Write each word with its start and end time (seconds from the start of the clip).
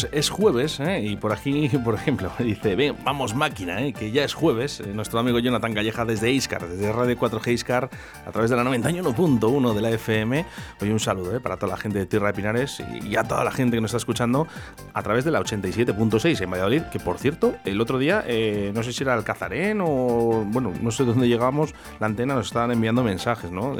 Pues 0.00 0.12
es 0.14 0.30
jueves, 0.30 0.80
¿eh? 0.80 1.02
y 1.04 1.16
por 1.16 1.32
aquí, 1.32 1.68
por 1.84 1.94
ejemplo, 1.94 2.30
dice, 2.38 2.74
ven, 2.74 2.96
vamos 3.04 3.34
máquina, 3.34 3.82
¿eh? 3.82 3.92
que 3.92 4.10
ya 4.10 4.24
es 4.24 4.32
jueves. 4.32 4.80
Eh, 4.80 4.92
nuestro 4.94 5.18
amigo 5.18 5.38
Jonathan 5.38 5.74
Calleja 5.74 6.06
desde 6.06 6.30
Iscar, 6.30 6.66
desde 6.66 6.90
Radio 6.90 7.18
4G 7.18 7.52
Iscar, 7.52 7.90
a 8.24 8.30
través 8.30 8.50
de 8.50 8.56
la 8.56 8.64
91.1 8.64 9.74
de 9.74 9.80
la 9.82 9.90
FM. 9.90 10.46
Hoy 10.80 10.90
un 10.90 11.00
saludo 11.00 11.38
para 11.40 11.56
toda 11.56 11.72
la 11.72 11.76
gente 11.76 11.98
de 11.98 12.06
Tierra 12.06 12.28
de 12.28 12.32
Pinares 12.32 12.82
y 13.02 13.16
a 13.16 13.24
toda 13.24 13.44
la 13.44 13.50
gente 13.50 13.76
que 13.76 13.80
nos 13.82 13.90
está 13.90 13.98
escuchando 13.98 14.46
a 14.94 15.02
través 15.02 15.24
de 15.24 15.32
la 15.32 15.40
87.6 15.40 16.40
en 16.40 16.50
Valladolid, 16.50 16.82
que 16.84 16.98
por 16.98 17.18
cierto, 17.18 17.56
el 17.64 17.80
otro 17.80 17.98
día, 17.98 18.24
no 18.72 18.82
sé 18.82 18.92
si 18.92 19.02
era 19.02 19.14
Alcazarén 19.14 19.80
o, 19.82 20.44
bueno, 20.46 20.72
no 20.80 20.90
sé 20.90 21.04
dónde 21.04 21.28
llegamos, 21.28 21.74
la 21.98 22.06
antena 22.06 22.34
nos 22.34 22.46
estaban 22.46 22.70
enviando 22.70 23.02
mensajes, 23.02 23.50
¿no? 23.50 23.76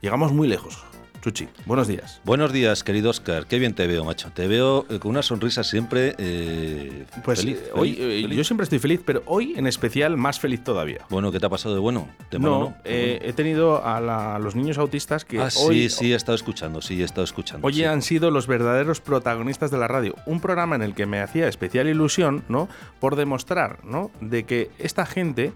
Llegamos 0.00 0.32
muy 0.32 0.48
lejos. 0.48 0.84
Chuchi, 1.24 1.48
buenos 1.64 1.88
días. 1.88 2.20
Buenos 2.24 2.52
días, 2.52 2.84
querido 2.84 3.08
Oscar. 3.08 3.46
Qué 3.46 3.58
bien 3.58 3.72
te 3.72 3.86
veo, 3.86 4.04
macho. 4.04 4.30
Te 4.34 4.46
veo 4.46 4.84
eh, 4.90 4.98
con 4.98 5.12
una 5.12 5.22
sonrisa 5.22 5.64
siempre 5.64 6.14
eh, 6.18 7.06
pues 7.24 7.40
feliz, 7.40 7.62
eh, 7.64 7.70
hoy 7.72 7.94
feliz, 7.94 8.30
eh, 8.30 8.36
yo 8.36 8.44
siempre 8.44 8.64
estoy 8.64 8.78
feliz, 8.78 9.00
pero 9.06 9.22
hoy 9.24 9.54
en 9.56 9.66
especial 9.66 10.18
más 10.18 10.38
feliz 10.38 10.62
todavía. 10.62 11.06
Bueno, 11.08 11.32
¿qué 11.32 11.40
te 11.40 11.46
ha 11.46 11.48
pasado 11.48 11.74
de 11.74 11.80
bueno? 11.80 12.08
¿De 12.30 12.38
no, 12.38 12.50
malo, 12.50 12.74
he 12.84 13.32
tenido 13.32 13.82
a, 13.82 14.02
la- 14.02 14.36
a 14.36 14.38
los 14.38 14.54
niños 14.54 14.76
autistas 14.76 15.24
que 15.24 15.40
ah, 15.40 15.48
hoy, 15.60 15.88
sí, 15.88 15.96
sí, 15.96 16.12
he 16.12 16.14
estado 16.14 16.36
escuchando, 16.36 16.82
sí, 16.82 17.00
he 17.00 17.04
estado 17.06 17.24
escuchando. 17.24 17.66
hoy 17.66 17.72
sí. 17.72 17.84
han 17.84 18.02
sido 18.02 18.30
los 18.30 18.46
verdaderos 18.46 19.00
protagonistas 19.00 19.70
de 19.70 19.78
la 19.78 19.88
radio. 19.88 20.14
Un 20.26 20.40
programa 20.40 20.76
en 20.76 20.82
el 20.82 20.94
que 20.94 21.06
me 21.06 21.22
hacía 21.22 21.48
especial 21.48 21.88
ilusión, 21.88 22.44
¿no? 22.50 22.68
Por 23.00 23.16
demostrar, 23.16 23.78
¿no? 23.82 24.10
De 24.20 24.44
que 24.44 24.70
esta 24.78 25.06
gente, 25.06 25.54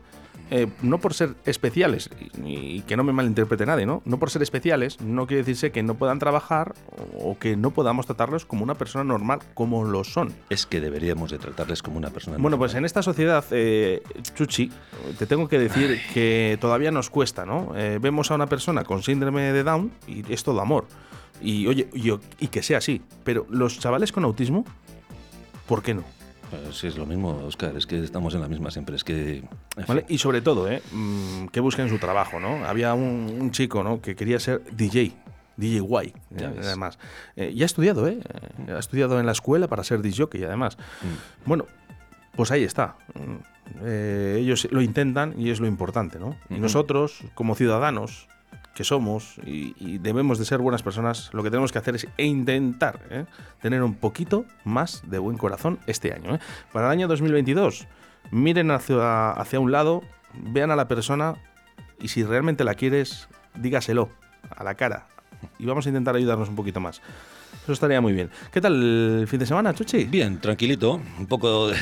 eh, 0.50 0.66
no 0.82 0.98
por 0.98 1.14
ser 1.14 1.34
especiales, 1.44 2.10
y, 2.42 2.76
y 2.76 2.80
que 2.82 2.96
no 2.96 3.04
me 3.04 3.12
malinterprete 3.12 3.66
nadie, 3.66 3.86
¿no? 3.86 4.02
No 4.04 4.18
por 4.18 4.30
ser 4.30 4.42
especiales, 4.42 5.00
no 5.00 5.26
quiere 5.26 5.42
decirse 5.42 5.70
que 5.72 5.82
no 5.82 5.94
puedan 5.94 6.18
trabajar 6.18 6.74
o, 7.18 7.38
que 7.38 7.56
no 7.56 7.70
podamos 7.70 8.06
tratarlos 8.06 8.44
como 8.44 8.64
una 8.64 8.74
persona 8.74 9.04
normal, 9.04 9.40
como 9.54 9.84
lo 9.84 10.04
son. 10.04 10.32
Es 10.50 10.66
que 10.66 10.80
deberíamos 10.80 11.30
de 11.30 11.38
tratarles 11.38 11.82
como 11.82 11.98
una 11.98 12.10
persona. 12.10 12.36
Bueno, 12.36 12.50
normal. 12.50 12.58
pues 12.70 12.74
en 12.74 12.84
esta 12.84 13.02
sociedad, 13.02 13.44
eh, 13.50 14.02
Chuchi, 14.34 14.70
te 15.18 15.26
tengo 15.26 15.48
que 15.48 15.58
decir 15.58 16.00
que 16.14 16.58
todavía 16.60 16.90
nos 16.90 17.10
cuesta, 17.10 17.44
¿no? 17.44 17.72
Eh, 17.76 17.98
vemos 18.00 18.30
a 18.30 18.34
una 18.34 18.46
persona 18.46 18.84
con 18.84 19.02
síndrome 19.02 19.52
de 19.52 19.62
Down 19.62 19.92
y 20.06 20.32
es 20.32 20.42
todo 20.42 20.60
amor. 20.60 20.86
Y 21.40 21.66
oye, 21.66 21.88
yo, 21.92 22.20
y 22.38 22.48
que 22.48 22.62
sea 22.62 22.78
así. 22.78 23.02
Pero 23.24 23.46
los 23.50 23.78
chavales 23.78 24.12
con 24.12 24.24
autismo, 24.24 24.64
¿por 25.66 25.82
qué 25.82 25.94
no? 25.94 26.17
Sí, 26.72 26.86
es 26.86 26.96
lo 26.96 27.06
mismo, 27.06 27.30
Oscar, 27.46 27.76
es 27.76 27.86
que 27.86 28.02
estamos 28.02 28.34
en 28.34 28.40
la 28.40 28.48
misma 28.48 28.70
siempre. 28.70 28.96
Es. 28.96 29.04
Y 30.08 30.18
sobre 30.18 30.40
todo, 30.40 30.70
¿eh? 30.70 30.82
Mm, 30.92 31.46
que 31.46 31.60
busquen 31.60 31.88
su 31.88 31.98
trabajo, 31.98 32.40
¿no? 32.40 32.64
Había 32.66 32.94
un, 32.94 33.36
un 33.40 33.50
chico, 33.50 33.82
¿no? 33.82 34.00
Que 34.00 34.16
quería 34.16 34.38
ser 34.40 34.62
DJ. 34.72 35.12
DJ 35.56 35.80
Ya 36.30 36.46
eh, 36.46 36.52
ves. 36.56 36.66
además. 36.66 36.98
Eh, 37.36 37.52
y 37.54 37.62
ha 37.62 37.66
estudiado, 37.66 38.06
¿eh? 38.06 38.20
Ha 38.74 38.78
estudiado 38.78 39.18
en 39.20 39.26
la 39.26 39.32
escuela 39.32 39.66
para 39.66 39.82
ser 39.84 40.00
disc 40.00 40.18
jockey, 40.18 40.44
además. 40.44 40.78
Mm. 41.02 41.48
Bueno, 41.48 41.66
pues 42.36 42.50
ahí 42.52 42.62
está. 42.62 42.96
Mm, 43.14 43.82
eh, 43.84 44.38
ellos 44.40 44.68
lo 44.70 44.80
intentan 44.80 45.34
y 45.36 45.50
es 45.50 45.60
lo 45.60 45.66
importante, 45.66 46.18
¿no? 46.18 46.36
Y 46.48 46.60
nosotros, 46.60 47.20
como 47.34 47.54
ciudadanos 47.56 48.28
que 48.78 48.84
somos 48.84 49.40
y, 49.44 49.98
debemos 49.98 50.38
de 50.38 50.44
ser 50.44 50.60
buenas 50.60 50.84
personas, 50.84 51.30
lo 51.32 51.42
que 51.42 51.50
tenemos 51.50 51.72
que 51.72 51.78
hacer 51.78 51.96
es 51.96 52.06
intentar 52.16 53.00
¿eh? 53.10 53.24
tener 53.60 53.82
un 53.82 53.94
poquito 53.94 54.44
más 54.62 55.02
de 55.04 55.18
buen 55.18 55.36
corazón 55.36 55.80
este 55.88 56.12
año. 56.12 56.36
¿eh? 56.36 56.38
Para 56.72 56.86
el 56.86 56.92
año 56.92 57.08
2022, 57.08 57.88
miren 58.30 58.70
hacia, 58.70 59.32
hacia 59.32 59.58
un 59.58 59.72
lado, 59.72 60.04
vean 60.32 60.70
a 60.70 60.76
la 60.76 60.86
persona 60.86 61.34
y 61.98 62.06
si 62.06 62.22
realmente 62.22 62.62
la 62.62 62.76
quieres, 62.76 63.28
dígaselo 63.56 64.10
a 64.48 64.62
la 64.62 64.76
cara. 64.76 65.08
Y 65.58 65.66
vamos 65.66 65.86
a 65.86 65.88
intentar 65.88 66.14
ayudarnos 66.14 66.48
un 66.48 66.54
poquito 66.54 66.78
más. 66.78 67.02
Eso 67.68 67.74
estaría 67.74 68.00
muy 68.00 68.14
bien. 68.14 68.30
¿Qué 68.50 68.62
tal 68.62 69.20
el 69.20 69.28
fin 69.28 69.38
de 69.40 69.44
semana, 69.44 69.74
Chuchi? 69.74 70.04
Bien, 70.04 70.40
tranquilito, 70.40 71.02
un 71.18 71.26
poco 71.26 71.68
de, 71.68 71.76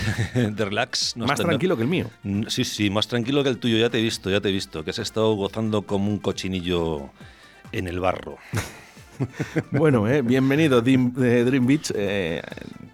de 0.50 0.64
relax. 0.64 1.16
no 1.16 1.26
Más 1.26 1.38
está- 1.38 1.48
tranquilo 1.48 1.76
que 1.76 1.82
el 1.84 1.88
mío. 1.88 2.10
Mm, 2.24 2.42
Sí, 2.48 2.64
sí, 2.64 2.90
más 2.90 3.06
tranquilo 3.06 3.44
que 3.44 3.50
el 3.50 3.58
tuyo, 3.58 3.76
ya 3.78 3.88
te 3.88 4.00
he 4.00 4.02
visto, 4.02 4.28
ya 4.28 4.40
te 4.40 4.48
he 4.48 4.52
visto, 4.52 4.82
que 4.82 4.90
has 4.90 4.98
estado 4.98 5.32
gozando 5.36 5.82
como 5.82 6.10
un 6.10 6.18
cochinillo 6.18 7.10
en 7.70 7.86
el 7.86 8.00
barro. 8.00 8.36
Bueno, 9.70 10.06
eh, 10.08 10.20
bienvenido 10.22 10.82
Dream, 10.82 11.14
eh, 11.22 11.42
Dream 11.46 11.66
Beach, 11.66 11.90
eh, 11.94 12.42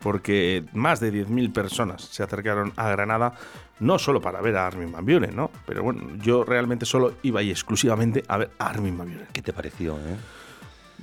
porque 0.01 0.63
más 0.73 1.01
de 1.01 1.11
10.000 1.13 1.51
personas 1.53 2.03
se 2.03 2.23
acercaron 2.23 2.73
a 2.77 2.91
Granada, 2.91 3.33
no 3.81 3.99
solo 3.99 4.21
para 4.21 4.41
ver 4.41 4.57
a 4.57 4.67
Armin 4.69 4.93
Van 4.93 5.05
Buren, 5.05 5.35
¿no? 5.35 5.51
Pero 5.67 5.83
bueno, 5.83 6.03
yo 6.23 6.45
realmente 6.45 6.87
solo 6.87 7.15
iba 7.25 7.41
ahí 7.41 7.51
exclusivamente 7.51 8.23
a 8.29 8.37
ver 8.37 8.51
a 8.61 8.67
Armin 8.69 8.97
Van 8.99 9.09
Buren. 9.11 9.27
¿Qué 9.33 9.43
te 9.43 9.53
pareció? 9.53 9.97
eh? 9.97 10.17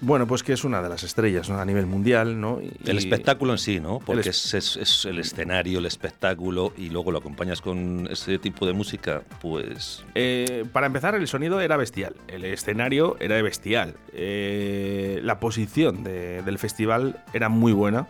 Bueno, 0.01 0.27
pues 0.27 0.43
que 0.43 0.53
es 0.53 0.63
una 0.63 0.81
de 0.81 0.87
las 0.89 1.03
estrellas 1.03 1.49
¿no? 1.49 1.59
a 1.59 1.65
nivel 1.65 1.85
mundial, 1.85 2.39
¿no? 2.39 2.59
Y- 2.61 2.71
El 2.89 2.97
espectáculo 2.97 3.51
en 3.51 3.57
sí, 3.57 3.79
¿no? 3.79 3.99
Porque 3.99 4.29
es- 4.29 4.53
es, 4.53 5.05
el 5.05 5.19
escenario, 5.19 5.79
el 5.79 5.85
espectáculo, 5.85 6.71
y 6.77 6.89
luego 6.89 7.11
lo 7.11 7.17
acompañas 7.19 7.61
con 7.61 8.07
ese 8.09 8.39
tipo 8.39 8.65
de 8.65 8.73
música, 8.73 9.23
pues 9.41 10.03
Eh, 10.15 10.63
para 10.71 10.87
empezar, 10.87 11.15
el 11.15 11.27
sonido 11.27 11.59
era 11.59 11.75
bestial, 11.75 12.15
el 12.27 12.45
escenario 12.45 13.17
era 13.19 13.41
bestial, 13.41 13.95
eh, 14.13 15.19
la 15.23 15.39
posición 15.39 16.03
de- 16.03 16.41
del 16.43 16.57
festival 16.59 17.23
era 17.33 17.49
muy 17.49 17.73
buena, 17.73 18.07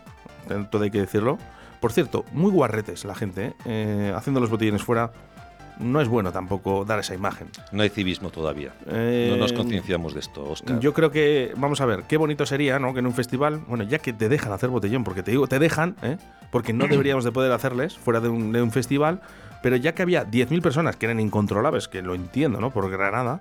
todo 0.70 0.82
hay 0.84 0.90
que 0.90 1.00
decirlo. 1.00 1.38
Por 1.80 1.92
cierto, 1.92 2.26
muy 2.32 2.50
guarretes 2.52 3.06
la 3.06 3.14
gente. 3.14 3.54
Eh, 3.64 4.12
haciendo 4.14 4.38
los 4.38 4.50
botellines 4.50 4.82
fuera. 4.82 5.12
No 5.80 6.00
es 6.00 6.08
bueno 6.08 6.32
tampoco 6.32 6.84
dar 6.84 6.98
esa 6.98 7.14
imagen. 7.14 7.48
no 7.72 7.82
hay 7.82 7.88
civismo 7.88 8.30
todavía. 8.30 8.72
Eh, 8.86 9.28
no 9.30 9.36
nos 9.36 9.52
concienciamos 9.52 10.14
de 10.14 10.20
esto, 10.20 10.48
Oscar. 10.48 10.78
Yo 10.80 10.92
creo 10.92 11.10
que, 11.10 11.52
vamos 11.56 11.80
a 11.80 11.86
ver, 11.86 12.04
qué 12.04 12.16
bonito 12.16 12.46
sería, 12.46 12.78
¿no? 12.78 12.92
Que 12.92 13.00
en 13.00 13.06
un 13.06 13.14
festival, 13.14 13.62
bueno, 13.66 13.84
ya 13.84 13.98
que 13.98 14.12
te 14.12 14.28
dejan 14.28 14.52
hacer 14.52 14.70
botellón, 14.70 15.04
porque 15.04 15.22
te 15.22 15.30
digo, 15.30 15.46
te 15.46 15.58
dejan, 15.58 15.96
¿eh? 16.02 16.18
Porque 16.50 16.72
no 16.72 16.86
deberíamos 16.90 17.24
de 17.24 17.32
poder 17.32 17.52
hacerles 17.52 17.96
fuera 17.96 18.20
de 18.20 18.28
un, 18.28 18.52
de 18.52 18.62
un 18.62 18.70
festival, 18.70 19.20
pero 19.62 19.76
ya 19.76 19.94
que 19.94 20.02
había 20.02 20.26
10.000 20.26 20.62
personas 20.62 20.96
que 20.96 21.06
eran 21.06 21.20
incontrolables, 21.20 21.88
que 21.88 22.02
lo 22.02 22.14
entiendo, 22.14 22.60
¿no? 22.60 22.70
Por 22.70 22.90
Granada, 22.90 23.40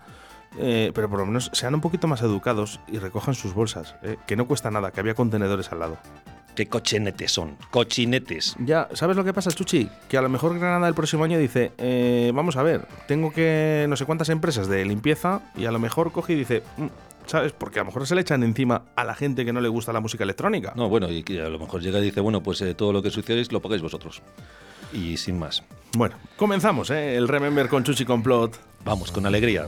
eh, 0.57 0.91
pero 0.93 1.09
por 1.09 1.19
lo 1.19 1.25
menos 1.25 1.49
sean 1.53 1.75
un 1.75 1.81
poquito 1.81 2.07
más 2.07 2.21
educados 2.21 2.79
y 2.87 2.97
recojan 2.97 3.35
sus 3.35 3.53
bolsas, 3.53 3.95
¿eh? 4.01 4.17
que 4.25 4.35
no 4.35 4.47
cuesta 4.47 4.71
nada, 4.71 4.91
que 4.91 4.99
había 4.99 5.13
contenedores 5.13 5.71
al 5.71 5.79
lado. 5.79 5.97
¿Qué 6.55 6.67
cochinetes 6.67 7.31
son? 7.31 7.55
Cochinetes. 7.71 8.55
Ya, 8.59 8.89
¿sabes 8.93 9.15
lo 9.15 9.23
que 9.23 9.33
pasa, 9.33 9.49
Chuchi? 9.51 9.89
Que 10.09 10.17
a 10.17 10.21
lo 10.21 10.29
mejor 10.29 10.57
Granada 10.59 10.87
el 10.87 10.93
próximo 10.93 11.23
año 11.23 11.37
dice, 11.37 11.71
eh, 11.77 12.31
vamos 12.33 12.57
a 12.57 12.63
ver, 12.63 12.85
tengo 13.07 13.31
que 13.31 13.85
no 13.87 13.95
sé 13.95 14.05
cuántas 14.05 14.29
empresas 14.29 14.67
de 14.67 14.83
limpieza 14.83 15.41
y 15.55 15.65
a 15.65 15.71
lo 15.71 15.79
mejor 15.79 16.11
coge 16.11 16.33
y 16.33 16.35
dice, 16.37 16.63
"Mm", 16.77 16.87
¿sabes? 17.27 17.53
Porque 17.53 17.79
a 17.79 17.83
lo 17.83 17.87
mejor 17.87 18.05
se 18.07 18.15
le 18.15 18.21
echan 18.21 18.43
encima 18.43 18.83
a 18.95 19.03
la 19.05 19.15
gente 19.15 19.45
que 19.45 19.53
no 19.53 19.61
le 19.61 19.69
gusta 19.69 19.93
la 19.93 20.01
música 20.01 20.23
electrónica. 20.25 20.73
No, 20.75 20.89
bueno, 20.89 21.09
y 21.09 21.23
que 21.23 21.41
a 21.41 21.47
lo 21.49 21.59
mejor 21.59 21.81
llega 21.81 21.99
y 21.99 22.03
dice, 22.03 22.19
bueno, 22.19 22.43
pues 22.43 22.59
eh, 22.61 22.73
todo 22.73 22.91
lo 22.91 23.01
que 23.01 23.09
sucedéis 23.11 23.51
lo 23.53 23.61
pagáis 23.61 23.81
vosotros. 23.81 24.21
Y 24.91 25.15
sin 25.17 25.37
más. 25.39 25.63
Bueno, 25.95 26.15
comenzamos, 26.35 26.89
¿eh? 26.89 27.15
El 27.15 27.27
Remember 27.27 27.69
con 27.69 27.83
Chuchi 27.83 28.03
Complot. 28.05 28.59
Vamos, 28.83 29.11
con 29.11 29.25
alegría. 29.25 29.67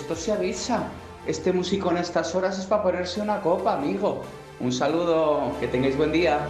Esto 0.00 0.16
se 0.16 0.32
avisa. 0.32 0.84
Este 1.26 1.52
músico 1.52 1.90
en 1.90 1.98
estas 1.98 2.34
horas 2.34 2.58
es 2.58 2.64
para 2.64 2.82
ponerse 2.82 3.20
una 3.20 3.40
copa, 3.42 3.74
amigo. 3.74 4.22
Un 4.58 4.72
saludo, 4.72 5.52
que 5.60 5.68
tengáis 5.68 5.96
buen 5.96 6.12
día. 6.12 6.48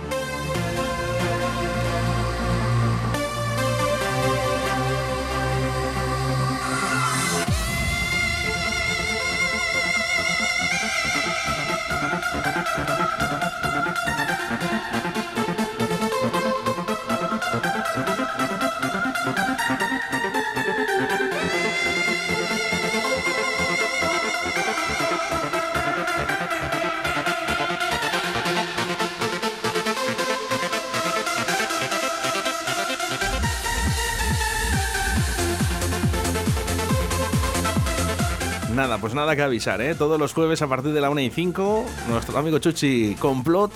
Pues 39.10 39.16
nada 39.16 39.34
que 39.34 39.42
avisar, 39.42 39.80
¿eh? 39.80 39.96
Todos 39.96 40.20
los 40.20 40.32
jueves 40.32 40.62
a 40.62 40.68
partir 40.68 40.92
de 40.92 41.00
la 41.00 41.10
1 41.10 41.20
y 41.22 41.30
5, 41.30 41.84
nuestro 42.10 42.38
amigo 42.38 42.60
Chuchi 42.60 43.16
Complot 43.18 43.72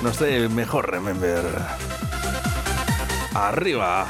nos 0.00 0.16
trae 0.16 0.36
el 0.36 0.48
mejor 0.48 0.88
Remember. 0.88 1.42
Arriba. 3.34 4.06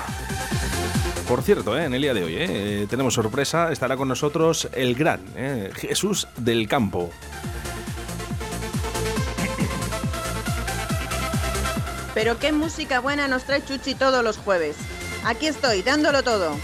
Por 1.27 1.41
cierto, 1.41 1.79
¿eh? 1.79 1.87
en 1.87 1.95
el 1.95 2.03
día 2.03 2.13
de 2.13 2.25
hoy 2.25 2.35
¿eh? 2.37 2.87
tenemos 2.91 3.15
sorpresa, 3.15 3.73
estará 3.73 3.97
con 3.97 4.09
nosotros 4.09 4.69
el 4.75 4.95
gran 4.95 5.23
¿eh? 5.35 5.71
Jesús 5.75 6.29
del 6.37 6.69
Campo. 6.69 7.11
Pero 12.13 12.39
qué 12.39 12.53
música 12.53 13.01
buena 13.01 13.29
nos 13.29 13.45
trae 13.45 13.65
Chuchi 13.65 13.95
todos 13.95 14.23
los 14.23 14.37
jueves. 14.37 14.77
Aquí 15.25 15.47
estoy, 15.47 15.81
dándolo 15.81 16.23
todo. 16.23 16.55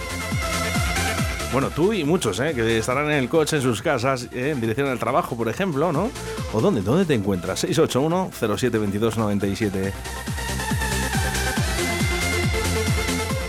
Bueno, 1.53 1.71
tú 1.71 1.93
y 1.93 2.03
muchos, 2.05 2.41
¿eh? 2.41 2.53
que 2.55 2.79
estarán 2.79 3.07
en 3.07 3.19
el 3.19 3.29
coche, 3.29 3.55
en 3.57 3.63
sus 3.63 3.81
casas, 3.81 4.25
¿eh? 4.33 4.51
en 4.51 4.61
dirección 4.61 4.89
al 4.89 4.99
trabajo, 4.99 5.37
por 5.37 5.49
ejemplo, 5.49 5.93
¿no? 5.93 6.11
¿O 6.53 6.61
dónde? 6.61 6.83
¿Dónde 6.83 7.05
te 7.07 7.15
encuentras? 7.15 7.65
681-072297. 7.65 9.93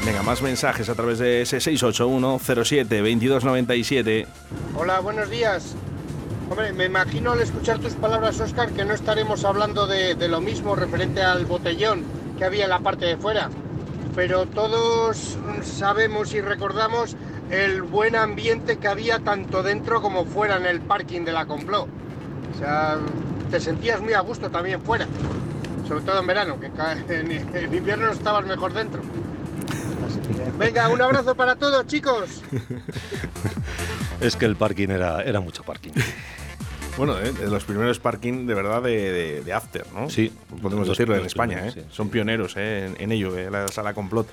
Venga, 0.06 0.22
más 0.24 0.42
mensajes 0.42 0.88
a 0.90 0.96
través 0.96 1.20
de 1.20 1.42
ese 1.42 1.58
681-072297. 1.58 4.26
Hola, 4.76 5.02
buenos 5.02 5.30
días. 5.30 5.76
Hombre, 6.50 6.72
me 6.72 6.86
imagino 6.86 7.34
al 7.34 7.42
escuchar 7.42 7.80
tus 7.80 7.92
palabras, 7.94 8.40
Oscar, 8.40 8.72
que 8.72 8.86
no 8.86 8.94
estaremos 8.94 9.44
hablando 9.44 9.86
de, 9.86 10.16
de 10.16 10.30
lo 10.30 10.40
mismo 10.40 10.76
referente 10.76 11.22
al 11.22 11.46
botellón 11.46 12.06
que 12.38 12.46
había 12.46 12.64
en 12.66 12.70
la 12.70 12.80
parte 12.80 13.06
de 13.06 13.18
fuera. 13.18 13.50
Pero 14.16 14.46
todos 14.46 15.36
sabemos 15.62 16.34
y 16.34 16.40
recordamos 16.40 17.18
el 17.52 17.82
buen 17.82 18.16
ambiente 18.16 18.78
que 18.78 18.88
había 18.88 19.20
tanto 19.20 19.64
dentro 19.64 20.02
como 20.02 20.26
fuera 20.26 20.58
en 20.58 20.66
el 20.66 20.82
parking 20.82 21.22
de 21.22 21.32
la 21.32 21.46
Complot. 21.46 21.88
O 22.56 22.58
sea, 22.60 22.98
te 23.52 23.60
sentías 23.60 24.02
muy 24.02 24.14
a 24.14 24.20
gusto 24.22 24.50
también 24.50 24.82
fuera, 24.82 25.08
sobre 25.88 26.04
todo 26.04 26.20
en 26.20 26.28
verano, 26.28 26.60
que 26.60 26.68
en, 27.10 27.32
en 27.56 27.74
invierno 27.74 28.12
estabas 28.12 28.46
mejor 28.46 28.74
dentro. 28.74 29.02
Venga, 30.58 30.90
un 30.90 31.02
abrazo 31.02 31.36
para 31.36 31.56
todos, 31.56 31.86
chicos. 31.88 32.42
Es 34.20 34.36
que 34.36 34.46
el 34.46 34.56
parking 34.56 34.90
era, 34.90 35.22
era 35.22 35.40
mucho 35.40 35.62
parking. 35.62 35.92
Bueno, 36.98 37.20
¿eh? 37.20 37.32
de 37.34 37.48
los 37.52 37.64
primeros 37.66 38.00
parking 38.00 38.48
de 38.48 38.56
verdad 38.56 38.82
de, 38.82 39.12
de- 39.12 39.42
de 39.44 39.54
After, 39.54 39.86
¿no? 39.94 40.10
Sí. 40.10 40.34
Podemos 40.60 40.88
decirlo 40.88 41.16
en 41.16 41.26
España, 41.28 41.58
primeros, 41.58 41.78
¿eh? 41.78 41.86
sí, 41.88 41.96
Son 41.96 42.08
sí. 42.08 42.14
pioneros 42.14 42.56
¿eh? 42.58 42.88
en, 42.88 42.96
en 43.00 43.12
ello, 43.12 43.38
¿eh? 43.38 43.52
la 43.52 43.68
sala 43.68 43.94
complot. 43.94 44.28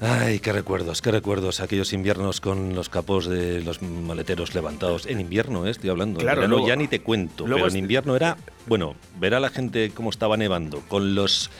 Ay, 0.00 0.38
qué 0.40 0.52
recuerdos, 0.52 1.00
qué 1.00 1.10
recuerdos. 1.10 1.60
Aquellos 1.60 1.92
inviernos 1.92 2.40
con 2.40 2.74
los 2.74 2.88
capós 2.88 3.26
de 3.26 3.62
los 3.62 3.80
maleteros 3.80 4.54
levantados. 4.54 5.06
En 5.06 5.20
invierno, 5.20 5.66
¿eh? 5.66 5.70
estoy 5.70 5.88
hablando. 5.90 6.20
Claro, 6.20 6.42
en 6.42 6.50
verano 6.50 6.56
luego- 6.56 6.68
ya 6.68 6.76
ni 6.76 6.88
te 6.88 7.00
cuento. 7.00 7.46
luego 7.46 7.64
pero 7.64 7.74
en 7.74 7.78
invierno 7.78 8.16
era, 8.16 8.36
bueno, 8.66 8.96
ver 9.18 9.34
a 9.34 9.40
la 9.40 9.50
gente 9.50 9.90
cómo 9.94 10.10
estaba 10.10 10.36
nevando, 10.36 10.80
con 10.88 11.14
los 11.14 11.50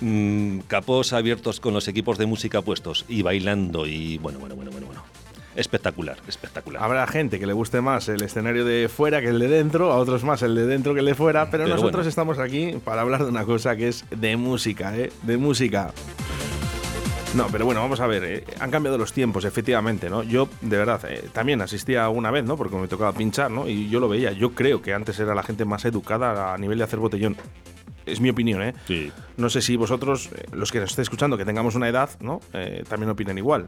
mm, 0.00 0.60
capós 0.66 1.12
abiertos, 1.12 1.60
con 1.60 1.74
los 1.74 1.86
equipos 1.86 2.18
de 2.18 2.26
música 2.26 2.62
puestos 2.62 3.04
y 3.08 3.22
bailando 3.22 3.86
y 3.86 4.18
bueno, 4.18 4.38
bueno, 4.40 4.56
bueno, 4.56 4.70
bueno, 4.72 4.86
bueno. 4.86 5.02
Espectacular, 5.54 6.16
espectacular. 6.26 6.82
Habrá 6.82 7.06
gente 7.06 7.38
que 7.38 7.46
le 7.46 7.52
guste 7.52 7.80
más 7.80 8.08
el 8.08 8.20
escenario 8.24 8.64
de 8.64 8.88
fuera 8.88 9.20
que 9.20 9.28
el 9.28 9.38
de 9.38 9.46
dentro, 9.46 9.92
a 9.92 9.98
otros 9.98 10.24
más 10.24 10.42
el 10.42 10.56
de 10.56 10.66
dentro 10.66 10.94
que 10.94 11.00
el 11.00 11.06
de 11.06 11.14
fuera, 11.14 11.48
pero, 11.48 11.62
Pero 11.64 11.76
nosotros 11.76 11.98
bueno. 11.98 12.08
estamos 12.08 12.38
aquí 12.40 12.72
para 12.84 13.02
hablar 13.02 13.22
de 13.22 13.28
una 13.30 13.44
cosa 13.44 13.76
que 13.76 13.86
es 13.86 14.04
de 14.10 14.36
música, 14.36 14.96
¿eh? 14.96 15.12
De 15.22 15.36
música. 15.36 15.92
No, 17.34 17.48
pero 17.50 17.64
bueno, 17.64 17.80
vamos 17.80 17.98
a 18.00 18.06
ver, 18.06 18.22
eh, 18.24 18.44
han 18.60 18.70
cambiado 18.70 18.96
los 18.96 19.12
tiempos, 19.12 19.44
efectivamente, 19.44 20.08
¿no? 20.08 20.22
Yo, 20.22 20.48
de 20.60 20.76
verdad, 20.76 21.00
eh, 21.08 21.28
también 21.32 21.60
asistía 21.62 22.08
una 22.08 22.30
vez, 22.30 22.44
¿no? 22.44 22.56
Porque 22.56 22.76
me 22.76 22.86
tocaba 22.86 23.12
pinchar, 23.12 23.50
¿no? 23.50 23.68
Y 23.68 23.88
yo 23.88 23.98
lo 23.98 24.08
veía, 24.08 24.30
yo 24.32 24.52
creo 24.52 24.80
que 24.82 24.94
antes 24.94 25.18
era 25.18 25.34
la 25.34 25.42
gente 25.42 25.64
más 25.64 25.84
educada 25.84 26.54
a 26.54 26.58
nivel 26.58 26.78
de 26.78 26.84
hacer 26.84 27.00
botellón. 27.00 27.36
Es 28.06 28.20
mi 28.20 28.28
opinión, 28.30 28.62
¿eh? 28.62 28.74
Sí. 28.86 29.10
No 29.36 29.50
sé 29.50 29.62
si 29.62 29.76
vosotros, 29.76 30.28
eh, 30.36 30.44
los 30.52 30.70
que 30.70 30.78
nos 30.78 30.90
estéis 30.90 31.06
escuchando, 31.06 31.36
que 31.36 31.44
tengamos 31.44 31.74
una 31.74 31.88
edad, 31.88 32.10
¿no? 32.20 32.40
Eh, 32.52 32.84
también 32.88 33.10
opinan 33.10 33.36
igual. 33.38 33.66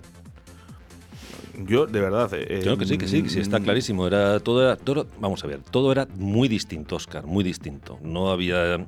Yo, 1.58 1.86
de 1.86 2.00
verdad. 2.00 2.30
eh, 2.34 2.60
Creo 2.62 2.76
que 2.76 2.84
sí, 2.84 2.98
que 2.98 3.08
sí, 3.08 3.22
que 3.22 3.30
sí, 3.30 3.40
está 3.40 3.58
mm, 3.58 3.62
clarísimo. 3.64 4.06
Era 4.06 4.38
todo, 4.40 4.62
era 4.62 4.76
todo, 4.76 5.06
vamos 5.18 5.42
a 5.42 5.46
ver, 5.46 5.60
todo 5.70 5.90
era 5.90 6.06
muy 6.16 6.48
distinto, 6.48 6.96
Oscar, 6.96 7.24
muy 7.24 7.42
distinto. 7.42 7.98
No 8.02 8.30
había, 8.30 8.84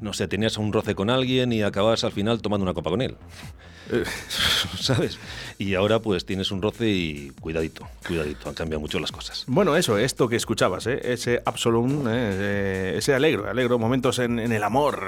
no 0.00 0.12
sé, 0.12 0.26
tenías 0.26 0.58
un 0.58 0.72
roce 0.72 0.94
con 0.96 1.10
alguien 1.10 1.52
y 1.52 1.62
acababas 1.62 2.02
al 2.04 2.10
final 2.12 2.42
tomando 2.42 2.64
una 2.64 2.74
copa 2.74 2.90
con 2.90 3.00
él. 3.02 3.16
¿Sabes? 4.80 5.18
Y 5.58 5.74
ahora 5.74 6.00
pues 6.00 6.24
tienes 6.24 6.50
un 6.50 6.62
roce 6.62 6.88
y 6.88 7.32
cuidadito, 7.40 7.88
cuidadito, 8.06 8.48
han 8.48 8.54
cambiado 8.54 8.80
mucho 8.80 8.98
las 8.98 9.12
cosas. 9.12 9.44
Bueno, 9.46 9.76
eso, 9.76 9.98
esto 9.98 10.28
que 10.28 10.36
escuchabas, 10.36 10.86
¿eh? 10.86 11.00
ese 11.04 11.42
Absolum, 11.44 12.06
¿eh? 12.08 12.12
Eh, 12.12 12.94
ese 12.96 13.14
alegro, 13.14 13.48
alegro, 13.48 13.78
momentos 13.78 14.18
en, 14.18 14.38
el 14.38 14.62
amor. 14.62 15.00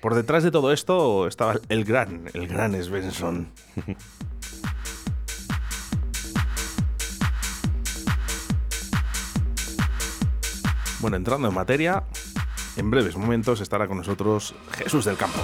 Por 0.00 0.14
detrás 0.14 0.42
de 0.42 0.50
todo 0.50 0.72
esto 0.72 1.26
estaba 1.26 1.60
el 1.68 1.84
gran, 1.84 2.30
el 2.32 2.46
gran 2.48 2.82
Svensson. 2.82 3.48
Bueno, 11.00 11.18
entrando 11.18 11.48
en 11.48 11.54
materia, 11.54 12.02
en 12.76 12.90
breves 12.90 13.14
momentos 13.14 13.60
estará 13.60 13.86
con 13.86 13.98
nosotros 13.98 14.54
Jesús 14.72 15.04
del 15.04 15.18
Campo. 15.18 15.38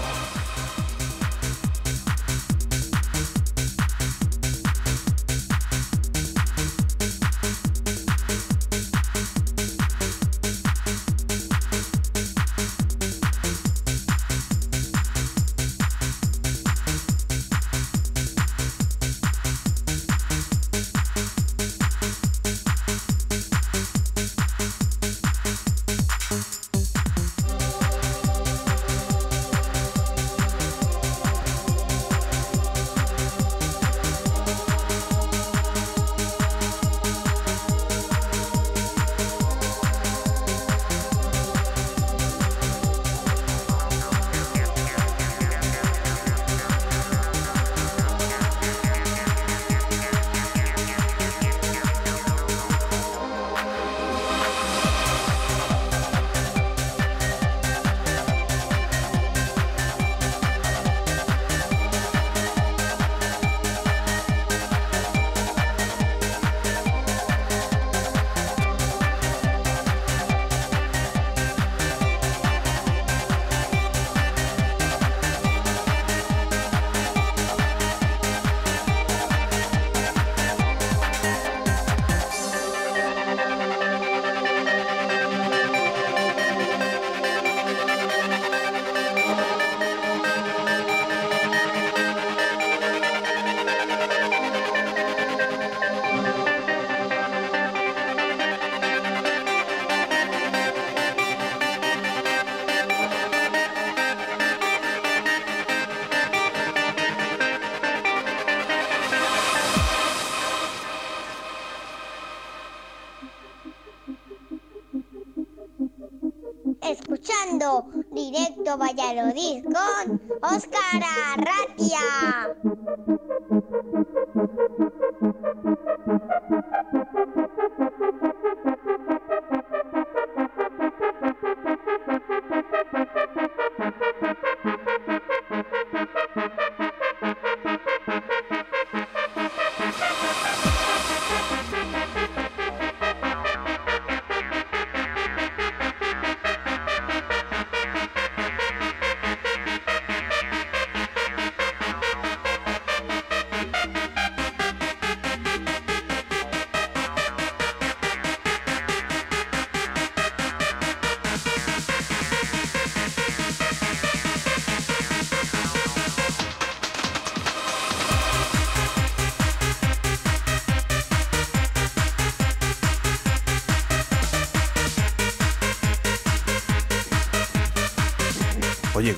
Directo 118.70 118.76
Valladolid 118.78 119.64
con 119.64 120.20
Óscar 120.42 121.02
Arratia. 121.34 121.98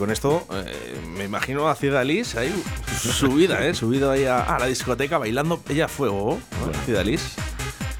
Con 0.02 0.10
esto 0.10 0.44
eh, 0.52 1.00
me 1.16 1.22
imagino 1.22 1.68
a 1.68 1.76
Cidalis 1.76 2.34
ahí 2.34 2.52
subida, 3.00 3.64
¿eh? 3.64 3.72
Subido 3.72 4.10
ahí 4.10 4.24
a, 4.24 4.42
a 4.42 4.58
la 4.58 4.66
discoteca 4.66 5.16
bailando 5.16 5.62
ella 5.68 5.84
a 5.84 5.88
fuego, 5.88 6.40
¿no? 6.58 6.72
Cidalis. 6.84 7.36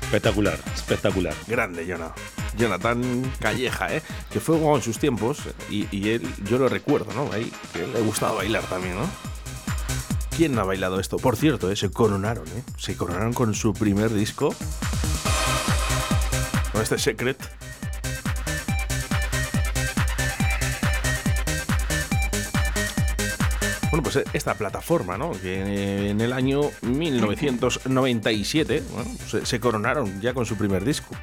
Espectacular, 0.03 0.59
espectacular. 0.75 1.33
Grande, 1.47 1.87
Jonah. 1.89 2.13
Jonathan 2.59 3.23
Calleja, 3.39 3.95
¿eh? 3.95 4.03
Que 4.33 4.41
fue 4.41 4.57
en 4.57 4.83
sus 4.83 4.99
tiempos 4.99 5.43
y, 5.71 5.87
y 5.97 6.11
él, 6.11 6.29
yo 6.45 6.59
lo 6.59 6.69
recuerdo, 6.69 7.13
¿no? 7.15 7.33
Ahí, 7.33 7.53
que 7.73 7.87
le 7.87 8.01
gustaba 8.01 8.33
bailar 8.33 8.65
también, 8.65 8.97
¿no? 8.97 9.09
¿Quién 10.37 10.57
no 10.57 10.63
ha 10.63 10.65
bailado 10.65 10.99
esto? 10.99 11.19
Por 11.19 11.37
cierto, 11.37 11.71
¿eh? 11.71 11.77
se 11.77 11.93
coronaron, 11.93 12.49
¿eh? 12.49 12.65
Se 12.79 12.97
coronaron 12.97 13.33
con 13.33 13.55
su 13.55 13.75
primer 13.75 14.13
disco. 14.13 14.53
Con 16.73 16.83
este 16.83 16.99
Secret. 16.99 17.39
Pues 24.13 24.25
esta 24.33 24.55
plataforma, 24.55 25.17
¿no? 25.19 25.33
Que 25.33 26.11
en 26.11 26.21
el 26.21 26.33
año 26.33 26.61
1997 26.83 28.83
bueno, 28.93 29.11
se, 29.29 29.45
se 29.47 29.61
coronaron 29.61 30.21
ya 30.21 30.35
con 30.35 30.47
su 30.47 30.57
primer 30.57 30.85
disco. 30.85 31.15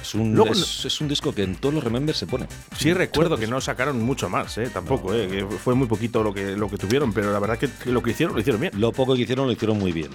Es 0.00 0.14
un, 0.14 0.34
Luego- 0.34 0.52
es, 0.52 0.84
es 0.84 1.00
un 1.00 1.08
disco 1.08 1.34
que 1.34 1.42
en 1.42 1.56
todos 1.56 1.74
los 1.74 1.84
remembers 1.84 2.18
se 2.18 2.26
pone. 2.26 2.46
Sí 2.76 2.92
recuerdo 2.94 3.36
que 3.36 3.46
no 3.46 3.60
sacaron 3.60 4.02
mucho 4.02 4.28
más, 4.30 4.56
¿eh? 4.58 4.70
Tampoco, 4.72 5.12
¿eh? 5.14 5.28
Que 5.28 5.44
fue 5.44 5.74
muy 5.74 5.86
poquito 5.86 6.22
lo 6.22 6.32
que, 6.32 6.56
lo 6.56 6.68
que 6.70 6.78
tuvieron, 6.78 7.12
pero 7.12 7.32
la 7.32 7.38
verdad 7.38 7.58
que 7.58 7.68
lo 7.90 8.02
que 8.02 8.10
hicieron 8.12 8.34
lo 8.34 8.40
hicieron 8.40 8.60
bien. 8.60 8.72
Lo 8.80 8.92
poco 8.92 9.14
que 9.14 9.22
hicieron 9.22 9.46
lo 9.46 9.52
hicieron 9.52 9.78
muy 9.78 9.92
bien. 9.92 10.10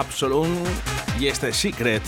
Absolute 0.00 0.50
y 1.18 1.26
este 1.28 1.50
Secret. 1.54 2.02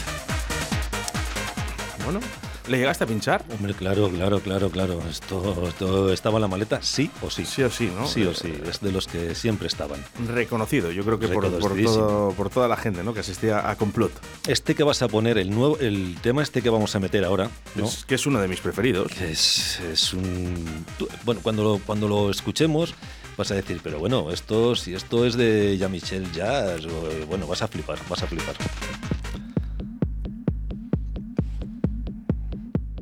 Bueno, 2.04 2.20
¿le 2.68 2.76
llegaste 2.76 3.04
a 3.04 3.06
pinchar? 3.06 3.42
Hombre, 3.50 3.72
claro, 3.72 4.10
claro, 4.10 4.40
claro, 4.40 4.68
claro. 4.70 5.02
Esto, 5.08 5.66
esto 5.66 6.12
estaba 6.12 6.36
en 6.36 6.42
la 6.42 6.48
maleta, 6.48 6.82
sí 6.82 7.10
o 7.22 7.30
sí. 7.30 7.46
Sí 7.46 7.62
o 7.62 7.70
sí, 7.70 7.90
¿no? 7.98 8.06
Sí 8.06 8.24
o 8.24 8.34
sí. 8.34 8.52
Es 8.68 8.80
de 8.82 8.92
los 8.92 9.06
que 9.06 9.34
siempre 9.34 9.68
estaban. 9.68 10.04
Reconocido, 10.26 10.90
yo 10.90 11.02
creo 11.02 11.18
que 11.18 11.28
por, 11.28 11.44
todo- 11.48 12.32
por 12.36 12.50
toda 12.50 12.68
la 12.68 12.76
gente 12.76 13.02
¿no? 13.02 13.14
que 13.14 13.20
asistía 13.20 13.70
a 13.70 13.76
Complot. 13.76 14.12
Este 14.46 14.74
que 14.74 14.82
vas 14.82 15.00
a 15.00 15.08
poner, 15.08 15.38
el 15.38 15.48
nuevo, 15.50 15.78
el 15.78 16.18
tema 16.20 16.42
este 16.42 16.60
que 16.60 16.68
vamos 16.68 16.94
a 16.94 17.00
meter 17.00 17.24
ahora, 17.24 17.48
¿no? 17.74 17.86
Es 17.86 18.04
que 18.04 18.16
es 18.16 18.26
uno 18.26 18.38
de 18.38 18.48
mis 18.48 18.60
preferidos. 18.60 19.12
Es, 19.20 19.80
es 19.80 20.12
un. 20.12 20.84
Bueno, 21.24 21.40
cuando 21.42 21.64
lo, 21.64 21.78
cuando 21.86 22.06
lo 22.06 22.30
escuchemos, 22.30 22.94
vas 23.38 23.52
a 23.52 23.54
decir, 23.54 23.80
pero 23.82 24.00
bueno, 24.00 24.32
esto, 24.32 24.74
si 24.74 24.94
esto 24.94 25.24
es 25.24 25.36
de 25.36 25.78
Jean-Michel 25.78 26.30
Jazz, 26.32 26.84
o, 26.84 27.26
bueno, 27.28 27.46
vas 27.46 27.62
a 27.62 27.68
flipar, 27.68 27.96
vas 28.10 28.22
a 28.24 28.26
flipar. 28.26 28.56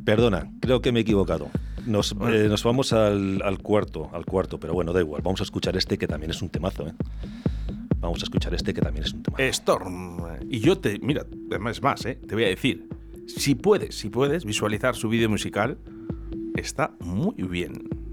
Perdona, 0.05 0.53
creo 0.61 0.83
que 0.83 0.93
me 0.93 1.01
he 1.01 1.03
equivocado. 1.03 1.49
Nos, 1.87 2.13
eh, 2.13 2.47
nos 2.49 2.63
vamos 2.63 2.93
al, 2.93 3.41
al 3.43 3.59
cuarto, 3.59 4.11
al 4.13 4.27
cuarto, 4.27 4.61
pero 4.61 4.75
bueno, 4.75 4.93
da 4.93 5.01
igual. 5.01 5.23
Vamos 5.23 5.41
a 5.41 5.45
escuchar 5.45 5.77
este 5.77 5.97
que 5.97 6.07
también 6.07 6.31
es 6.31 6.43
un 6.43 6.51
temazo, 6.51 6.87
¿eh? 6.87 6.93
Vamos 8.01 8.21
a 8.21 8.25
escuchar 8.25 8.53
este 8.55 8.75
que 8.75 8.83
también 8.83 9.05
es 9.05 9.15
un 9.15 9.23
temazo. 9.23 9.43
Storm. 9.43 10.19
Y 10.51 10.61
yo 10.61 10.79
te, 10.79 10.99
mira, 10.99 11.25
además 11.51 11.81
más, 11.81 12.05
¿eh? 12.05 12.21
te 12.29 12.35
voy 12.35 12.45
a 12.45 12.49
decir, 12.49 12.89
si 13.27 13.55
puedes, 13.55 13.95
si 13.95 14.11
puedes 14.11 14.45
visualizar 14.45 14.95
su 14.97 15.09
vídeo 15.09 15.31
musical, 15.31 15.79
está 16.57 16.93
muy 17.01 17.35
bien. 17.37 18.06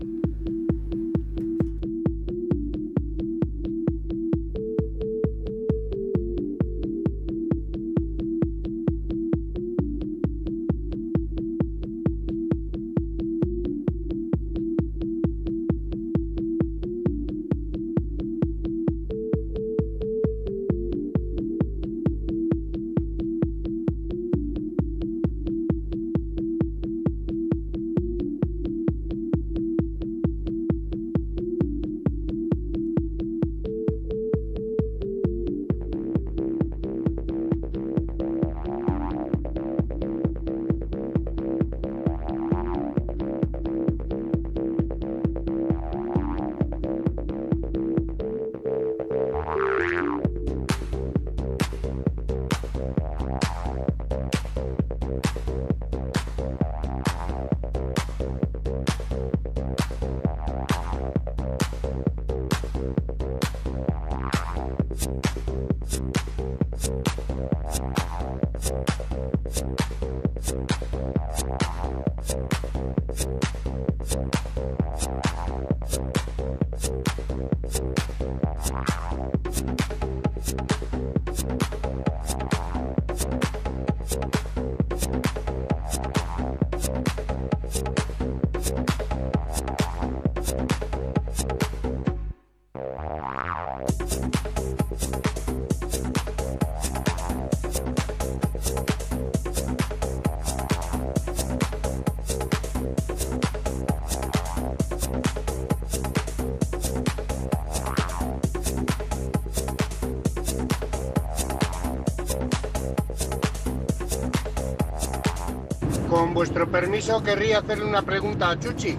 Con 116.34 116.40
vuestro 116.40 116.68
permiso 116.68 117.22
querría 117.22 117.60
hacerle 117.60 117.86
una 117.86 118.02
pregunta 118.02 118.50
a 118.50 118.60
Chuchi, 118.60 118.98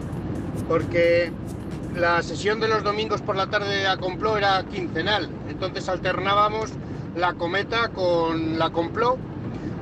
porque 0.69 1.33
la 1.97 2.23
sesión 2.23 2.61
de 2.61 2.69
los 2.69 2.85
domingos 2.85 3.23
por 3.23 3.35
la 3.35 3.49
tarde 3.49 3.89
a 3.89 3.97
Complot 3.97 4.37
era 4.37 4.65
quincenal, 4.71 5.29
entonces 5.49 5.89
alternábamos 5.89 6.71
la 7.17 7.35
cometa 7.35 7.89
con 7.89 8.57
la 8.57 8.71
Complot, 8.71 9.19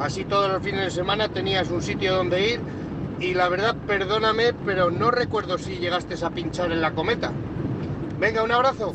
así 0.00 0.24
todos 0.24 0.50
los 0.50 0.62
fines 0.62 0.80
de 0.80 0.90
semana 0.92 1.28
tenías 1.28 1.68
un 1.68 1.82
sitio 1.82 2.16
donde 2.16 2.54
ir 2.54 2.60
y 3.20 3.34
la 3.34 3.50
verdad, 3.50 3.76
perdóname, 3.86 4.54
pero 4.64 4.90
no 4.90 5.10
recuerdo 5.10 5.58
si 5.58 5.76
llegaste 5.76 6.14
a 6.24 6.30
pinchar 6.30 6.72
en 6.72 6.80
la 6.80 6.92
cometa. 6.92 7.32
Venga, 8.18 8.44
un 8.44 8.52
abrazo. 8.52 8.94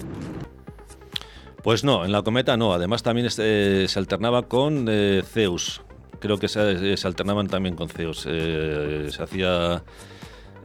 Pues 1.61 1.83
no, 1.83 2.05
en 2.05 2.11
la 2.11 2.23
cometa 2.23 2.57
no. 2.57 2.73
Además 2.73 3.03
también 3.03 3.27
eh, 3.37 3.85
se 3.87 3.99
alternaba 3.99 4.47
con 4.47 4.87
eh, 4.89 5.21
Zeus. 5.23 5.83
Creo 6.19 6.37
que 6.37 6.47
se, 6.47 6.97
se, 6.97 7.07
alternaban 7.07 7.47
también 7.47 7.75
con 7.75 7.89
Zeus. 7.89 8.25
Eh, 8.27 9.07
se 9.11 9.23
hacía 9.23 9.83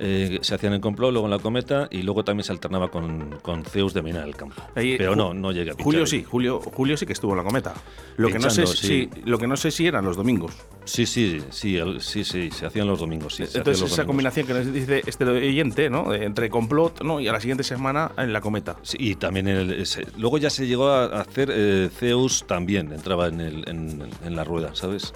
eh, 0.04 0.38
se 0.40 0.54
hacían 0.54 0.72
en 0.72 0.80
complot, 0.80 1.12
luego 1.12 1.26
en 1.26 1.30
la 1.30 1.38
cometa 1.38 1.86
y 1.90 2.02
luego 2.02 2.24
también 2.24 2.42
se 2.44 2.50
alternaba 2.50 2.90
con, 2.90 3.38
con 3.42 3.62
Zeus 3.64 3.94
de 3.94 4.02
Mina 4.02 4.22
del 4.22 4.34
Campo. 4.34 4.60
Ahí, 4.74 4.96
Pero 4.98 5.14
no, 5.14 5.32
no 5.32 5.52
llegué 5.52 5.70
a 5.70 5.74
pinchar 5.74 5.84
Julio 5.84 6.00
ahí. 6.00 6.06
sí, 6.06 6.24
Julio, 6.24 6.60
Julio 6.60 6.96
sí 6.96 7.06
que 7.06 7.12
estuvo 7.12 7.32
en 7.32 7.36
la 7.38 7.44
cometa. 7.44 7.74
Lo 8.16 8.28
que 8.28 8.38
no 8.40 8.50
sé 8.50 8.62
Pinchando, 8.62 8.72
si, 8.80 8.86
sí. 8.86 9.10
lo 9.26 9.38
que 9.38 9.46
no 9.46 9.56
sé 9.56 9.70
si 9.70 9.86
eran 9.86 10.04
los 10.04 10.16
domingos. 10.16 10.54
Sí, 10.84 11.06
sí, 11.06 11.40
sí, 11.50 11.76
el- 11.76 12.00
sí, 12.00 12.24
sí, 12.24 12.50
se 12.50 12.66
hacían 12.66 12.88
los 12.88 12.98
domingos. 12.98 13.36
Sí, 13.36 13.44
Entonces 13.44 13.80
los 13.80 13.92
esa 13.92 14.02
domingos. 14.02 14.06
combinación 14.06 14.46
que 14.46 14.54
nos 14.54 14.72
dice 14.72 15.02
este 15.06 15.24
oyente, 15.24 15.88
¿no? 15.88 16.10
De 16.10 16.24
entre 16.24 16.48
complot, 16.50 17.02
¿no? 17.02 17.20
Y 17.20 17.28
a 17.28 17.32
la 17.32 17.40
siguiente 17.40 17.62
semana 17.62 18.10
en 18.16 18.32
la 18.32 18.40
cometa. 18.40 18.76
Sí, 18.82 18.96
y 18.98 19.14
también 19.14 19.46
el- 19.46 19.72
ese- 19.72 20.06
luego 20.18 20.38
ya 20.38 20.50
se 20.50 20.66
llegó 20.66 20.88
a 20.88 21.20
hacer 21.20 21.50
eh, 21.52 21.90
Zeus 21.94 22.44
también, 22.48 22.92
entraba 22.92 23.28
en, 23.28 23.40
el- 23.40 23.68
en- 23.68 24.08
en 24.24 24.34
la 24.36 24.42
rueda, 24.42 24.74
¿sabes? 24.74 25.12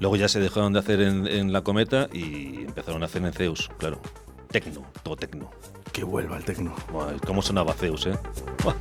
Luego 0.00 0.16
ya 0.16 0.28
se 0.28 0.40
dejaron 0.40 0.72
de 0.72 0.78
hacer 0.78 1.00
en, 1.00 1.26
en 1.26 1.52
la 1.52 1.62
cometa 1.62 2.08
y 2.12 2.64
empezaron 2.64 3.02
a 3.02 3.06
hacer 3.06 3.24
en 3.24 3.32
Zeus, 3.32 3.70
claro. 3.78 4.00
Tecno, 4.50 4.86
todo 5.02 5.16
tecno. 5.16 5.50
Que 5.92 6.04
vuelva 6.04 6.36
el 6.36 6.44
tecno. 6.44 6.74
¿Cómo 7.26 7.42
sonaba 7.42 7.74
Zeus, 7.74 8.06
eh? 8.06 8.18
Buah. 8.62 8.74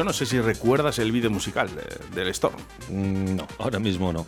Yo 0.00 0.04
no 0.04 0.14
sé 0.14 0.24
si 0.24 0.40
recuerdas 0.40 0.98
el 0.98 1.12
vídeo 1.12 1.28
musical 1.30 1.68
de- 1.76 2.16
del 2.18 2.28
Storm. 2.28 2.56
Mm, 2.88 3.36
No, 3.36 3.46
ahora 3.58 3.78
mismo 3.78 4.14
no. 4.14 4.24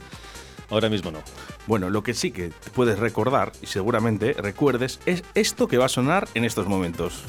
Ahora 0.69 0.91
mismo 0.91 1.11
no. 1.11 1.21
Bueno, 1.67 1.89
lo 1.89 2.03
que 2.03 2.13
sí 2.13 2.31
que 2.31 2.51
te 2.51 2.69
puedes 2.69 2.99
recordar, 2.99 3.53
y 3.63 3.67
seguramente 3.69 4.35
recuerdes, 4.35 5.01
es 5.07 5.25
esto 5.35 5.69
que 5.69 5.79
va 5.79 5.87
a 5.87 5.89
sonar 5.89 6.29
en 6.35 6.45
estos 6.45 6.67
momentos. 6.67 7.23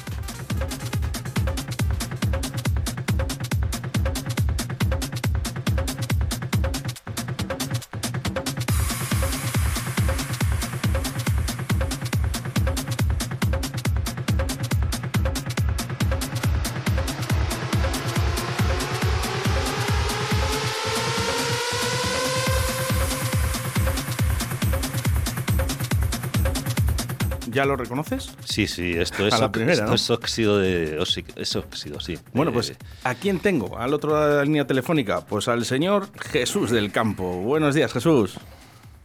¿Ya 27.64 27.68
lo 27.68 27.76
reconoces? 27.76 28.30
Sí, 28.44 28.66
sí, 28.66 28.92
esto 28.92 29.26
es, 29.26 29.32
A 29.32 29.38
la 29.38 29.50
primera, 29.50 29.72
esto 29.72 29.86
¿no? 29.86 29.94
es 29.94 30.10
óxido 30.10 30.58
de 30.58 30.98
óxido, 31.00 31.28
es 31.36 31.56
óxido, 31.56 31.98
sí. 31.98 32.18
Bueno, 32.34 32.50
Eh, 32.50 32.54
pues 32.54 32.74
¿a 33.04 33.14
quién 33.14 33.38
tengo? 33.38 33.78
Al 33.78 33.94
otro 33.94 34.12
lado 34.12 34.28
de 34.28 34.36
la 34.36 34.44
línea 34.44 34.66
telefónica, 34.66 35.22
pues 35.24 35.48
al 35.48 35.64
señor 35.64 36.08
Jesús 36.30 36.70
del 36.70 36.92
Campo. 36.92 37.24
Buenos 37.40 37.74
días, 37.74 37.90
Jesús. 37.90 38.36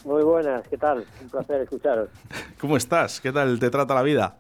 Muy 0.04 0.24
buenas, 0.24 0.68
¿qué 0.68 0.78
tal? 0.78 1.06
Un 1.22 1.30
placer 1.30 1.62
escucharos. 1.62 2.10
¿Cómo 2.60 2.76
estás? 2.76 3.22
¿Qué 3.22 3.32
tal 3.32 3.60
te 3.60 3.70
trata 3.70 3.96
la 3.96 4.02
vida? 4.04 4.36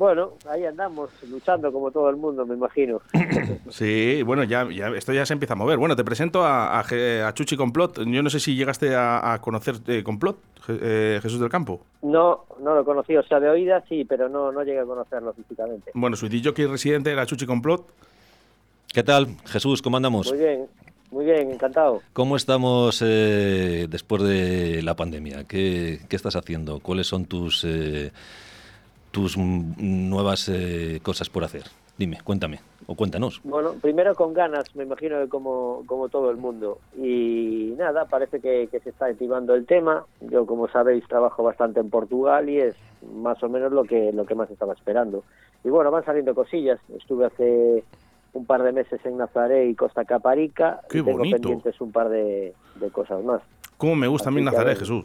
Bueno, 0.00 0.30
ahí 0.48 0.64
andamos, 0.64 1.10
luchando 1.28 1.70
como 1.70 1.90
todo 1.90 2.08
el 2.08 2.16
mundo, 2.16 2.46
me 2.46 2.54
imagino. 2.54 3.02
Sí, 3.68 4.22
bueno, 4.22 4.44
ya, 4.44 4.66
ya 4.70 4.88
esto 4.96 5.12
ya 5.12 5.26
se 5.26 5.34
empieza 5.34 5.52
a 5.52 5.56
mover. 5.58 5.76
Bueno, 5.76 5.94
te 5.94 6.04
presento 6.04 6.42
a, 6.42 6.78
a 6.80 7.34
Chuchi 7.34 7.54
Complot. 7.54 7.98
Yo 8.06 8.22
no 8.22 8.30
sé 8.30 8.40
si 8.40 8.56
llegaste 8.56 8.94
a, 8.96 9.34
a 9.34 9.42
conocer 9.42 9.74
eh, 9.88 10.02
Complot, 10.02 10.38
Je- 10.66 10.78
eh, 10.80 11.20
Jesús 11.22 11.38
del 11.38 11.50
Campo. 11.50 11.82
No, 12.00 12.46
no 12.62 12.74
lo 12.74 12.82
conocí, 12.82 13.14
o 13.14 13.22
sea, 13.24 13.40
de 13.40 13.50
oídas 13.50 13.84
sí, 13.90 14.06
pero 14.06 14.30
no, 14.30 14.50
no 14.50 14.62
llegué 14.62 14.80
a 14.80 14.84
conocerlo 14.86 15.34
físicamente. 15.34 15.90
Bueno, 15.92 16.16
su 16.16 16.30
DJ 16.30 16.66
residente 16.66 17.12
era 17.12 17.26
Chuchi 17.26 17.44
Complot. 17.44 17.86
¿Qué 18.94 19.02
tal, 19.02 19.36
Jesús? 19.44 19.82
¿Cómo 19.82 19.98
andamos? 19.98 20.30
Muy 20.30 20.38
bien, 20.38 20.66
muy 21.10 21.24
bien, 21.26 21.50
encantado. 21.50 22.00
¿Cómo 22.14 22.36
estamos 22.36 23.02
eh, 23.06 23.86
después 23.90 24.22
de 24.22 24.80
la 24.82 24.96
pandemia? 24.96 25.44
¿Qué, 25.44 26.00
qué 26.08 26.16
estás 26.16 26.36
haciendo? 26.36 26.80
¿Cuáles 26.80 27.06
son 27.06 27.26
tus, 27.26 27.64
eh, 27.68 28.12
tus 29.10 29.36
nuevas 29.36 30.48
eh, 30.48 31.00
cosas 31.02 31.28
por 31.28 31.44
hacer? 31.44 31.64
Dime, 31.98 32.18
cuéntame, 32.24 32.60
o 32.86 32.94
cuéntanos. 32.94 33.40
Bueno, 33.44 33.74
primero 33.74 34.14
con 34.14 34.32
ganas, 34.32 34.74
me 34.74 34.84
imagino 34.84 35.20
que 35.20 35.28
como, 35.28 35.82
como 35.84 36.08
todo 36.08 36.30
el 36.30 36.38
mundo. 36.38 36.78
Y 36.96 37.74
nada, 37.76 38.06
parece 38.06 38.40
que, 38.40 38.68
que 38.70 38.80
se 38.80 38.88
está 38.90 39.06
activando 39.06 39.54
el 39.54 39.66
tema. 39.66 40.06
Yo, 40.22 40.46
como 40.46 40.66
sabéis, 40.68 41.06
trabajo 41.06 41.42
bastante 41.42 41.80
en 41.80 41.90
Portugal 41.90 42.48
y 42.48 42.58
es 42.58 42.74
más 43.14 43.42
o 43.42 43.50
menos 43.50 43.70
lo 43.72 43.84
que, 43.84 44.12
lo 44.14 44.24
que 44.24 44.34
más 44.34 44.50
estaba 44.50 44.72
esperando. 44.72 45.24
Y 45.62 45.68
bueno, 45.68 45.90
van 45.90 46.04
saliendo 46.06 46.34
cosillas. 46.34 46.80
Estuve 46.96 47.26
hace 47.26 47.84
un 48.32 48.46
par 48.46 48.62
de 48.62 48.72
meses 48.72 49.04
en 49.04 49.18
Nazaré 49.18 49.66
y 49.68 49.74
Costa 49.74 50.06
Caparica. 50.06 50.80
Qué 50.88 51.00
y 51.00 51.02
tengo 51.02 51.18
bonito. 51.18 51.36
pendientes 51.36 51.78
un 51.82 51.92
par 51.92 52.08
de, 52.08 52.54
de 52.76 52.90
cosas 52.90 53.22
más. 53.22 53.42
¿Cómo 53.76 53.94
me 53.94 54.06
gusta 54.08 54.30
a 54.30 54.32
mí 54.32 54.40
Así 54.40 54.48
a 54.48 54.52
Nazaret, 54.52 54.68
ver. 54.68 54.78
Jesús? 54.78 55.04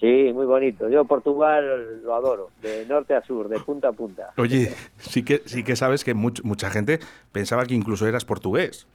Sí, 0.00 0.30
muy 0.32 0.46
bonito. 0.46 0.88
Yo 0.88 1.04
Portugal 1.04 2.00
lo 2.02 2.14
adoro, 2.14 2.48
de 2.62 2.86
norte 2.86 3.14
a 3.14 3.22
sur, 3.22 3.48
de 3.48 3.60
punta 3.60 3.88
a 3.88 3.92
punta. 3.92 4.30
Oye, 4.38 4.72
sí 4.98 5.22
que, 5.22 5.42
sí 5.44 5.62
que 5.62 5.76
sabes 5.76 6.04
que 6.04 6.14
much- 6.14 6.42
mucha 6.42 6.70
gente 6.70 7.00
pensaba 7.32 7.66
que 7.66 7.74
incluso 7.74 8.06
eras 8.08 8.24
portugués. 8.24 8.86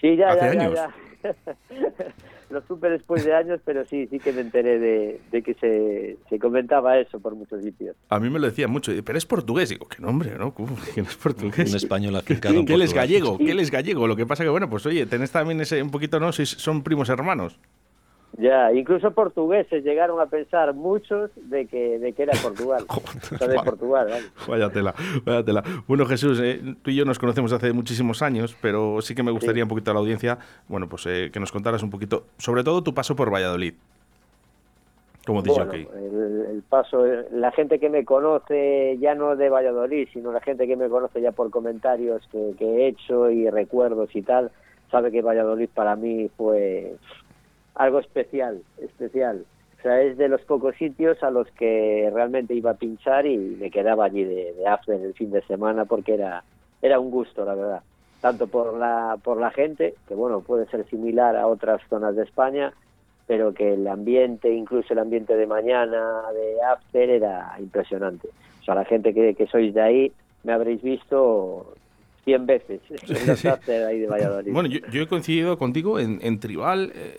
Sí, 0.00 0.16
ya, 0.16 0.30
Hace 0.32 0.40
ya, 0.40 0.54
ya, 0.54 0.60
años. 0.60 0.74
ya. 0.74 1.34
Lo 2.50 2.62
supe 2.62 2.88
después 2.88 3.22
de 3.24 3.34
años, 3.34 3.60
pero 3.62 3.84
sí, 3.84 4.06
sí 4.06 4.18
que 4.20 4.32
me 4.32 4.40
enteré 4.40 4.78
de, 4.78 5.20
de 5.30 5.42
que 5.42 5.52
se, 5.54 6.16
se 6.30 6.38
comentaba 6.38 6.98
eso 6.98 7.20
por 7.20 7.34
muchos 7.34 7.62
sitios. 7.62 7.94
A 8.08 8.18
mí 8.18 8.30
me 8.30 8.38
lo 8.38 8.46
decían 8.46 8.70
mucho, 8.70 8.90
pero 9.04 9.18
es 9.18 9.26
portugués. 9.26 9.68
Digo, 9.68 9.86
qué 9.86 10.00
nombre, 10.00 10.30
¿no? 10.38 10.54
¿Cómo 10.54 10.74
que 10.94 11.02
no 11.02 11.08
es 11.08 11.16
portugués? 11.16 11.68
Un 11.70 11.76
español 11.76 12.16
afincado 12.16 12.54
Que 12.64 12.72
él 12.74 12.82
es 12.82 12.94
gallego, 12.94 13.36
que 13.36 13.50
él 13.50 13.60
es 13.60 13.70
gallego. 13.70 14.06
Lo 14.06 14.16
que 14.16 14.24
pasa 14.24 14.44
que, 14.44 14.48
bueno, 14.50 14.68
pues 14.70 14.86
oye, 14.86 15.04
tenés 15.04 15.30
también 15.30 15.60
ese 15.60 15.82
un 15.82 15.90
poquito, 15.90 16.18
¿no? 16.18 16.28
Sois- 16.30 16.56
son 16.56 16.82
primos 16.82 17.08
hermanos. 17.10 17.58
Ya, 18.38 18.72
incluso 18.72 19.10
portugueses 19.10 19.82
llegaron 19.82 20.20
a 20.20 20.26
pensar 20.26 20.72
muchos 20.72 21.30
de 21.34 21.66
que, 21.66 21.98
de 21.98 22.12
que 22.12 22.22
era 22.22 22.32
Portugal. 22.40 22.84
O 23.32 23.36
sea, 23.36 23.48
de 23.48 23.56
Portugal, 23.56 24.06
vale. 24.08 24.26
Vaya 24.46 24.70
tela, 24.70 24.94
vaya 25.24 25.44
tela. 25.44 25.62
Bueno, 25.88 26.06
Jesús, 26.06 26.40
eh, 26.40 26.60
tú 26.82 26.90
y 26.90 26.96
yo 26.96 27.04
nos 27.04 27.18
conocemos 27.18 27.52
hace 27.52 27.72
muchísimos 27.72 28.22
años, 28.22 28.56
pero 28.62 29.02
sí 29.02 29.14
que 29.16 29.24
me 29.24 29.32
gustaría 29.32 29.64
un 29.64 29.68
poquito 29.68 29.90
a 29.90 29.94
la 29.94 30.00
audiencia, 30.00 30.38
bueno, 30.68 30.88
pues 30.88 31.04
eh, 31.06 31.30
que 31.32 31.40
nos 31.40 31.50
contaras 31.50 31.82
un 31.82 31.90
poquito, 31.90 32.26
sobre 32.38 32.62
todo 32.62 32.82
tu 32.82 32.94
paso 32.94 33.16
por 33.16 33.32
Valladolid. 33.32 33.74
Como 35.26 35.42
Bueno, 35.42 35.66
DJ. 35.66 35.88
el, 35.98 36.46
el 36.52 36.62
paso, 36.62 37.04
la 37.32 37.50
gente 37.50 37.78
que 37.78 37.90
me 37.90 38.04
conoce 38.04 38.96
ya 38.98 39.14
no 39.14 39.36
de 39.36 39.50
Valladolid, 39.50 40.08
sino 40.12 40.32
la 40.32 40.40
gente 40.40 40.66
que 40.66 40.76
me 40.76 40.88
conoce 40.88 41.20
ya 41.20 41.32
por 41.32 41.50
comentarios 41.50 42.26
que, 42.30 42.54
que 42.58 42.64
he 42.64 42.88
hecho 42.88 43.30
y 43.30 43.50
recuerdos 43.50 44.14
y 44.14 44.22
tal, 44.22 44.50
sabe 44.90 45.10
que 45.10 45.22
Valladolid 45.22 45.68
para 45.74 45.96
mí 45.96 46.30
fue 46.36 46.94
algo 47.78 48.00
especial, 48.00 48.60
especial. 48.78 49.44
O 49.78 49.82
sea, 49.82 50.02
es 50.02 50.18
de 50.18 50.28
los 50.28 50.42
pocos 50.42 50.74
sitios 50.76 51.22
a 51.22 51.30
los 51.30 51.48
que 51.52 52.10
realmente 52.12 52.52
iba 52.52 52.72
a 52.72 52.74
pinchar 52.74 53.26
y 53.26 53.38
me 53.38 53.70
quedaba 53.70 54.06
allí 54.06 54.24
de, 54.24 54.54
after 54.66 55.00
el 55.00 55.14
fin 55.14 55.30
de 55.30 55.40
semana 55.42 55.84
porque 55.84 56.14
era, 56.14 56.42
era 56.82 56.98
un 56.98 57.10
gusto, 57.10 57.44
la 57.44 57.54
verdad. 57.54 57.82
Tanto 58.20 58.48
por 58.48 58.76
la, 58.76 59.16
por 59.22 59.38
la 59.40 59.52
gente, 59.52 59.94
que 60.08 60.14
bueno, 60.16 60.40
puede 60.40 60.66
ser 60.66 60.84
similar 60.90 61.36
a 61.36 61.46
otras 61.46 61.80
zonas 61.88 62.16
de 62.16 62.24
España, 62.24 62.72
pero 63.28 63.54
que 63.54 63.74
el 63.74 63.86
ambiente, 63.86 64.52
incluso 64.52 64.92
el 64.92 64.98
ambiente 64.98 65.36
de 65.36 65.46
mañana, 65.46 66.22
de 66.34 66.60
after, 66.60 67.08
era 67.08 67.54
impresionante. 67.60 68.28
O 68.60 68.64
sea, 68.64 68.74
la 68.74 68.84
gente 68.84 69.14
que 69.14 69.46
sois 69.46 69.72
de 69.72 69.80
ahí, 69.80 70.12
me 70.42 70.52
habréis 70.52 70.82
visto 70.82 71.74
100 72.28 72.46
veces 72.46 72.80
en 72.90 73.36
sí. 73.36 73.48
ahí 73.72 74.00
de 74.00 74.06
Valladolid. 74.06 74.52
Bueno, 74.52 74.68
yo, 74.68 74.80
yo 74.92 75.02
he 75.02 75.06
coincidido 75.06 75.56
contigo 75.56 75.98
en, 75.98 76.18
en 76.22 76.38
Tribal, 76.38 76.92
eh, 76.94 77.16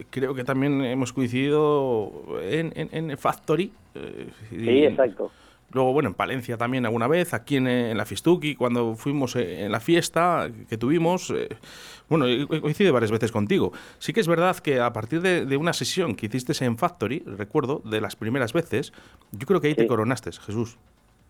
eh, 0.00 0.04
creo 0.10 0.34
que 0.34 0.42
también 0.44 0.82
hemos 0.82 1.12
coincidido 1.12 2.10
en, 2.42 2.72
en, 2.74 3.10
en 3.10 3.18
Factory. 3.18 3.72
eh, 3.94 4.28
sí, 4.48 4.84
exacto. 4.84 5.30
Luego, 5.74 5.92
bueno, 5.94 6.10
en 6.10 6.14
Palencia 6.14 6.56
también 6.58 6.84
alguna 6.84 7.08
vez, 7.08 7.32
aquí 7.32 7.56
en, 7.56 7.66
en 7.66 7.96
la 7.96 8.04
Fistuki, 8.04 8.54
cuando 8.56 8.94
fuimos 8.94 9.36
eh, 9.36 9.64
en 9.64 9.72
la 9.72 9.80
fiesta 9.80 10.50
que 10.68 10.76
tuvimos. 10.76 11.30
eh, 11.30 11.48
bueno, 12.10 12.26
coincidido 12.60 12.92
varias 12.92 13.10
veces 13.10 13.32
contigo. 13.32 13.72
Sí 13.98 14.12
que 14.12 14.20
es 14.20 14.28
verdad 14.28 14.56
que 14.58 14.80
a 14.80 14.92
partir 14.92 15.22
de, 15.22 15.46
de 15.46 15.56
una 15.56 15.72
sesión 15.72 16.14
que 16.14 16.26
hiciste 16.26 16.52
en 16.64 16.76
Factory, 16.76 17.22
recuerdo, 17.26 17.80
de 17.86 18.00
las 18.02 18.16
primeras 18.16 18.52
veces, 18.52 18.92
yo 19.32 19.46
creo 19.46 19.60
que 19.62 19.68
ahí 19.68 19.74
te 19.74 19.82
Sí. 19.82 19.88
coronaste, 19.88 20.30
Jesús. 20.32 20.76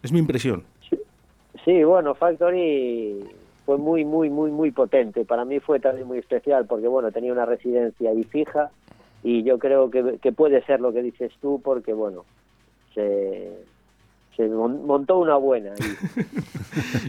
Es 0.03 0.11
mi 0.11 0.19
impresión. 0.19 0.65
Sí, 0.91 0.97
bueno, 1.67 2.15
Factory 2.15 3.25
fue 3.65 3.79
muy, 3.79 4.05
muy, 4.05 4.29
muy, 4.31 4.51
muy 4.51 4.71
potente. 4.71 5.25
Para 5.25 5.45
mí 5.45 5.61
fue 5.61 5.81
también 5.81 6.07
muy 6.07 6.19
especial 6.19 6.67
porque, 6.67 6.89
bueno, 6.89 7.13
tenía 7.13 7.33
una 7.33 7.47
residencia 7.47 8.11
ahí 8.11 8.25
fija 8.25 8.71
y 9.23 9.43
yo 9.45 9.59
creo 9.59 9.91
que, 9.91 10.19
que 10.21 10.33
puede 10.33 10.63
ser 10.65 10.81
lo 10.81 10.93
que 10.93 11.03
dices 11.03 11.33
tú 11.41 11.61
porque, 11.63 11.93
bueno, 11.93 12.25
se, 12.95 13.53
se 14.37 14.49
mon- 14.49 14.85
montó 14.87 15.19
una 15.19 15.37
buena. 15.37 15.71
Y, 15.79 15.97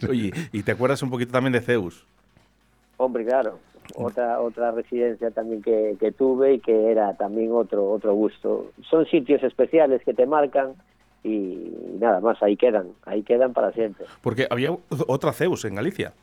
Oye, 0.09 0.31
y 0.51 0.61
te 0.61 0.71
acuerdas 0.71 1.01
un 1.01 1.09
poquito 1.09 1.31
también 1.31 1.53
de 1.53 1.61
Zeus. 1.61 2.05
hombre, 2.97 3.25
claro, 3.25 3.59
otra 3.95 4.39
otra 4.41 4.71
residencia 4.71 5.31
también 5.31 5.61
que, 5.61 5.95
que 5.99 6.11
tuve 6.11 6.53
y 6.55 6.59
que 6.59 6.91
era 6.91 7.15
también 7.15 7.51
otro 7.51 7.89
otro 7.91 8.13
gusto. 8.13 8.71
Son 8.89 9.05
sitios 9.07 9.43
especiales 9.43 10.01
que 10.05 10.13
te 10.13 10.25
marcan 10.25 10.75
y 11.23 11.71
nada 11.99 12.19
más, 12.19 12.41
ahí 12.43 12.57
quedan, 12.57 12.89
ahí 13.05 13.23
quedan 13.23 13.53
para 13.53 13.71
siempre. 13.71 14.05
Porque 14.21 14.47
había 14.49 14.71
otra 15.07 15.31
Zeus 15.33 15.63
en 15.65 15.75
Galicia. 15.75 16.13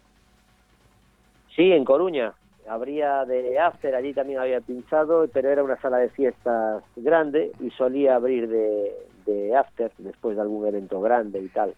Sí, 1.55 1.73
en 1.73 1.85
Coruña. 1.85 2.33
Habría 2.69 3.25
de 3.25 3.59
after, 3.59 3.95
allí 3.95 4.13
también 4.15 4.39
había 4.39 4.61
pinchado, 4.61 5.27
pero 5.33 5.49
era 5.51 5.65
una 5.65 5.81
sala 5.81 5.97
de 5.99 6.11
fiestas 6.11 6.85
grande 6.95 7.51
y 7.59 7.71
solía 7.71 8.15
abrir 8.15 8.49
de, 8.49 8.93
de 9.27 9.57
after 9.57 9.91
después 9.99 10.37
de 10.37 10.43
algún 10.43 10.67
evento 10.69 11.01
grande 11.01 11.41
y 11.41 11.49
tal. 11.49 11.75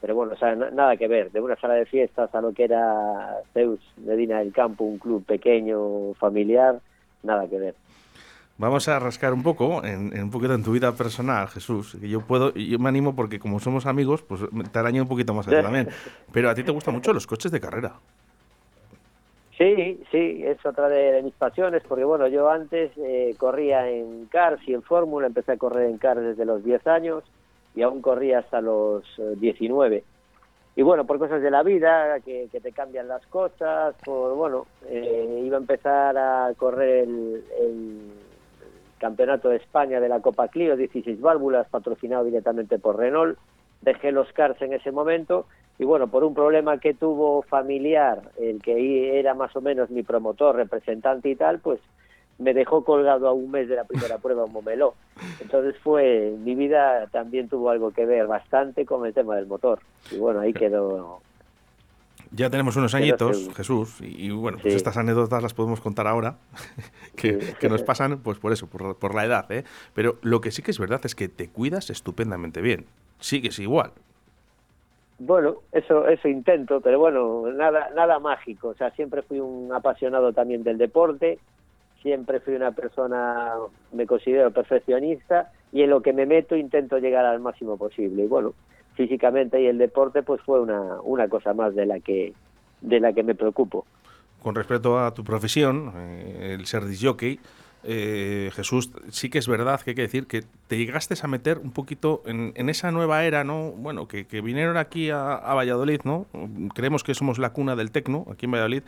Pero 0.00 0.14
bueno, 0.14 0.32
o 0.32 0.36
sea, 0.36 0.54
na- 0.56 0.70
nada 0.70 0.96
que 0.96 1.06
ver, 1.06 1.30
de 1.30 1.40
una 1.40 1.56
sala 1.56 1.74
de 1.74 1.86
fiestas 1.86 2.34
a 2.34 2.40
lo 2.40 2.52
que 2.52 2.64
era 2.64 3.36
Zeus 3.52 3.80
Medina 3.98 4.40
del 4.40 4.52
Campo, 4.52 4.84
un 4.84 4.98
club 4.98 5.24
pequeño, 5.24 6.14
familiar, 6.14 6.80
nada 7.22 7.46
que 7.46 7.58
ver. 7.58 7.74
Vamos 8.58 8.88
a 8.88 8.98
rascar 8.98 9.34
un 9.34 9.42
poco, 9.42 9.84
en, 9.84 10.16
en 10.16 10.24
un 10.24 10.30
poquito 10.30 10.54
en 10.54 10.62
tu 10.62 10.72
vida 10.72 10.92
personal, 10.92 11.46
Jesús. 11.48 11.96
Que 12.00 12.08
yo 12.08 12.22
puedo, 12.22 12.54
yo 12.54 12.78
me 12.78 12.88
animo 12.88 13.14
porque 13.14 13.38
como 13.38 13.60
somos 13.60 13.84
amigos, 13.84 14.22
pues 14.22 14.40
te 14.72 14.78
araño 14.78 15.02
un 15.02 15.08
poquito 15.08 15.34
más 15.34 15.46
a 15.46 15.50
ti 15.50 15.56
también. 15.62 15.88
Pero 16.32 16.48
a 16.48 16.54
ti 16.54 16.62
te 16.62 16.72
gustan 16.72 16.94
mucho 16.94 17.12
los 17.12 17.26
coches 17.26 17.52
de 17.52 17.60
carrera. 17.60 17.94
Sí, 19.58 20.02
sí, 20.10 20.42
es 20.44 20.64
otra 20.64 20.88
de, 20.88 21.12
de 21.12 21.22
mis 21.22 21.34
pasiones, 21.34 21.82
porque 21.86 22.04
bueno, 22.04 22.28
yo 22.28 22.50
antes 22.50 22.92
eh, 22.96 23.34
corría 23.38 23.88
en 23.88 24.26
cars 24.26 24.60
y 24.66 24.74
en 24.74 24.82
fórmula, 24.82 25.26
empecé 25.26 25.52
a 25.52 25.56
correr 25.56 25.88
en 25.88 25.96
cars 25.96 26.20
desde 26.20 26.44
los 26.44 26.62
10 26.62 26.86
años 26.86 27.24
y 27.74 27.82
aún 27.82 28.02
corría 28.02 28.40
hasta 28.40 28.60
los 28.60 29.02
eh, 29.18 29.34
19. 29.38 30.04
Y 30.76 30.82
bueno, 30.82 31.06
por 31.06 31.18
cosas 31.18 31.40
de 31.40 31.50
la 31.50 31.62
vida, 31.62 32.20
que, 32.20 32.48
que 32.52 32.60
te 32.60 32.72
cambian 32.72 33.08
las 33.08 33.26
cosas, 33.28 33.94
por 34.04 34.34
bueno, 34.34 34.66
eh, 34.88 35.42
iba 35.42 35.56
a 35.56 35.60
empezar 35.60 36.18
a 36.18 36.52
correr 36.58 37.04
el, 37.04 37.44
el 37.58 38.12
Campeonato 38.98 39.48
de 39.48 39.56
España 39.56 40.00
de 40.00 40.08
la 40.08 40.20
Copa 40.20 40.48
Clio, 40.48 40.76
16 40.76 41.20
válvulas, 41.20 41.68
patrocinado 41.68 42.24
directamente 42.24 42.78
por 42.78 42.96
Renault. 42.96 43.38
Dejé 43.82 44.10
los 44.12 44.32
cars 44.32 44.60
en 44.62 44.72
ese 44.72 44.90
momento 44.90 45.46
y 45.78 45.84
bueno, 45.84 46.08
por 46.08 46.24
un 46.24 46.34
problema 46.34 46.78
que 46.78 46.94
tuvo 46.94 47.42
familiar, 47.42 48.22
el 48.38 48.62
que 48.62 49.18
era 49.18 49.34
más 49.34 49.54
o 49.56 49.60
menos 49.60 49.90
mi 49.90 50.02
promotor, 50.02 50.56
representante 50.56 51.28
y 51.28 51.36
tal, 51.36 51.58
pues 51.58 51.80
me 52.38 52.54
dejó 52.54 52.84
colgado 52.84 53.28
a 53.28 53.32
un 53.32 53.50
mes 53.50 53.68
de 53.68 53.76
la 53.76 53.84
primera 53.84 54.18
prueba 54.18 54.44
en 54.46 54.52
Momeló. 54.52 54.94
Entonces 55.40 55.76
fue, 55.82 56.34
mi 56.38 56.54
vida 56.54 57.06
también 57.08 57.48
tuvo 57.48 57.70
algo 57.70 57.90
que 57.90 58.06
ver 58.06 58.26
bastante 58.26 58.86
con 58.86 59.06
el 59.06 59.14
tema 59.14 59.36
del 59.36 59.46
motor. 59.46 59.80
Y 60.10 60.18
bueno, 60.18 60.40
ahí 60.40 60.52
quedó. 60.52 61.20
Ya 62.32 62.50
tenemos 62.50 62.76
unos 62.76 62.94
añitos. 62.94 63.48
Jesús, 63.54 64.00
y, 64.00 64.26
y 64.26 64.30
bueno, 64.30 64.58
pues 64.60 64.74
estas 64.74 64.96
anécdotas 64.96 65.42
las 65.42 65.54
podemos 65.54 65.80
contar 65.80 66.06
ahora, 66.06 66.36
que, 67.16 67.40
Sí. 67.40 67.54
que 67.60 67.68
nos 67.68 67.82
pasan 67.82 68.18
pues 68.18 68.38
por 68.38 68.52
eso, 68.52 68.66
por, 68.66 68.96
por 68.96 69.14
la 69.14 69.24
edad, 69.24 69.50
¿eh? 69.52 69.64
Pero 69.94 70.16
lo 70.22 70.40
que 70.40 70.50
sí 70.50 70.62
que 70.62 70.70
es 70.72 70.78
verdad 70.78 71.00
es 71.04 71.14
que 71.14 71.28
te 71.28 71.48
cuidas 71.48 71.90
estupendamente 71.90 72.60
bien. 72.60 72.86
Sigues 73.20 73.58
igual. 73.58 73.92
Bueno, 75.18 75.56
eso, 75.72 76.06
eso 76.08 76.28
intento, 76.28 76.80
pero 76.82 76.98
bueno, 76.98 77.44
nada, 77.52 77.88
nada 77.94 78.18
mágico. 78.18 78.68
O 78.68 78.74
sea, 78.74 78.90
siempre 78.90 79.22
fui 79.22 79.40
un 79.40 79.72
apasionado 79.72 80.32
también 80.34 80.62
del 80.62 80.76
deporte, 80.76 81.38
siempre 82.02 82.40
fui 82.40 82.54
una 82.54 82.72
persona, 82.72 83.54
me 83.92 84.06
considero 84.06 84.50
perfeccionista 84.50 85.50
y 85.72 85.82
en 85.82 85.90
lo 85.90 86.02
que 86.02 86.12
me 86.12 86.26
meto 86.26 86.54
intento 86.54 86.98
llegar 86.98 87.24
al 87.24 87.40
máximo 87.40 87.78
posible. 87.78 88.24
Y 88.24 88.26
bueno, 88.26 88.52
físicamente 88.96 89.60
y 89.60 89.66
el 89.66 89.78
deporte 89.78 90.22
pues 90.22 90.40
fue 90.42 90.60
una, 90.60 91.00
una 91.02 91.28
cosa 91.28 91.54
más 91.54 91.74
de 91.74 91.86
la 91.86 92.00
que, 92.00 92.32
de 92.80 93.00
la 93.00 93.12
que 93.12 93.22
me 93.22 93.34
preocupo. 93.34 93.84
Con 94.42 94.54
respecto 94.54 94.98
a 94.98 95.12
tu 95.12 95.22
profesión, 95.24 95.92
eh, 95.96 96.56
el 96.58 96.66
ser 96.66 96.84
disjockey, 96.84 97.38
eh, 97.88 98.50
Jesús, 98.54 98.90
sí 99.10 99.28
que 99.30 99.38
es 99.38 99.46
verdad 99.46 99.80
que 99.80 99.90
hay 99.90 99.94
que 99.94 100.02
decir 100.02 100.26
que 100.26 100.42
te 100.66 100.76
llegaste 100.76 101.14
a 101.22 101.28
meter 101.28 101.58
un 101.58 101.70
poquito 101.72 102.22
en, 102.26 102.52
en 102.56 102.68
esa 102.68 102.90
nueva 102.90 103.24
era, 103.24 103.44
¿no? 103.44 103.70
Bueno, 103.72 104.08
que, 104.08 104.24
que 104.26 104.40
vinieron 104.40 104.76
aquí 104.76 105.10
a, 105.10 105.34
a 105.34 105.54
Valladolid, 105.54 106.00
¿no? 106.04 106.26
Creemos 106.74 107.04
que 107.04 107.14
somos 107.14 107.38
la 107.38 107.50
cuna 107.50 107.76
del 107.76 107.90
tecno 107.90 108.26
aquí 108.30 108.46
en 108.46 108.52
Valladolid. 108.52 108.82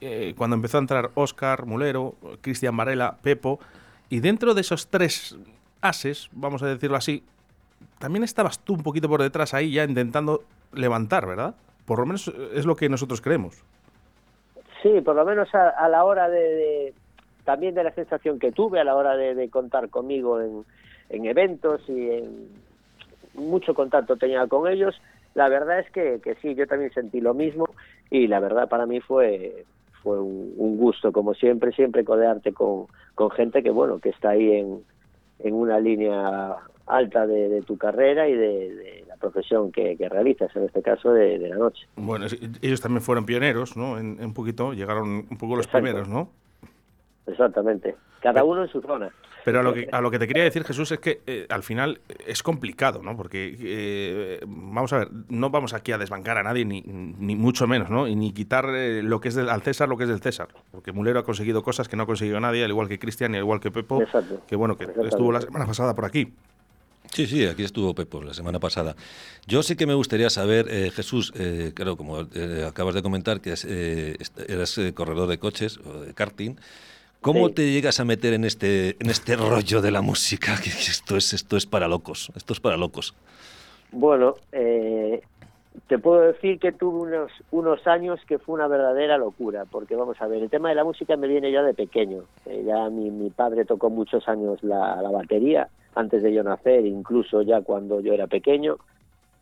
eh, 0.00 0.34
cuando 0.36 0.56
empezó 0.56 0.78
a 0.78 0.80
entrar 0.80 1.10
Óscar, 1.14 1.66
Mulero, 1.66 2.14
Cristian 2.40 2.76
Varela, 2.76 3.16
Pepo, 3.22 3.58
y 4.08 4.20
dentro 4.20 4.54
de 4.54 4.60
esos 4.60 4.88
tres 4.88 5.36
ases, 5.80 6.28
vamos 6.32 6.62
a 6.62 6.66
decirlo 6.66 6.96
así, 6.96 7.22
también 7.98 8.24
estabas 8.24 8.58
tú 8.60 8.74
un 8.74 8.82
poquito 8.82 9.08
por 9.08 9.22
detrás 9.22 9.54
ahí 9.54 9.72
ya 9.72 9.84
intentando 9.84 10.42
levantar, 10.72 11.26
¿verdad? 11.26 11.54
Por 11.86 11.98
lo 11.98 12.06
menos 12.06 12.28
es 12.54 12.66
lo 12.66 12.76
que 12.76 12.88
nosotros 12.88 13.20
creemos. 13.20 13.62
Sí, 14.82 15.00
por 15.00 15.16
lo 15.16 15.24
menos 15.24 15.54
a, 15.54 15.70
a 15.70 15.88
la 15.88 16.04
hora 16.04 16.28
de, 16.28 16.92
también 17.44 17.74
de 17.74 17.84
la 17.84 17.92
sensación 17.92 18.38
que 18.38 18.52
tuve 18.52 18.80
a 18.80 18.84
la 18.84 18.94
hora 18.94 19.16
de, 19.16 19.34
de 19.34 19.48
contar 19.48 19.88
conmigo 19.88 20.40
en, 20.40 20.64
en 21.08 21.26
eventos 21.26 21.80
y 21.88 22.10
en 22.10 22.48
mucho 23.34 23.74
contacto 23.74 24.16
tenía 24.16 24.46
con 24.46 24.68
ellos. 24.68 25.00
La 25.34 25.48
verdad 25.48 25.78
es 25.80 25.90
que, 25.90 26.20
que 26.22 26.34
sí, 26.36 26.54
yo 26.54 26.66
también 26.66 26.92
sentí 26.92 27.20
lo 27.20 27.34
mismo 27.34 27.68
y 28.10 28.26
la 28.26 28.40
verdad 28.40 28.68
para 28.68 28.86
mí 28.86 29.00
fue 29.00 29.64
fue 30.02 30.20
un, 30.20 30.54
un 30.56 30.76
gusto 30.76 31.10
como 31.10 31.34
siempre 31.34 31.72
siempre 31.72 32.04
codearte 32.04 32.52
con, 32.52 32.86
con 33.14 33.30
gente 33.30 33.62
que 33.62 33.70
bueno 33.70 33.98
que 33.98 34.10
está 34.10 34.30
ahí 34.30 34.52
en, 34.52 34.84
en 35.40 35.54
una 35.54 35.80
línea 35.80 36.56
alta 36.86 37.26
de, 37.26 37.62
tu 37.62 37.76
carrera 37.76 38.28
y 38.28 38.34
de, 38.34 39.04
la 39.08 39.16
profesión 39.16 39.72
que, 39.72 39.96
realizas, 40.08 40.54
en 40.56 40.64
este 40.64 40.82
caso 40.82 41.12
de, 41.12 41.38
la 41.38 41.56
noche. 41.56 41.86
Bueno, 41.96 42.26
ellos 42.62 42.80
también 42.80 43.02
fueron 43.02 43.26
pioneros, 43.26 43.76
¿no? 43.76 43.98
En, 43.98 44.22
un 44.22 44.34
poquito, 44.34 44.72
llegaron 44.72 45.26
un 45.30 45.38
poco 45.38 45.56
los 45.56 45.66
primeros, 45.66 46.08
¿no? 46.08 46.30
Exactamente, 47.26 47.96
cada 48.20 48.44
uno 48.44 48.62
en 48.62 48.68
su 48.68 48.80
zona. 48.80 49.10
Pero 49.46 49.60
a 49.60 49.62
lo 49.62 49.74
que, 49.74 49.88
a 49.92 50.00
lo 50.00 50.10
que 50.10 50.18
te 50.18 50.26
quería 50.26 50.42
decir, 50.42 50.64
Jesús, 50.64 50.90
es 50.90 50.98
que 50.98 51.20
eh, 51.24 51.46
al 51.50 51.62
final 51.62 52.00
es 52.26 52.42
complicado, 52.42 53.00
¿no? 53.00 53.16
Porque, 53.16 53.56
eh, 53.60 54.40
vamos 54.44 54.92
a 54.92 54.98
ver, 54.98 55.08
no 55.28 55.50
vamos 55.50 55.72
aquí 55.72 55.92
a 55.92 55.98
desbancar 55.98 56.36
a 56.36 56.42
nadie, 56.42 56.64
ni, 56.64 56.82
ni 56.82 57.36
mucho 57.36 57.68
menos, 57.68 57.88
¿no? 57.88 58.08
Y 58.08 58.16
ni 58.16 58.32
quitar 58.32 58.68
eh, 58.70 59.04
lo 59.04 59.20
que 59.20 59.28
es 59.28 59.36
del, 59.36 59.48
al 59.48 59.62
César 59.62 59.88
lo 59.88 59.96
que 59.96 60.02
es 60.02 60.08
del 60.08 60.20
César. 60.20 60.48
Porque 60.72 60.90
Mulero 60.90 61.20
ha 61.20 61.22
conseguido 61.22 61.62
cosas 61.62 61.88
que 61.88 61.96
no 61.96 62.02
ha 62.02 62.06
conseguido 62.06 62.40
nadie, 62.40 62.64
al 62.64 62.70
igual 62.70 62.88
que 62.88 62.98
Cristian 62.98 63.34
y 63.34 63.36
al 63.36 63.44
igual 63.44 63.60
que 63.60 63.70
Pepo, 63.70 64.02
que 64.48 64.56
bueno, 64.56 64.76
que 64.76 64.88
estuvo 65.04 65.30
la 65.30 65.40
semana 65.40 65.64
pasada 65.64 65.94
por 65.94 66.06
aquí. 66.06 66.32
Sí, 67.12 67.26
sí, 67.26 67.46
aquí 67.46 67.64
estuvo 67.64 67.94
Pepo 67.94 68.22
la 68.22 68.34
semana 68.34 68.58
pasada. 68.58 68.94
Yo 69.46 69.62
sí 69.62 69.76
que 69.76 69.86
me 69.86 69.94
gustaría 69.94 70.28
saber, 70.28 70.68
Jesús, 70.92 71.32
claro, 71.74 71.96
como 71.96 72.18
acabas 72.66 72.94
de 72.94 73.02
comentar, 73.02 73.40
que 73.40 73.54
eras 74.48 74.80
corredor 74.94 75.28
de 75.28 75.38
coches 75.38 75.78
o 75.78 76.00
de 76.00 76.12
karting, 76.12 76.56
¿Cómo 77.26 77.50
te 77.50 77.72
llegas 77.72 77.98
a 77.98 78.04
meter 78.04 78.34
en 78.34 78.44
este, 78.44 78.90
en 79.00 79.10
este 79.10 79.34
rollo 79.34 79.82
de 79.82 79.90
la 79.90 80.00
música? 80.00 80.54
esto 80.64 81.16
es, 81.16 81.32
esto 81.32 81.56
es 81.56 81.66
para 81.66 81.88
locos, 81.88 82.30
esto 82.36 82.52
es 82.52 82.60
para 82.60 82.76
locos. 82.76 83.16
Bueno, 83.90 84.36
eh, 84.52 85.22
te 85.88 85.98
puedo 85.98 86.20
decir 86.20 86.60
que 86.60 86.70
tuve 86.70 87.00
unos, 87.00 87.32
unos 87.50 87.84
años 87.88 88.20
que 88.28 88.38
fue 88.38 88.54
una 88.54 88.68
verdadera 88.68 89.18
locura, 89.18 89.64
porque 89.64 89.96
vamos 89.96 90.20
a 90.20 90.28
ver, 90.28 90.42
el 90.42 90.50
tema 90.50 90.68
de 90.68 90.76
la 90.76 90.84
música 90.84 91.16
me 91.16 91.26
viene 91.26 91.50
ya 91.50 91.62
de 91.62 91.74
pequeño. 91.74 92.22
Eh, 92.46 92.62
ya 92.64 92.88
mi, 92.90 93.10
mi, 93.10 93.30
padre 93.30 93.64
tocó 93.64 93.90
muchos 93.90 94.28
años 94.28 94.62
la, 94.62 95.02
la 95.02 95.10
batería, 95.10 95.68
antes 95.96 96.22
de 96.22 96.32
yo 96.32 96.44
nacer, 96.44 96.86
incluso 96.86 97.42
ya 97.42 97.62
cuando 97.62 98.00
yo 98.00 98.12
era 98.12 98.28
pequeño, 98.28 98.76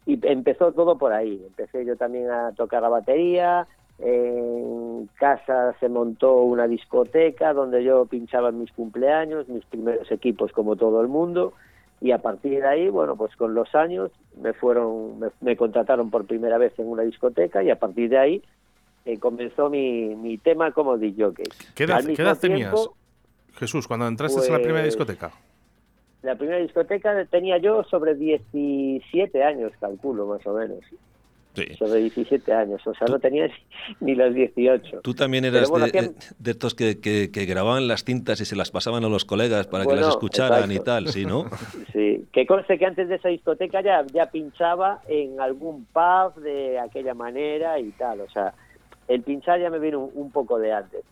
y 0.07 0.19
empezó 0.27 0.73
todo 0.73 0.97
por 0.97 1.13
ahí. 1.13 1.43
Empecé 1.47 1.85
yo 1.85 1.97
también 1.97 2.31
a 2.31 2.53
tocar 2.53 2.83
la 2.83 2.89
batería, 2.89 3.67
en 3.99 5.09
casa 5.15 5.75
se 5.79 5.89
montó 5.89 6.43
una 6.43 6.67
discoteca 6.67 7.53
donde 7.53 7.85
yo 7.85 8.07
pinchaba 8.07 8.51
mis 8.51 8.73
cumpleaños, 8.73 9.49
mis 9.49 9.65
primeros 9.67 10.11
equipos 10.11 10.53
como 10.53 10.77
todo 10.77 11.01
el 11.01 11.09
mundo 11.09 11.53
y 12.01 12.11
a 12.11 12.19
partir 12.19 12.61
de 12.61 12.67
ahí, 12.67 12.89
bueno, 12.89 13.17
pues 13.17 13.35
con 13.37 13.55
los 13.55 13.73
años 13.75 14.11
me 14.41 14.53
fueron, 14.53 15.21
me, 15.41 15.57
contrataron 15.57 16.11
por 16.11 16.27
primera 16.27 16.59
vez 16.59 16.77
en 16.79 16.89
una 16.89 17.03
discoteca 17.03 17.63
y 17.63 17.71
a 17.71 17.79
partir 17.79 18.11
de 18.11 18.19
ahí 18.19 18.43
eh, 19.05 19.19
comenzó 19.19 19.71
mi, 19.71 20.15
mi 20.17 20.39
tema 20.39 20.73
como 20.73 20.99
DJ. 20.99 21.33
¿Qué 21.75 21.85
edad, 21.85 22.05
¿qué 22.05 22.21
edad 22.21 22.39
tenías, 22.39 22.75
Jesús, 23.55 23.87
cuando 23.87 24.09
entraste 24.09 24.45
en 24.45 24.53
la 24.53 24.59
primera 24.59 24.83
pues, 24.83 24.97
discoteca? 24.97 25.31
La 26.25 26.37
primera 26.37 26.59
discoteca 26.59 27.25
tenía 27.27 27.59
yo 27.59 27.85
sobre 27.85 28.15
17 28.15 29.45
años, 29.45 29.73
calculo 29.79 30.27
más 30.27 30.47
o 30.47 30.55
menos. 30.55 30.81
Sobre 31.79 32.01
17 32.01 32.53
años, 32.53 32.85
o 32.85 32.95
sea, 32.95 33.07
no 33.07 33.21
tenías 33.21 33.53
ni 34.01 34.17
los 34.17 34.35
18. 34.35 35.03
Tú 35.03 35.15
también 35.15 35.45
eras 35.45 35.71
de, 35.71 36.51
estos 36.51 36.75
que, 36.75 37.01
que, 37.01 37.45
grababan 37.47 37.87
las 37.87 38.03
cintas 38.03 38.41
y 38.41 38.45
se 38.45 38.57
las 38.57 38.73
pasaban 38.73 39.05
a 39.05 39.09
los 39.09 39.25
colegas 39.25 39.69
para 39.69 39.87
que 39.87 39.95
las 39.95 40.09
escucharan 40.09 40.73
y 40.73 40.81
tal, 40.81 41.09
¿sí, 41.09 41.25
no? 41.25 41.45
Sí, 41.93 42.25
que 42.33 42.45
conste 42.45 42.77
que 42.77 42.87
antes 42.87 43.09
de 43.09 43.17
esa 43.17 43.29
discoteca 43.29 43.83
ya, 43.83 44.05
ya 44.13 44.31
pinchaba 44.31 45.03
en 45.07 45.41
algún 45.41 45.85
pub 45.85 46.43
de 46.43 46.81
aquella 46.81 47.15
manera 47.15 47.79
y 47.79 47.91
tal, 47.93 48.23
o 48.23 48.31
sea, 48.31 48.53
el 49.07 49.23
pinchar 49.23 49.61
ya 49.61 49.71
me 49.71 49.79
vino 49.79 50.01
un, 50.01 50.33
poco 50.33 50.59
de 50.59 50.73
antes. 50.73 51.05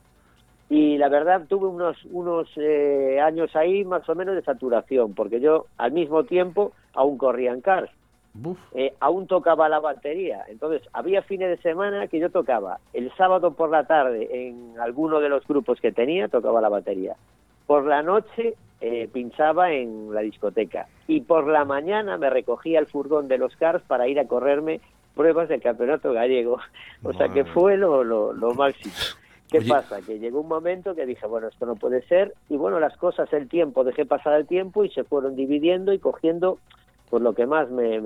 Y 0.72 0.96
la 0.96 1.10
verdad 1.10 1.42
tuve 1.46 1.66
unos, 1.66 2.02
unos 2.06 2.48
eh, 2.56 3.20
años 3.20 3.54
ahí 3.54 3.84
más 3.84 4.08
o 4.08 4.14
menos 4.14 4.34
de 4.34 4.40
saturación, 4.40 5.12
porque 5.12 5.38
yo 5.38 5.66
al 5.76 5.92
mismo 5.92 6.24
tiempo 6.24 6.72
aún 6.94 7.18
corría 7.18 7.52
en 7.52 7.60
cars 7.60 7.90
eh, 8.74 8.94
aún 9.00 9.26
tocaba 9.26 9.68
la 9.68 9.80
batería. 9.80 10.44
Entonces, 10.48 10.80
había 10.94 11.20
fines 11.20 11.50
de 11.50 11.58
semana 11.58 12.06
que 12.06 12.18
yo 12.18 12.30
tocaba. 12.30 12.78
El 12.94 13.12
sábado 13.16 13.52
por 13.52 13.68
la 13.68 13.84
tarde, 13.86 14.48
en 14.48 14.80
alguno 14.80 15.20
de 15.20 15.28
los 15.28 15.46
grupos 15.46 15.78
que 15.78 15.92
tenía, 15.92 16.28
tocaba 16.28 16.62
la 16.62 16.70
batería. 16.70 17.16
Por 17.66 17.84
la 17.84 18.02
noche 18.02 18.54
eh, 18.80 19.10
pinchaba 19.12 19.72
en 19.72 20.14
la 20.14 20.22
discoteca. 20.22 20.86
Y 21.06 21.20
por 21.20 21.48
la 21.48 21.66
mañana 21.66 22.16
me 22.16 22.30
recogía 22.30 22.78
el 22.78 22.86
furgón 22.86 23.28
de 23.28 23.36
los 23.36 23.54
cars 23.56 23.82
para 23.86 24.08
ir 24.08 24.18
a 24.18 24.26
correrme 24.26 24.80
pruebas 25.14 25.50
del 25.50 25.60
campeonato 25.60 26.14
gallego. 26.14 26.58
O 27.04 27.12
sea 27.12 27.28
que 27.28 27.44
fue 27.44 27.76
lo, 27.76 28.04
lo, 28.04 28.54
máximo. 28.54 28.94
¿Qué 29.52 29.60
pasa? 29.68 30.00
Que 30.00 30.18
llegó 30.18 30.40
un 30.40 30.48
momento 30.48 30.94
que 30.94 31.06
dije, 31.06 31.26
bueno, 31.26 31.48
esto 31.48 31.66
no 31.66 31.76
puede 31.76 32.02
ser. 32.06 32.34
Y 32.48 32.56
bueno, 32.56 32.80
las 32.80 32.96
cosas, 32.96 33.32
el 33.32 33.48
tiempo, 33.48 33.84
dejé 33.84 34.06
pasar 34.06 34.34
el 34.34 34.46
tiempo 34.46 34.84
y 34.84 34.90
se 34.90 35.04
fueron 35.04 35.36
dividiendo 35.36 35.92
y 35.92 35.98
cogiendo 35.98 36.58
por 37.10 37.20
lo 37.20 37.34
que 37.34 37.46
más 37.46 37.70
me, 37.70 38.00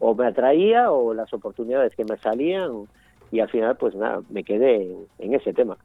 o 0.00 0.14
me 0.14 0.26
atraía 0.26 0.90
o 0.90 1.14
las 1.14 1.32
oportunidades 1.32 1.94
que 1.94 2.04
me 2.04 2.16
salían 2.18 2.88
y 3.30 3.40
al 3.40 3.48
final 3.48 3.76
pues 3.76 3.94
nada, 3.94 4.22
me 4.28 4.42
quedé 4.42 4.92
en, 5.18 5.34
ese 5.34 5.52
tema. 5.52 5.76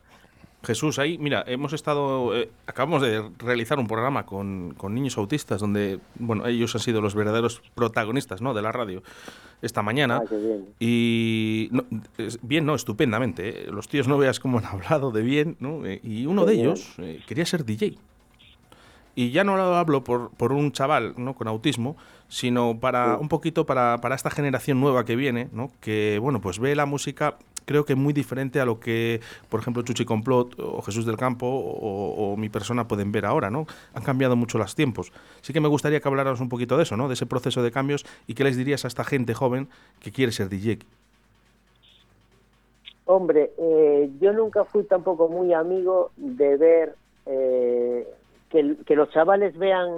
Jesús, 0.63 0.99
ahí, 0.99 1.17
mira, 1.19 1.43
hemos 1.47 1.73
estado, 1.73 2.36
eh, 2.36 2.49
acabamos 2.67 3.02
de 3.02 3.23
realizar 3.38 3.80
un 3.80 3.88
programa 3.88 4.25
con, 4.25 4.73
con, 4.75 4.93
niños 4.93 5.17
autistas 5.17 5.62
donde, 5.62 5.99
bueno, 6.15 6.45
ellos 6.47 6.75
han 6.75 6.82
sido 6.82 7.02
los 7.02 7.15
verdaderos 7.15 7.62
protagonistas, 7.75 8.41
¿no?, 8.41 8.54
de 8.54 8.62
la 8.62 8.71
radio 8.71 9.04
esta 9.62 9.82
mañana. 9.82 10.22
Ah, 10.24 10.36
bien. 10.36 10.67
Y 10.80 11.69
bien, 12.41 12.65
no, 12.65 12.76
estupendamente. 12.76 13.50
¿eh? 13.50 13.72
Los 13.72 13.88
tíos 13.88 14.08
no 14.08 14.17
veas 14.17 14.39
cómo 14.39 14.60
han 14.60 14.65
hablado 14.65 15.12
de 15.12 15.22
bien, 15.22 15.58
¿no? 15.60 15.86
Eh, 15.86 16.00
y 16.04 16.26
uno 16.26 16.45
de 16.45 16.54
ellos 16.54 16.95
quería 17.28 17.45
ser 17.45 17.65
DJ. 17.65 17.98
Y 19.15 19.32
ya 19.32 19.43
no 19.43 19.58
lo 19.58 19.76
hablo 19.76 20.04
por, 20.04 20.30
por 20.32 20.54
un 20.54 20.72
chaval 20.72 21.13
¿no? 21.17 21.34
con 21.34 21.48
autismo, 21.50 21.98
sino 22.30 22.80
para 22.80 23.17
un 23.17 23.28
poquito 23.28 23.65
para, 23.65 23.98
para, 23.98 24.15
esta 24.15 24.30
generación 24.30 24.80
nueva 24.80 25.04
que 25.04 25.17
viene, 25.17 25.50
¿no? 25.52 25.72
que 25.82 26.19
bueno, 26.22 26.39
pues 26.39 26.60
ve 26.60 26.74
la 26.74 26.86
música 26.86 27.36
creo 27.65 27.86
que 27.86 27.95
muy 27.95 28.13
diferente 28.13 28.60
a 28.60 28.65
lo 28.65 28.80
que, 28.80 29.22
por 29.50 29.60
ejemplo, 29.60 29.84
Chuchi 29.84 30.06
Complot 30.06 30.60
o 30.60 30.82
Jesús 30.82 31.06
del 31.06 31.17
Campo 31.17 31.48
o, 31.48 32.36
mi 32.38 32.50
persona 32.50 32.88
pueden 32.88 33.12
ver 33.12 33.26
ahora, 33.26 33.50
¿no? 33.50 33.65
Han 33.93 34.04
cambiado 34.04 34.36
mucho 34.36 34.58
los 34.58 34.76
tiempos. 34.76 35.12
Sí 35.41 35.54
que 35.54 35.60
me 35.60 35.67
gustaría 35.67 36.00
que 36.00 36.08
hablaras 36.08 36.39
un 36.39 36.50
poquito 36.50 36.78
de 36.78 36.84
eso, 36.84 36.95
¿no? 36.98 37.08
De 37.08 37.15
ese 37.15 37.26
proceso 37.26 37.63
de 37.63 37.72
cambios 37.72 38.06
y 38.28 38.34
qué 38.34 38.43
les 38.43 38.58
dirías 38.58 38.86
a 38.86 38.88
esta 38.88 39.04
gente 39.04 39.34
joven 39.34 39.67
que 40.00 40.12
quiere 40.12 40.32
ser 40.32 40.50
DJ. 40.50 40.80
Hombre, 43.06 43.52
eh, 43.58 44.12
yo 44.22 44.34
nunca 44.34 44.65
fui 44.65 44.84
tampoco 44.84 45.30
muy 45.30 45.52
amigo 45.52 46.12
de 46.15 46.58
ver 46.58 46.95
eh, 47.26 48.08
que, 48.50 48.95
los 48.95 49.10
chavales 49.12 49.58
vean 49.58 49.89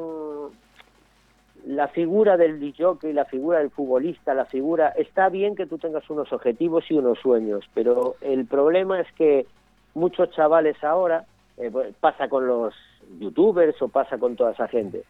la 1.65 1.88
figura 1.89 2.38
del 2.38 2.62
y 2.63 3.13
la 3.13 3.26
figura 3.26 3.60
del 3.60 3.69
futbolista, 3.69 4.34
la 4.34 4.45
figura... 4.45 4.89
Está 4.89 5.30
bien 5.30 5.56
que 5.56 5.65
tú 5.65 5.78
tengas 5.78 6.10
unos 6.10 6.32
objetivos 6.34 6.86
y 6.89 6.95
unos 6.95 7.19
sueños, 7.19 7.65
pero 7.74 8.15
el 8.21 8.45
problema 8.45 9.00
es 9.00 9.12
que 9.13 9.45
muchos 9.93 10.32
chavales 10.32 10.84
ahora, 10.84 11.26
eh, 11.58 11.69
pues, 11.71 11.93
pasa 12.00 12.28
con 12.30 12.47
los 12.47 12.74
youtubers 13.19 13.80
o 13.82 13.89
pasa 13.89 14.17
con 14.17 14.36
toda 14.36 14.52
esa 14.52 14.67
gente, 14.67 15.04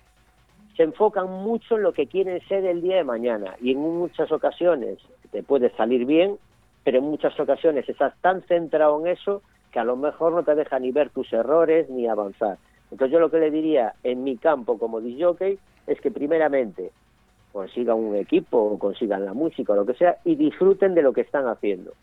se 0.76 0.84
enfocan 0.84 1.30
mucho 1.30 1.76
en 1.76 1.84
lo 1.84 1.94
que 1.94 2.08
quieren 2.08 2.40
ser 2.48 2.66
el 2.66 2.82
día 2.82 2.98
de 2.98 3.04
mañana 3.04 3.56
y 3.62 3.72
en 3.72 3.80
muchas 3.80 4.32
ocasiones 4.32 5.00
te 5.32 5.44
puede 5.44 5.70
salir 5.76 6.06
bien, 6.06 6.38
pero 6.84 6.98
en 6.98 7.04
muchas 7.04 7.38
ocasiones 7.40 7.88
estás 7.88 8.14
tan 8.22 8.42
centrado 8.44 9.00
en 9.02 9.08
eso 9.08 9.42
que 9.72 9.80
a 9.80 9.84
lo 9.84 9.96
mejor 9.96 10.34
no 10.34 10.44
te 10.44 10.56
deja 10.56 10.80
ni 10.80 10.92
ver 10.92 11.10
tus 11.10 11.32
errores 11.32 11.90
ni 11.90 12.08
avanzar. 12.08 12.58
Entonces 12.90 13.14
yo 13.14 13.20
lo 13.20 13.32
que 13.32 13.40
le 13.40 13.52
diría 13.52 13.94
en 14.04 14.24
mi 14.24 14.38
campo 14.38 14.78
como 14.78 15.00
disjockey 15.00 15.58
es 15.88 16.00
que 16.02 16.12
primeramente 16.12 16.92
consigan 17.52 17.98
un 17.98 18.16
equipo 18.16 18.58
o 18.58 18.80
consigan 18.80 19.26
la 19.26 19.34
música 19.34 19.74
o 19.74 19.76
lo 19.76 19.86
que 19.86 19.94
sea 19.94 20.18
y 20.24 20.36
disfruten 20.36 20.94
de 20.94 21.02
lo 21.02 21.14
que 21.14 21.22
están 21.22 21.48
haciendo. 21.48 21.94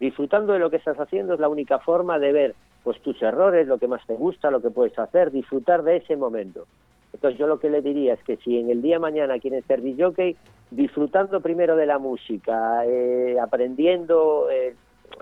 Disfrutando 0.00 0.52
de 0.52 0.58
lo 0.58 0.70
que 0.70 0.76
estás 0.76 0.98
haciendo 0.98 1.34
es 1.34 1.40
la 1.40 1.48
única 1.48 1.78
forma 1.78 2.18
de 2.18 2.32
ver 2.32 2.54
pues 2.84 3.00
tus 3.00 3.20
errores, 3.22 3.66
lo 3.66 3.78
que 3.78 3.88
más 3.88 4.06
te 4.06 4.14
gusta, 4.14 4.50
lo 4.50 4.62
que 4.62 4.70
puedes 4.70 4.98
hacer, 4.98 5.30
disfrutar 5.30 5.82
de 5.82 5.96
ese 5.96 6.16
momento. 6.16 6.66
Entonces 7.12 7.38
yo 7.38 7.46
lo 7.46 7.58
que 7.58 7.70
le 7.70 7.82
diría 7.82 8.14
es 8.14 8.22
que 8.22 8.36
si 8.36 8.58
en 8.58 8.70
el 8.70 8.82
día 8.82 8.96
de 8.96 9.00
mañana 9.00 9.38
quieren 9.38 9.62
ser 9.66 9.82
disjockey, 9.82 10.36
disfrutando 10.70 11.40
primero 11.40 11.74
de 11.76 11.86
la 11.86 11.98
música, 11.98 12.84
eh, 12.86 13.36
aprendiendo 13.40 14.48
eh, 14.50 14.74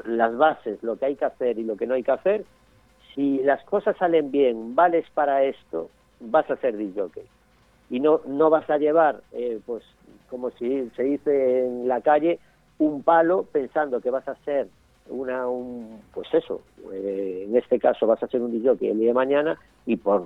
las 0.05 0.37
bases, 0.37 0.83
lo 0.83 0.97
que 0.97 1.07
hay 1.07 1.17
que 1.17 1.25
hacer 1.25 1.59
y 1.59 1.65
lo 1.65 1.77
que 1.77 1.87
no 1.87 1.95
hay 1.95 2.03
que 2.03 2.13
hacer, 2.13 2.45
si 3.15 3.39
las 3.39 3.65
cosas 3.65 3.97
salen 3.97 4.31
bien, 4.31 4.75
vales 4.75 5.07
para 5.15 5.45
esto, 5.45 5.89
vas 6.21 6.51
a 6.51 6.57
ser 6.57 6.77
disjockey. 6.77 7.25
Y 7.91 8.01
no, 8.01 8.21
no 8.27 8.51
vas 8.51 8.69
a 8.69 8.79
llevar, 8.79 9.23
eh, 9.33 9.61
pues, 9.65 9.85
como 10.29 10.51
si 10.51 10.91
se 10.97 11.05
dice 11.05 11.67
en 11.67 11.89
la 11.89 12.01
calle, 12.01 12.39
un 12.79 13.03
palo 13.03 13.45
pensando 13.45 14.01
que 14.01 14.11
vas 14.11 14.27
a 14.29 14.35
ser 14.45 14.69
una, 15.09 15.47
un, 15.49 16.01
pues 16.13 16.27
eso, 16.35 16.63
eh, 16.93 17.47
en 17.49 17.57
este 17.57 17.79
caso 17.79 18.07
vas 18.07 18.23
a 18.23 18.27
ser 18.27 18.43
un 18.43 18.51
disjockey 18.51 18.89
el 18.89 18.99
día 18.99 19.09
de 19.09 19.15
mañana 19.15 19.59
y 19.87 19.97
por, 19.97 20.25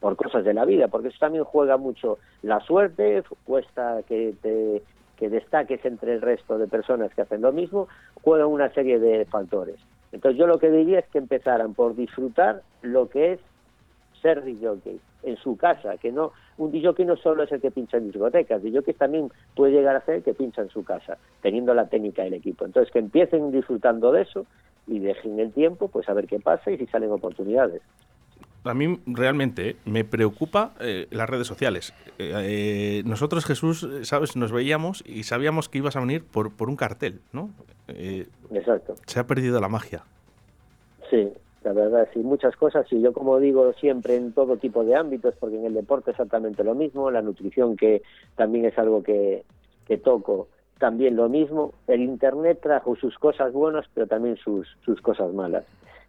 por 0.00 0.16
cosas 0.16 0.44
de 0.44 0.54
la 0.54 0.64
vida, 0.64 0.88
porque 0.88 1.08
eso 1.08 1.18
también 1.20 1.44
juega 1.44 1.76
mucho 1.76 2.18
la 2.42 2.60
suerte, 2.60 3.22
cuesta 3.44 4.02
que 4.08 4.34
te 4.40 4.82
que 5.22 5.28
destaques 5.28 5.84
entre 5.84 6.14
el 6.14 6.20
resto 6.20 6.58
de 6.58 6.66
personas 6.66 7.14
que 7.14 7.22
hacen 7.22 7.42
lo 7.42 7.52
mismo, 7.52 7.86
juega 8.22 8.44
una 8.46 8.70
serie 8.70 8.98
de 8.98 9.24
factores. 9.26 9.76
Entonces 10.10 10.36
yo 10.36 10.48
lo 10.48 10.58
que 10.58 10.68
diría 10.68 10.98
es 10.98 11.06
que 11.10 11.18
empezaran 11.18 11.74
por 11.74 11.94
disfrutar 11.94 12.62
lo 12.80 13.08
que 13.08 13.34
es 13.34 13.40
ser 14.22 14.44
DJ 14.44 14.98
en 15.24 15.36
su 15.36 15.56
casa, 15.56 15.96
que 15.98 16.12
no 16.12 16.32
un 16.56 16.70
DJ 16.70 17.04
no 17.04 17.16
solo 17.16 17.42
es 17.42 17.52
el 17.52 17.60
que 17.60 17.70
pincha 17.70 17.96
en 17.96 18.06
discotecas, 18.10 18.62
DJ 18.62 18.94
también 18.94 19.30
puede 19.54 19.72
llegar 19.72 19.96
a 19.96 20.04
ser 20.04 20.16
el 20.16 20.22
que 20.22 20.34
pincha 20.34 20.62
en 20.62 20.70
su 20.70 20.84
casa, 20.84 21.18
teniendo 21.42 21.74
la 21.74 21.88
técnica 21.88 22.22
del 22.22 22.34
equipo. 22.34 22.64
Entonces 22.64 22.92
que 22.92 23.00
empiecen 23.00 23.50
disfrutando 23.50 24.12
de 24.12 24.22
eso 24.22 24.46
y 24.86 24.98
dejen 24.98 25.38
el 25.40 25.52
tiempo, 25.52 25.88
pues 25.88 26.08
a 26.08 26.14
ver 26.14 26.26
qué 26.26 26.40
pasa 26.40 26.70
y 26.70 26.78
si 26.78 26.86
salen 26.86 27.10
oportunidades 27.10 27.82
a 28.64 28.74
mí 28.74 29.00
realmente 29.06 29.76
me 29.84 30.04
preocupa 30.04 30.72
eh, 30.80 31.06
las 31.10 31.28
redes 31.28 31.46
sociales. 31.46 31.92
Eh, 32.18 32.32
eh, 32.34 33.02
nosotros, 33.04 33.44
Jesús, 33.44 33.88
sabes, 34.02 34.36
nos 34.36 34.52
veíamos 34.52 35.02
y 35.06 35.24
sabíamos 35.24 35.68
que 35.68 35.78
ibas 35.78 35.96
a 35.96 36.00
venir 36.00 36.24
por, 36.24 36.54
por 36.54 36.68
un 36.68 36.76
cartel, 36.76 37.20
¿no? 37.32 37.50
Exacto. 37.88 38.94
Se 39.06 39.20
ha 39.20 39.26
perdido 39.26 39.60
la 39.60 39.68
magia. 39.68 40.04
Sí, 41.10 41.28
la 41.64 41.72
verdad, 41.72 42.08
sí, 42.12 42.20
muchas 42.20 42.56
cosas. 42.56 42.86
Y 42.92 43.00
yo, 43.00 43.12
como 43.12 43.38
digo 43.38 43.72
siempre, 43.74 44.16
en 44.16 44.32
todo 44.32 44.56
tipo 44.56 44.84
de 44.84 44.94
ámbitos, 44.94 45.34
porque 45.38 45.56
en 45.56 45.66
el 45.66 45.74
deporte 45.74 46.10
exactamente 46.10 46.64
lo 46.64 46.74
mismo, 46.74 47.10
la 47.10 47.22
nutrición, 47.22 47.76
que 47.76 48.02
también 48.36 48.64
es 48.64 48.78
algo 48.78 49.02
que, 49.02 49.44
que 49.86 49.98
toco, 49.98 50.48
también 50.78 51.16
lo 51.16 51.28
mismo. 51.28 51.72
El 51.86 52.02
Internet 52.02 52.60
trajo 52.62 52.96
sus 52.96 53.18
cosas 53.18 53.52
buenas, 53.52 53.86
pero 53.94 54.06
también 54.06 54.36
sus, 54.36 54.68
sus 54.84 55.00
cosas 55.00 55.32
malas 55.32 55.64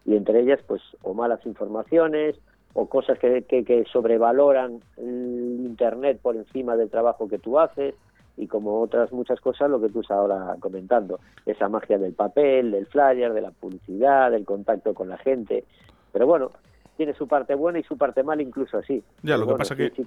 y 0.06 0.16
entre 0.16 0.42
ellas 0.42 0.60
pues 0.68 0.82
o 1.02 1.14
malas 1.14 1.46
informaciones 1.46 2.36
o 2.74 2.88
cosas 2.88 3.20
que, 3.20 3.44
que, 3.44 3.86
sobrevaloran 3.92 4.80
el 4.98 5.60
internet 5.62 6.20
por 6.22 6.36
encima 6.36 6.76
del 6.76 6.90
trabajo 6.90 7.28
que 7.28 7.38
tú 7.38 7.60
haces 7.60 7.94
y 8.38 8.48
como 8.48 8.82
otras 8.82 9.12
muchas 9.12 9.40
cosas 9.40 9.70
lo 9.70 9.80
que 9.80 9.90
tú 9.90 10.02
estás 10.02 10.18
ahora 10.18 10.56
comentando 10.60 11.20
esa 11.46 11.70
magia 11.70 11.98
del 11.98 12.14
papel 12.14 12.72
del 12.72 12.88
flyer 12.88 13.34
de 13.34 13.42
la 13.42 13.52
publicidad 13.52 14.32
del 14.32 14.46
contacto 14.46 14.94
con 14.94 15.10
la 15.10 15.18
gente 15.18 15.66
pero 16.12 16.26
bueno 16.26 16.52
tiene 16.98 17.14
su 17.16 17.28
parte 17.28 17.56
buena 17.56 17.80
y 17.80 17.84
su 17.84 17.98
parte 17.98 18.24
mala 18.24 18.42
incluso 18.42 18.78
así. 18.78 19.04
Ya, 19.24 19.38
lo 19.38 19.48
que 19.48 19.56
pasa 19.56 19.76
que, 19.76 19.92
que 19.92 20.06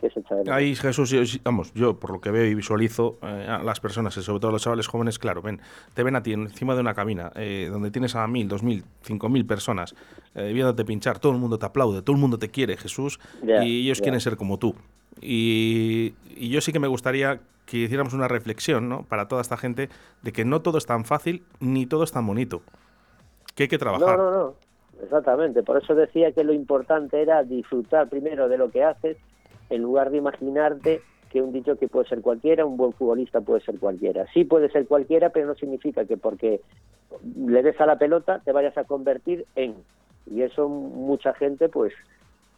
ahí 0.50 0.74
Jesús, 0.74 1.40
vamos, 1.42 1.72
yo 1.74 1.98
por 1.98 2.10
lo 2.12 2.20
que 2.20 2.30
veo 2.30 2.44
y 2.44 2.54
visualizo 2.54 3.18
eh, 3.22 3.46
a 3.48 3.62
las 3.62 3.80
personas, 3.80 4.16
y 4.16 4.22
sobre 4.22 4.40
todo 4.40 4.50
a 4.50 4.52
los 4.52 4.62
chavales 4.62 4.86
jóvenes, 4.86 5.18
claro, 5.18 5.42
ven, 5.42 5.60
te 5.94 6.02
ven 6.02 6.14
a 6.16 6.22
ti 6.22 6.32
encima 6.32 6.74
de 6.74 6.80
una 6.80 6.94
cabina 6.94 7.32
eh, 7.34 7.68
donde 7.70 7.90
tienes 7.90 8.14
a 8.14 8.26
mil, 8.28 8.48
dos 8.48 8.62
mil, 8.62 8.84
cinco 9.02 9.28
mil 9.28 9.44
personas 9.46 9.94
eh, 10.34 10.52
viéndote 10.52 10.84
pinchar, 10.84 11.18
todo 11.18 11.32
el 11.32 11.38
mundo 11.38 11.58
te 11.58 11.66
aplaude, 11.66 12.02
todo 12.02 12.14
el 12.14 12.20
mundo 12.20 12.38
te 12.38 12.50
quiere, 12.50 12.76
Jesús, 12.76 13.18
y 13.42 13.84
ellos 13.84 14.00
quieren 14.00 14.20
ser 14.20 14.36
como 14.36 14.58
tú. 14.58 14.74
Y, 15.20 16.14
yo 16.50 16.60
sí 16.60 16.72
que 16.72 16.78
me 16.78 16.88
gustaría 16.88 17.40
que 17.64 17.78
hiciéramos 17.78 18.12
una 18.12 18.28
reflexión, 18.28 18.88
¿no? 18.88 19.04
Para 19.04 19.28
toda 19.28 19.42
esta 19.42 19.56
gente 19.56 19.88
de 20.22 20.32
que 20.32 20.44
no 20.44 20.62
todo 20.62 20.78
es 20.78 20.86
tan 20.86 21.04
fácil 21.04 21.44
ni 21.60 21.86
todo 21.86 22.04
es 22.04 22.12
tan 22.12 22.26
bonito. 22.26 22.62
Que 23.54 23.64
hay 23.64 23.68
que 23.68 23.78
trabajar. 23.78 24.18
No, 24.18 24.30
no, 24.30 24.30
no. 24.30 24.54
Exactamente, 25.02 25.62
por 25.62 25.76
eso 25.76 25.94
decía 25.94 26.32
que 26.32 26.42
lo 26.42 26.54
importante 26.54 27.20
era 27.20 27.42
disfrutar 27.42 28.08
primero 28.08 28.48
de 28.48 28.56
lo 28.56 28.70
que 28.70 28.82
haces 28.82 29.18
en 29.68 29.82
lugar 29.82 30.10
de 30.10 30.16
imaginarte 30.16 31.02
que 31.30 31.42
un 31.42 31.52
dicho 31.52 31.76
que 31.76 31.88
puede 31.88 32.08
ser 32.08 32.22
cualquiera, 32.22 32.64
un 32.64 32.76
buen 32.76 32.92
futbolista 32.92 33.40
puede 33.40 33.60
ser 33.60 33.78
cualquiera. 33.78 34.26
Sí 34.32 34.44
puede 34.44 34.70
ser 34.70 34.86
cualquiera, 34.86 35.30
pero 35.30 35.46
no 35.46 35.54
significa 35.54 36.04
que 36.04 36.16
porque 36.16 36.60
le 37.36 37.62
des 37.62 37.78
a 37.80 37.86
la 37.86 37.98
pelota 37.98 38.40
te 38.44 38.52
vayas 38.52 38.76
a 38.78 38.84
convertir 38.84 39.44
en. 39.54 39.74
Y 40.30 40.42
eso 40.42 40.68
mucha 40.68 41.34
gente 41.34 41.68
pues 41.68 41.92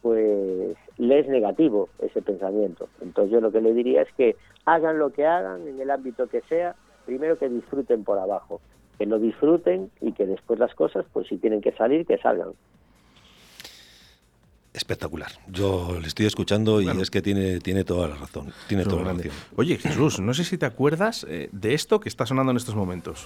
pues 0.01 0.75
le 0.97 1.19
es 1.19 1.27
negativo 1.27 1.89
ese 1.99 2.21
pensamiento. 2.21 2.87
Entonces 3.01 3.31
yo 3.31 3.41
lo 3.41 3.51
que 3.51 3.61
le 3.61 3.73
diría 3.73 4.01
es 4.01 4.13
que 4.13 4.35
hagan 4.65 4.99
lo 4.99 5.11
que 5.11 5.25
hagan 5.25 5.67
en 5.67 5.79
el 5.79 5.89
ámbito 5.91 6.27
que 6.27 6.41
sea, 6.41 6.75
primero 7.05 7.37
que 7.37 7.49
disfruten 7.49 8.03
por 8.03 8.17
abajo 8.19 8.61
que 8.99 9.05
lo 9.05 9.17
disfruten 9.17 9.89
y 10.01 10.11
que 10.11 10.25
después 10.25 10.59
las 10.59 10.75
cosas, 10.75 11.05
pues 11.13 11.27
si 11.27 11.37
tienen 11.37 11.61
que 11.61 11.71
salir, 11.71 12.05
que 12.05 12.17
salgan. 12.17 12.49
Espectacular. 14.73 15.31
Yo 15.47 15.97
le 15.99 16.07
estoy 16.07 16.25
escuchando 16.25 16.81
y 16.81 16.87
es 16.87 17.09
que 17.09 17.21
tiene, 17.21 17.59
tiene 17.59 17.85
toda 17.85 18.09
la 18.09 18.15
razón. 18.15 18.53
Tiene 18.67 18.83
toda 18.83 19.03
la 19.03 19.13
razón. 19.13 19.31
Oye, 19.55 19.77
Jesús, 19.77 20.19
no 20.19 20.33
sé 20.33 20.43
si 20.43 20.57
te 20.57 20.65
acuerdas 20.65 21.25
eh, 21.29 21.49
de 21.53 21.73
esto 21.73 22.01
que 22.01 22.09
está 22.09 22.25
sonando 22.25 22.51
en 22.51 22.57
estos 22.57 22.75
momentos. 22.75 23.25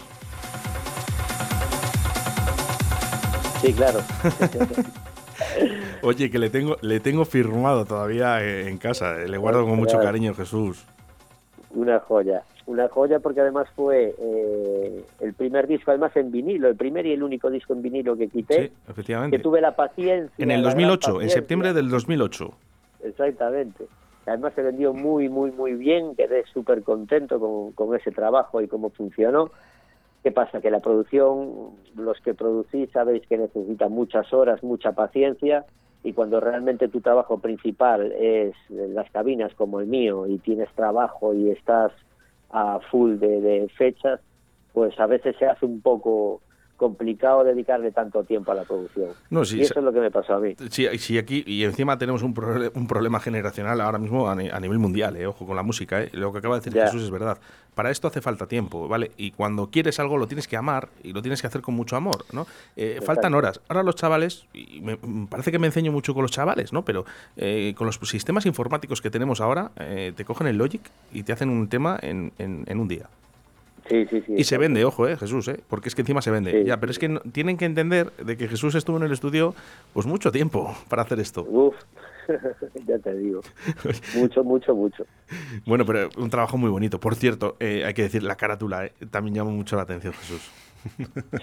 Sí, 3.62 3.74
claro. 3.74 4.00
Oye, 6.02 6.30
que 6.30 6.40
le 6.40 6.50
tengo, 6.50 6.78
le 6.82 7.00
tengo 7.00 7.26
firmado 7.26 7.86
todavía 7.86 8.44
eh, 8.44 8.70
en 8.70 8.78
casa. 8.78 9.18
Le 9.18 9.38
guardo 9.38 9.66
con 9.66 9.78
mucho 9.78 10.00
cariño, 10.00 10.34
Jesús. 10.34 10.86
Una 11.72 12.00
joya 12.00 12.44
una 12.66 12.88
joya 12.88 13.20
porque 13.20 13.42
además 13.42 13.68
fue 13.76 14.16
eh, 14.18 15.06
el 15.20 15.34
primer 15.34 15.68
disco, 15.68 15.92
además 15.92 16.16
en 16.16 16.32
vinilo, 16.32 16.70
el 16.70 16.76
primer 16.76 17.06
y 17.06 17.12
el 17.12 17.24
único 17.24 17.50
disco 17.50 17.74
en 17.74 17.82
vinilo 17.82 18.16
que 18.16 18.30
quité. 18.30 18.68
Sí, 18.68 18.74
efectivamente. 18.90 19.38
Que 19.38 19.44
tuve 19.44 19.60
la 19.60 19.76
paciencia. 19.76 20.32
En 20.38 20.52
el 20.52 20.64
2008, 20.64 21.22
en 21.22 21.30
septiembre 21.30 21.74
del 21.74 21.90
2008. 21.90 22.52
Exactamente. 23.04 23.86
Además 24.26 24.54
se 24.56 24.62
vendió 24.62 24.94
muy, 24.94 25.28
muy, 25.28 25.52
muy 25.52 25.74
bien, 25.74 26.16
quedé 26.16 26.46
súper 26.46 26.82
contento 26.84 27.40
con, 27.40 27.74
con 27.74 27.94
ese 27.96 28.12
trabajo 28.12 28.62
y 28.62 28.68
cómo 28.68 28.90
funcionó. 28.90 29.52
¿Qué 30.24 30.32
pasa? 30.32 30.62
Que 30.62 30.72
la 30.72 30.80
producción, 30.80 31.72
los 31.96 32.20
que 32.22 32.34
producís 32.34 32.90
sabéis 32.92 33.28
que 33.28 33.38
necesita 33.38 33.90
muchas 33.90 34.32
horas, 34.34 34.64
mucha 34.64 34.94
paciencia 34.94 35.66
y 36.02 36.14
cuando 36.14 36.40
realmente 36.40 36.88
tu 36.88 37.02
trabajo 37.02 37.40
principal 37.40 38.12
es 38.14 38.54
las 38.70 39.10
cabinas 39.12 39.54
como 39.56 39.82
el 39.82 39.88
mío 39.88 40.26
y 40.28 40.38
tienes 40.38 40.70
trabajo 40.76 41.34
y 41.34 41.50
estás 41.50 41.92
a 42.52 42.80
full 42.92 43.18
de, 43.18 43.70
fechas, 43.78 44.22
pues 44.72 44.98
a 45.00 45.08
veces 45.08 45.36
se 45.38 45.46
hace 45.46 45.66
un 45.66 45.82
poco 45.82 46.42
complicado 46.84 47.46
dedicarle 47.46 47.92
tanto 47.92 48.26
tiempo 48.26 48.52
a 48.52 48.56
la 48.56 48.64
producción. 48.64 49.12
No, 49.30 49.44
y 49.44 49.62
eso 49.62 49.80
es 49.80 49.84
lo 49.84 49.94
que 49.94 50.02
me 50.02 50.12
pasó 50.12 50.34
a 50.34 50.40
mí. 50.40 50.54
Sí, 50.70 50.86
sí 50.98 51.18
aquí, 51.18 51.42
y 51.48 51.64
encima 51.64 51.98
tenemos 51.98 52.24
un, 52.24 52.36
un 52.76 52.88
problema 52.88 53.22
generacional 53.22 53.80
ahora 53.80 53.98
mismo 53.98 54.30
a, 54.30 54.36
nivel 54.36 54.80
mundial, 54.80 55.16
eh, 55.16 55.26
ojo 55.26 55.48
con 55.48 55.56
la 55.56 55.64
música, 55.64 56.02
eh. 56.02 56.10
lo 56.12 56.34
que 56.34 56.40
acaba 56.40 56.60
de 56.60 56.62
decir 56.62 56.82
Jesús 56.82 57.04
es 57.04 57.10
verdad. 57.10 57.38
Para 57.74 57.90
esto 57.90 58.10
hace 58.10 58.20
falta 58.20 58.48
tiempo, 58.48 58.90
¿vale? 58.90 59.12
Y 59.16 59.32
cuando 59.32 59.68
quieres 59.68 59.98
algo 60.00 60.18
lo 60.18 60.28
tienes 60.28 60.46
que 60.46 60.58
amar 60.58 60.90
y 61.04 61.14
lo 61.14 61.22
tienes 61.22 61.40
que 61.40 61.48
hacer 61.48 61.62
con 61.62 61.74
mucho 61.74 61.96
amor, 61.96 62.26
¿no? 62.34 62.46
Eh, 62.76 63.00
faltan 63.02 63.34
horas. 63.34 63.62
Ahora 63.70 63.82
los 63.82 63.96
chavales, 63.96 64.46
y 64.54 64.82
me, 64.82 64.98
parece 65.30 65.52
que 65.52 65.60
me 65.60 65.68
enseño 65.68 65.94
mucho 65.94 66.14
con 66.14 66.24
los 66.24 66.32
chavales, 66.32 66.74
¿no? 66.74 66.84
Pero 66.84 67.06
con 67.76 67.88
los 67.88 67.96
sistemas 68.04 68.46
informáticos 68.46 69.02
que 69.02 69.10
tenemos 69.10 69.40
ahora, 69.40 69.72
te 69.78 70.26
cogen 70.26 70.48
el 70.48 70.58
Logic 70.58 70.82
y 71.14 71.24
te 71.24 71.32
hacen 71.32 71.50
un 71.50 71.70
tema 71.70 71.98
en, 72.02 72.34
en 72.38 72.80
un 72.80 72.88
día. 72.90 73.08
Y 74.28 74.44
se 74.44 74.58
vende, 74.58 74.86
ojo, 74.86 75.08
eh, 75.08 75.18
Jesús, 75.18 75.48
eh, 75.48 75.60
porque 75.68 75.90
es 75.90 75.96
que 75.96 76.02
encima 76.02 76.22
se 76.22 76.32
vende. 76.32 76.64
ya, 76.66 76.80
pero 76.80 76.92
es 76.92 77.00
que 77.00 77.20
tienen 77.32 77.58
que 77.58 77.66
entender 77.66 78.12
de 78.14 78.38
que 78.38 78.48
Jesús 78.48 78.76
estuvo 78.76 78.98
en 78.98 79.04
el 79.04 79.12
estudio 79.12 79.54
pues 79.94 80.06
mucho 80.06 80.32
tiempo 80.32 80.76
para 80.90 81.02
hacer 81.02 81.20
esto. 81.20 81.44
Uf, 81.44 81.76
ya 82.88 83.00
te 83.00 83.14
digo. 83.16 83.42
mucho, 84.16 84.44
mucho, 84.44 84.76
mucho. 84.76 85.06
Bueno, 85.66 85.86
pero 85.86 86.10
un 86.18 86.30
trabajo 86.30 86.58
muy 86.58 86.70
bonito. 86.70 87.00
Por 87.00 87.16
cierto, 87.16 87.56
eh, 87.60 87.84
hay 87.86 87.94
que 87.94 88.04
decir, 88.04 88.24
la 88.24 88.36
carátula 88.36 88.86
eh, 88.86 88.92
también 89.10 89.36
llama 89.36 89.52
mucho 89.52 89.76
la 89.76 89.84
atención, 89.84 90.14
Jesús. 90.14 90.52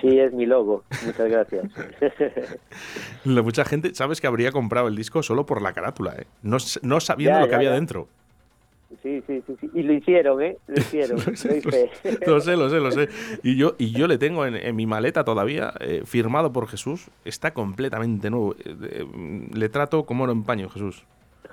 Sí, 0.03 0.19
es 0.19 0.33
mi 0.35 0.45
logo. 0.45 0.85
Muchas 1.07 1.31
gracias. 1.31 1.65
mucha 3.25 3.65
gente, 3.65 3.95
sabes 3.95 4.21
que 4.21 4.27
habría 4.27 4.53
comprado 4.53 4.89
el 4.89 4.97
disco 4.97 5.23
solo 5.23 5.47
por 5.47 5.63
la 5.63 5.73
carátula, 5.73 6.15
¿eh? 6.19 6.27
no, 6.43 6.59
no 6.83 7.01
sabiendo 7.01 7.41
lo 7.41 7.49
que 7.49 7.55
había 7.55 7.73
dentro. 7.73 8.09
Sí, 9.03 9.23
sí, 9.27 9.43
sí, 9.47 9.71
Y 9.73 9.83
lo 9.85 9.93
hicieron, 9.93 10.43
¿eh? 10.43 10.59
Lo 10.67 10.75
hicieron. 10.75 11.17
lo, 12.27 12.41
sé, 12.41 12.57
lo 12.57 12.69
sé, 12.69 12.81
lo 12.81 12.91
sé. 12.91 13.09
Y 13.43 13.57
yo, 13.57 13.75
y 13.79 13.93
yo 13.93 14.09
le 14.09 14.19
tengo 14.19 14.45
en, 14.45 14.75
mi 14.75 14.87
maleta 14.87 15.25
todavía, 15.25 15.73
eh, 15.81 16.03
firmado 16.05 16.53
por 16.53 16.67
Jesús. 16.67 17.09
Está 17.25 17.53
completamente 17.53 18.31
nuevo. 18.31 18.57
Eh, 18.65 19.07
le 19.55 19.69
trato 19.69 20.05
como 20.05 20.25
oro 20.25 20.33
en 20.33 20.43
paño, 20.43 20.69
Jesús. 20.69 21.05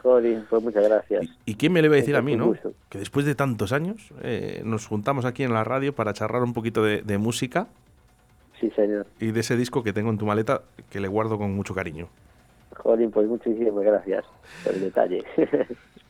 Joder, 0.02 0.46
pues 0.50 0.64
muchas 0.64 0.84
gracias. 0.84 1.28
¿Y, 1.46 1.56
quién 1.56 1.74
me 1.74 1.82
le 1.82 1.90
va 1.90 1.96
a 1.96 1.98
decir 1.98 2.16
a 2.16 2.22
mí, 2.22 2.36
no? 2.36 2.54
Que 2.90 2.98
después 2.98 3.26
de 3.26 3.36
tantos 3.36 3.72
años 3.72 4.12
eh, 4.24 4.62
nos 4.66 4.88
juntamos 4.88 5.26
aquí 5.26 5.44
en 5.44 5.54
la 5.54 5.64
radio 5.64 5.94
para 5.94 6.14
charlar 6.14 6.42
un 6.42 6.54
poquito 6.54 6.84
de, 6.84 7.04
de 7.04 7.18
música. 7.20 7.68
Sí, 8.60 8.72
señor. 8.76 9.06
Y 9.20 9.32
de 9.32 9.40
ese 9.40 9.56
disco 9.56 9.84
que 9.84 9.94
tengo 9.94 10.10
en 10.10 10.18
tu 10.18 10.26
maleta 10.26 10.64
que 10.90 11.00
le 11.00 11.08
guardo 11.08 11.38
con 11.38 11.54
mucho 11.56 11.76
cariño. 11.76 12.10
Joder, 12.78 13.10
pues 13.10 13.28
muchísimas 13.28 13.84
gracias 13.84 14.26
por 14.64 14.74
el 14.74 14.82
detalle. 14.82 15.24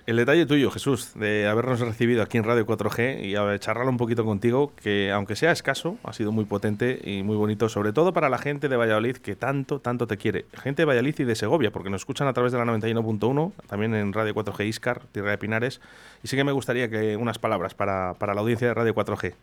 El 0.07 0.15
detalle 0.15 0.45
tuyo, 0.45 0.71
Jesús, 0.71 1.15
de 1.15 1.47
habernos 1.47 1.81
recibido 1.81 2.23
aquí 2.23 2.37
en 2.37 2.45
Radio 2.45 2.65
4G 2.65 3.25
y 3.25 3.35
a 3.35 3.59
charlar 3.59 3.89
un 3.89 3.97
poquito 3.97 4.23
contigo, 4.23 4.71
que 4.81 5.11
aunque 5.11 5.35
sea 5.35 5.51
escaso, 5.51 5.97
ha 6.05 6.13
sido 6.13 6.31
muy 6.31 6.45
potente 6.45 7.01
y 7.03 7.23
muy 7.23 7.35
bonito, 7.35 7.67
sobre 7.67 7.91
todo 7.91 8.13
para 8.13 8.29
la 8.29 8.37
gente 8.37 8.69
de 8.69 8.77
Valladolid 8.77 9.17
que 9.17 9.35
tanto, 9.35 9.81
tanto 9.81 10.07
te 10.07 10.15
quiere. 10.15 10.45
Gente 10.53 10.83
de 10.83 10.85
Valladolid 10.85 11.19
y 11.19 11.23
de 11.25 11.35
Segovia, 11.35 11.71
porque 11.71 11.89
nos 11.89 12.03
escuchan 12.03 12.29
a 12.29 12.31
través 12.31 12.53
de 12.53 12.57
la 12.57 12.63
91.1, 12.63 13.51
también 13.67 13.93
en 13.95 14.13
Radio 14.13 14.33
4G 14.33 14.67
Iscar, 14.67 15.01
Tierra 15.11 15.31
de 15.31 15.39
Pinares. 15.39 15.81
Y 16.23 16.29
sí 16.29 16.37
que 16.37 16.45
me 16.45 16.53
gustaría 16.53 16.89
que 16.89 17.17
unas 17.17 17.37
palabras 17.37 17.73
para, 17.73 18.13
para 18.13 18.33
la 18.33 18.39
audiencia 18.39 18.69
de 18.69 18.73
Radio 18.75 18.95
4G. 18.95 19.33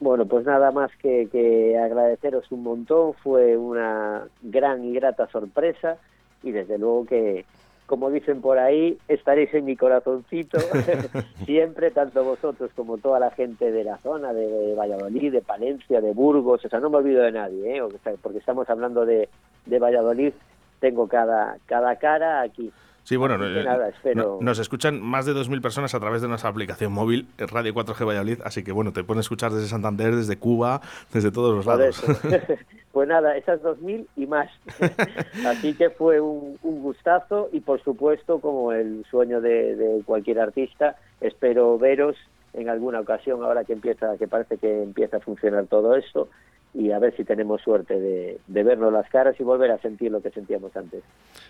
Bueno, 0.00 0.26
pues 0.26 0.46
nada 0.46 0.70
más 0.70 0.90
que, 0.96 1.28
que 1.30 1.76
agradeceros 1.76 2.50
un 2.52 2.62
montón, 2.62 3.14
fue 3.14 3.56
una 3.56 4.24
gran 4.42 4.84
y 4.84 4.92
grata 4.92 5.26
sorpresa 5.28 5.96
y 6.42 6.52
desde 6.52 6.78
luego 6.78 7.04
que 7.06 7.44
como 7.86 8.10
dicen 8.10 8.42
por 8.42 8.58
ahí, 8.58 8.98
estaréis 9.08 9.52
en 9.54 9.64
mi 9.64 9.74
corazoncito 9.74 10.58
siempre, 11.46 11.90
tanto 11.90 12.22
vosotros 12.22 12.70
como 12.76 12.98
toda 12.98 13.18
la 13.18 13.30
gente 13.30 13.72
de 13.72 13.82
la 13.82 13.96
zona, 13.96 14.34
de 14.34 14.74
Valladolid, 14.74 15.32
de 15.32 15.40
Palencia, 15.40 16.02
de 16.02 16.12
Burgos, 16.12 16.62
o 16.62 16.68
sea, 16.68 16.80
no 16.80 16.90
me 16.90 16.98
olvido 16.98 17.22
de 17.22 17.32
nadie, 17.32 17.78
¿eh? 17.78 17.82
porque 18.20 18.38
estamos 18.40 18.68
hablando 18.68 19.06
de, 19.06 19.30
de 19.64 19.78
Valladolid 19.78 20.34
tengo 20.80 21.08
cada, 21.08 21.56
cada 21.66 21.96
cara 21.96 22.42
aquí. 22.42 22.70
Sí, 23.08 23.16
bueno, 23.16 23.42
eh, 23.42 23.64
nada, 23.64 23.88
espero- 23.88 24.36
no- 24.38 24.44
nos 24.44 24.58
escuchan 24.58 25.00
más 25.00 25.24
de 25.24 25.32
2.000 25.32 25.62
personas 25.62 25.94
a 25.94 25.98
través 25.98 26.20
de 26.20 26.28
nuestra 26.28 26.50
aplicación 26.50 26.92
móvil, 26.92 27.26
Radio 27.38 27.72
4G 27.72 28.04
Valladolid, 28.06 28.40
así 28.44 28.62
que 28.62 28.70
bueno, 28.70 28.92
te 28.92 29.02
pueden 29.02 29.20
escuchar 29.20 29.50
desde 29.50 29.66
Santander, 29.66 30.14
desde 30.14 30.36
Cuba, 30.36 30.82
desde 31.10 31.30
todos 31.30 31.56
los 31.56 31.64
lados. 31.64 32.04
pues 32.92 33.08
nada, 33.08 33.34
esas 33.38 33.62
2.000 33.62 34.06
y 34.14 34.26
más. 34.26 34.50
Así 35.46 35.72
que 35.72 35.88
fue 35.88 36.20
un, 36.20 36.58
un 36.62 36.82
gustazo 36.82 37.48
y 37.50 37.60
por 37.60 37.82
supuesto, 37.82 38.40
como 38.40 38.72
el 38.72 39.06
sueño 39.10 39.40
de, 39.40 39.74
de 39.76 40.02
cualquier 40.04 40.40
artista, 40.40 40.96
espero 41.22 41.78
veros 41.78 42.14
en 42.52 42.68
alguna 42.68 43.00
ocasión 43.00 43.42
ahora 43.42 43.64
que 43.64 43.72
empieza, 43.72 44.18
que 44.18 44.28
parece 44.28 44.58
que 44.58 44.82
empieza 44.82 45.16
a 45.16 45.20
funcionar 45.20 45.64
todo 45.66 45.96
esto 45.96 46.28
y 46.74 46.90
a 46.92 46.98
ver 46.98 47.16
si 47.16 47.24
tenemos 47.24 47.60
suerte 47.62 47.98
de, 47.98 48.38
de 48.46 48.62
vernos 48.62 48.92
las 48.92 49.08
caras 49.10 49.34
y 49.40 49.42
volver 49.42 49.70
a 49.70 49.78
sentir 49.78 50.10
lo 50.12 50.20
que 50.22 50.30
sentíamos 50.30 50.74
antes. 50.76 51.02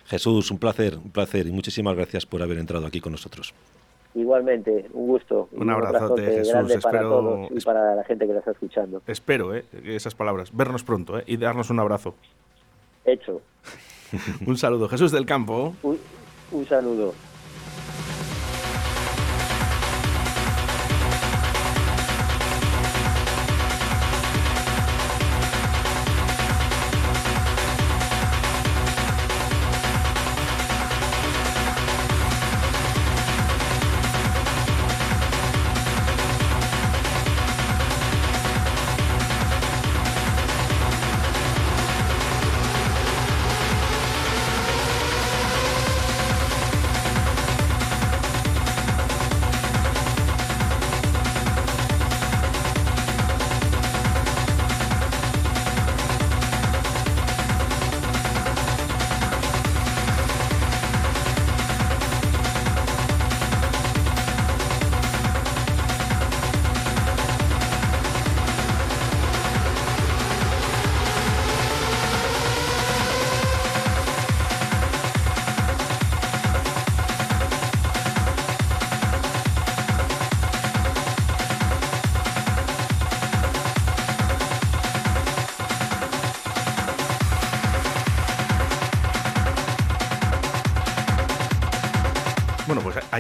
Jesús, 0.07 0.51
un 0.51 0.59
placer, 0.59 0.97
un 0.97 1.11
placer 1.11 1.47
y 1.47 1.53
muchísimas 1.53 1.95
gracias 1.97 2.25
por 2.27 2.43
haber 2.43 2.59
entrado 2.59 2.87
aquí 2.87 3.01
con 3.01 3.13
nosotros. 3.13 3.53
Igualmente, 4.15 4.87
un 4.95 5.07
gusto. 5.07 5.49
y 5.53 5.61
Un 5.61 5.71
abrazote, 5.71 5.97
abrazote 5.99 6.23
Jesús, 6.39 6.53
grande 6.53 6.79
para 6.81 6.99
espero- 6.99 7.11
todos 7.11 7.51
y 7.51 7.61
para 7.65 7.95
la 7.95 8.05
gente 8.05 8.27
que 8.27 8.33
la 8.33 8.39
está 8.39 8.51
escuchando. 8.53 9.03
Espero, 9.07 9.55
eh, 9.55 9.65
esas 9.85 10.15
palabras, 10.15 10.51
vernos 10.57 10.83
pronto 10.83 11.19
eh, 11.19 11.25
y 11.27 11.37
darnos 11.37 11.69
un 11.71 11.79
abrazo. 11.81 12.15
Hecho. 13.05 13.43
un 14.47 14.57
saludo, 14.57 14.89
Jesús 14.89 15.13
del 15.13 15.27
Campo. 15.27 15.75
Un, 15.83 15.99
un 16.53 16.67
saludo. 16.67 17.15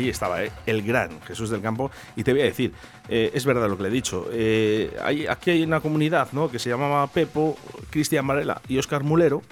Ahí 0.09 0.13
estaba, 0.13 0.43
¿eh? 0.43 0.51
el 0.67 0.83
gran 0.83 1.21
Jesús 1.23 1.51
del 1.51 1.61
Campo. 1.63 1.91
Y 2.17 2.25
te 2.25 2.33
voy 2.33 2.41
a 2.43 2.45
decir, 2.45 2.73
eh, 3.09 3.31
es 3.35 3.45
verdad 3.45 3.69
lo 3.69 3.77
que 3.77 3.83
le 3.85 3.89
he 3.91 3.93
dicho. 3.93 4.27
eh, 4.33 4.97
hay, 5.03 5.27
aquí 5.27 5.51
hay 5.51 5.63
una 5.63 5.81
comunidad 5.81 6.29
¿no? 6.33 6.51
que 6.51 6.59
se 6.59 6.69
llamaba 6.71 7.07
Pepo, 7.07 7.57
Cristian 7.91 8.27
Varela 8.27 8.61
y 8.69 8.79
Oscar 8.79 9.05
Mulero. 9.05 9.43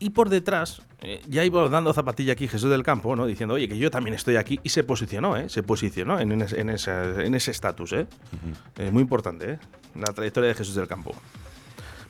Y 0.00 0.10
por 0.10 0.28
detrás 0.28 0.82
ya 1.28 1.44
iba 1.44 1.68
dando 1.68 1.92
zapatilla 1.92 2.32
aquí 2.32 2.48
Jesús 2.48 2.70
del 2.70 2.82
Campo, 2.82 3.14
¿no? 3.14 3.26
Diciendo, 3.26 3.54
oye, 3.54 3.68
que 3.68 3.76
yo 3.78 3.90
también 3.90 4.14
estoy 4.14 4.36
aquí. 4.36 4.58
Y 4.62 4.70
se 4.70 4.84
posicionó, 4.84 5.36
¿eh? 5.36 5.48
Se 5.48 5.62
posicionó 5.62 6.18
en, 6.18 6.32
en 6.32 6.40
ese- 6.70 7.26
en 7.26 7.34
estatus, 7.34 7.92
Muy 8.90 9.02
importante, 9.02 9.52
¿eh? 9.52 9.58
La 9.94 10.06
trayectoria 10.12 10.48
de 10.48 10.54
Jesús 10.54 10.74
del 10.74 10.88
Campo. 10.88 11.14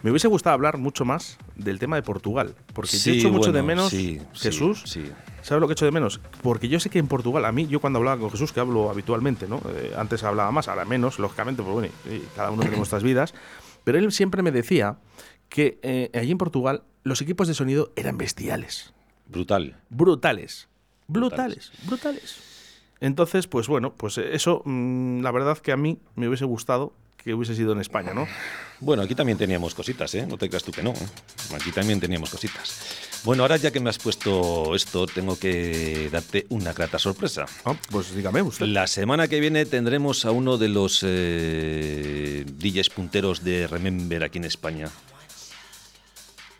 Me 0.04 0.10
hubiese 0.10 0.28
gustado 0.28 0.52
hablar 0.52 0.76
mucho 0.76 1.06
más 1.06 1.38
del 1.56 1.78
tema 1.78 1.96
de 1.96 2.02
Portugal, 2.02 2.54
porque 2.74 2.90
yo 2.92 2.98
Sí, 2.98 3.18
echo 3.20 3.32
mucho 3.32 3.52
de 3.52 3.62
menos 3.62 3.88
sí, 3.88 4.20
Jesús. 4.34 4.82
sí. 4.84 5.10
¿Sabes 5.40 5.62
lo 5.62 5.66
que 5.66 5.72
echo 5.72 5.86
de 5.86 5.92
menos? 5.92 6.20
Porque 6.42 6.68
yo 6.68 6.78
sé 6.78 6.90
que 6.90 6.98
en 6.98 7.08
Portugal, 7.08 7.42
a 7.46 7.52
mí, 7.52 7.66
yo 7.68 7.80
cuando 7.80 8.00
hablaba 8.00 8.20
con 8.20 8.30
Jesús, 8.30 8.52
que 8.52 8.60
hablo 8.60 8.90
habitualmente, 8.90 9.48
¿no? 9.48 9.62
Eh, 9.74 9.94
antes 9.96 10.22
hablaba 10.22 10.52
más, 10.52 10.68
ahora 10.68 10.84
menos, 10.84 11.18
lógicamente, 11.18 11.62
pues 11.62 11.72
bueno, 11.72 11.88
cada 12.36 12.50
uno 12.50 12.60
tiene 12.60 12.76
nuestras 12.76 13.02
vidas. 13.02 13.32
Pero 13.82 13.96
él 13.96 14.12
siempre 14.12 14.42
me 14.42 14.52
decía 14.52 14.98
que 15.48 15.78
eh, 15.82 16.10
allí 16.12 16.32
en 16.32 16.38
Portugal 16.38 16.82
los 17.02 17.22
equipos 17.22 17.48
de 17.48 17.54
sonido 17.54 17.90
eran 17.96 18.18
bestiales. 18.18 18.92
Brutal. 19.26 19.80
Brutales. 19.88 20.68
Brutales. 21.08 21.72
Brutales. 21.86 22.42
Entonces, 23.00 23.46
pues 23.46 23.68
bueno, 23.68 23.94
pues 23.94 24.18
eso, 24.18 24.60
mm, 24.66 25.22
la 25.22 25.30
verdad 25.30 25.56
que 25.56 25.72
a 25.72 25.78
mí 25.78 25.98
me 26.14 26.28
hubiese 26.28 26.44
gustado 26.44 26.92
que 27.24 27.32
hubiese 27.32 27.54
sido 27.54 27.72
en 27.72 27.80
España, 27.80 28.12
¿no? 28.12 28.28
Bueno, 28.80 29.02
aquí 29.02 29.14
también 29.14 29.38
teníamos 29.38 29.74
cositas, 29.74 30.14
¿eh? 30.14 30.26
No 30.26 30.36
te 30.36 30.48
creas 30.48 30.62
tú 30.62 30.72
que 30.72 30.82
no. 30.82 30.90
¿eh? 30.90 31.54
Aquí 31.54 31.72
también 31.72 31.98
teníamos 31.98 32.28
cositas. 32.28 32.98
Bueno, 33.24 33.42
ahora 33.42 33.56
ya 33.56 33.70
que 33.70 33.80
me 33.80 33.88
has 33.88 33.98
puesto 33.98 34.74
esto, 34.74 35.06
tengo 35.06 35.38
que 35.38 36.10
darte 36.12 36.44
una 36.50 36.74
grata 36.74 36.98
sorpresa. 36.98 37.46
Ah, 37.64 37.74
pues 37.90 38.14
dígame 38.14 38.42
usted. 38.42 38.66
La 38.66 38.86
semana 38.86 39.26
que 39.26 39.40
viene 39.40 39.64
tendremos 39.64 40.26
a 40.26 40.32
uno 40.32 40.58
de 40.58 40.68
los 40.68 41.00
eh, 41.02 42.44
DJs 42.46 42.90
punteros 42.90 43.42
de 43.42 43.66
Remember 43.68 44.22
aquí 44.22 44.36
en 44.36 44.44
España. 44.44 44.90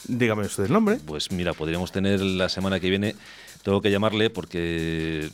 Dígame 0.09 0.47
usted 0.47 0.65
el 0.65 0.73
nombre. 0.73 0.97
Pues 1.05 1.31
mira, 1.31 1.53
podríamos 1.53 1.93
tener 1.93 2.23
la 2.23 2.49
semana 2.49 2.81
que 2.81 2.89
viene, 2.89 3.15
tengo 3.63 3.83
que 3.83 3.91
llamarle 3.91 4.31
porque 4.31 5.29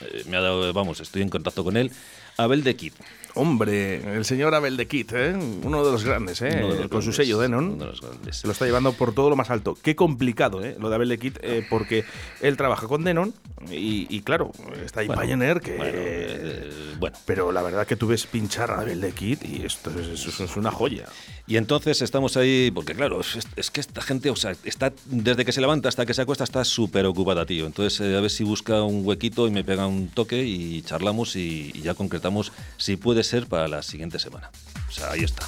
eh, 0.00 0.24
me 0.28 0.36
ha 0.36 0.40
dado, 0.40 0.72
vamos, 0.72 0.98
estoy 0.98 1.22
en 1.22 1.28
contacto 1.28 1.62
con 1.62 1.76
él, 1.76 1.92
Abel 2.36 2.64
de 2.64 2.74
Kid. 2.74 2.94
Hombre, 3.36 4.16
el 4.16 4.24
señor 4.24 4.54
Abel 4.54 4.76
de 4.76 4.86
Kit, 4.86 5.12
¿eh? 5.12 5.34
uno 5.62 5.84
de 5.84 5.90
los 5.90 6.04
grandes, 6.04 6.40
¿eh? 6.42 6.60
Los 6.60 6.72
con 6.88 7.02
su 7.02 7.10
grandes, 7.10 7.16
sello 7.16 7.38
Denon. 7.40 7.64
uno 7.70 7.84
de 7.84 7.90
los 7.90 8.00
grandes. 8.00 8.36
Se 8.36 8.46
lo 8.46 8.52
está 8.52 8.64
llevando 8.64 8.92
por 8.92 9.12
todo 9.12 9.28
lo 9.28 9.34
más 9.34 9.50
alto. 9.50 9.76
Qué 9.82 9.96
complicado, 9.96 10.64
¿eh? 10.64 10.76
Lo 10.78 10.88
de 10.88 10.94
Abel 10.94 11.08
de 11.08 11.18
Kit, 11.18 11.38
eh, 11.42 11.66
porque 11.68 12.04
él 12.40 12.56
trabaja 12.56 12.86
con 12.86 13.02
Denon 13.02 13.34
y, 13.70 14.06
y 14.08 14.20
claro, 14.20 14.52
está 14.84 15.00
ahí 15.00 15.08
Bueno, 15.08 15.22
Pioneer, 15.22 15.60
que. 15.60 15.76
bueno, 15.76 15.92
eh, 15.94 16.70
bueno. 16.98 17.16
Pero 17.26 17.50
la 17.50 17.62
verdad 17.62 17.86
que 17.86 17.96
tú 17.96 18.06
ves 18.06 18.26
pinchar 18.26 18.70
a 18.70 18.80
Abel 18.80 19.00
de 19.00 19.10
Kit 19.12 19.44
y 19.44 19.64
esto 19.64 19.90
es, 19.98 20.56
una 20.56 20.70
joya. 20.70 21.06
Y 21.46 21.56
entonces 21.56 22.02
estamos 22.02 22.36
ahí, 22.36 22.70
porque 22.72 22.94
claro, 22.94 23.20
es, 23.20 23.38
es 23.56 23.70
que 23.70 23.80
esta 23.80 24.00
gente, 24.00 24.30
o 24.30 24.36
sea, 24.36 24.54
está 24.64 24.92
desde 25.06 25.44
que 25.44 25.52
se 25.52 25.60
levanta 25.60 25.88
hasta 25.88 26.06
que 26.06 26.14
se 26.14 26.22
acuesta 26.22 26.44
está 26.44 26.64
súper 26.64 27.04
ocupada, 27.06 27.44
tío. 27.46 27.66
Entonces, 27.66 28.00
eh, 28.00 28.16
a 28.16 28.20
ver 28.20 28.30
si 28.30 28.44
busca 28.44 28.82
un 28.82 29.04
huequito 29.04 29.48
y 29.48 29.50
me 29.50 29.64
pega 29.64 29.86
un 29.88 30.08
toque 30.08 30.44
y 30.44 30.82
charlamos 30.82 31.34
y, 31.34 31.72
y 31.74 31.80
ya 31.82 31.94
concretamos 31.94 32.52
si 32.76 32.96
puede 32.96 33.23
ser 33.24 33.46
para 33.46 33.68
la 33.68 33.82
siguiente 33.82 34.18
semana. 34.18 34.50
O 34.88 34.92
sea, 34.92 35.10
ahí 35.10 35.24
está. 35.24 35.46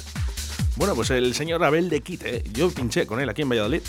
Bueno, 0.75 0.93
pues 0.93 1.09
el 1.09 1.33
señor 1.33 1.63
Abel 1.63 1.89
de 1.89 2.01
Kit, 2.01 2.23
¿eh? 2.25 2.43
yo 2.53 2.69
pinché 2.69 3.07
con 3.07 3.19
él 3.19 3.29
aquí 3.29 3.41
en 3.41 3.49
Valladolid, 3.49 3.81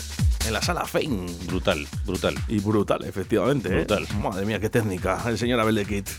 en 0.47 0.53
la 0.53 0.61
sala 0.61 0.85
Fein. 0.85 1.27
Brutal, 1.45 1.87
brutal. 2.05 2.35
Y 2.47 2.59
brutal, 2.59 3.05
efectivamente. 3.05 3.69
¿eh? 3.69 3.75
Brutal. 3.75 4.07
Madre 4.21 4.45
mía, 4.45 4.59
qué 4.59 4.69
técnica, 4.69 5.21
el 5.27 5.37
señor 5.37 5.59
Abel 5.59 5.75
de 5.75 5.85
Kit. 5.85 6.09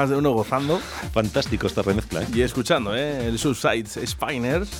Más 0.00 0.08
de 0.08 0.16
uno 0.16 0.30
gozando. 0.30 0.80
Fantástico 1.12 1.66
esta 1.66 1.82
remezcla, 1.82 2.22
¿eh? 2.22 2.26
Y 2.32 2.40
escuchando, 2.40 2.96
¿eh? 2.96 3.26
El 3.26 3.38
Suicides 3.38 3.98
Spiners, 4.06 4.70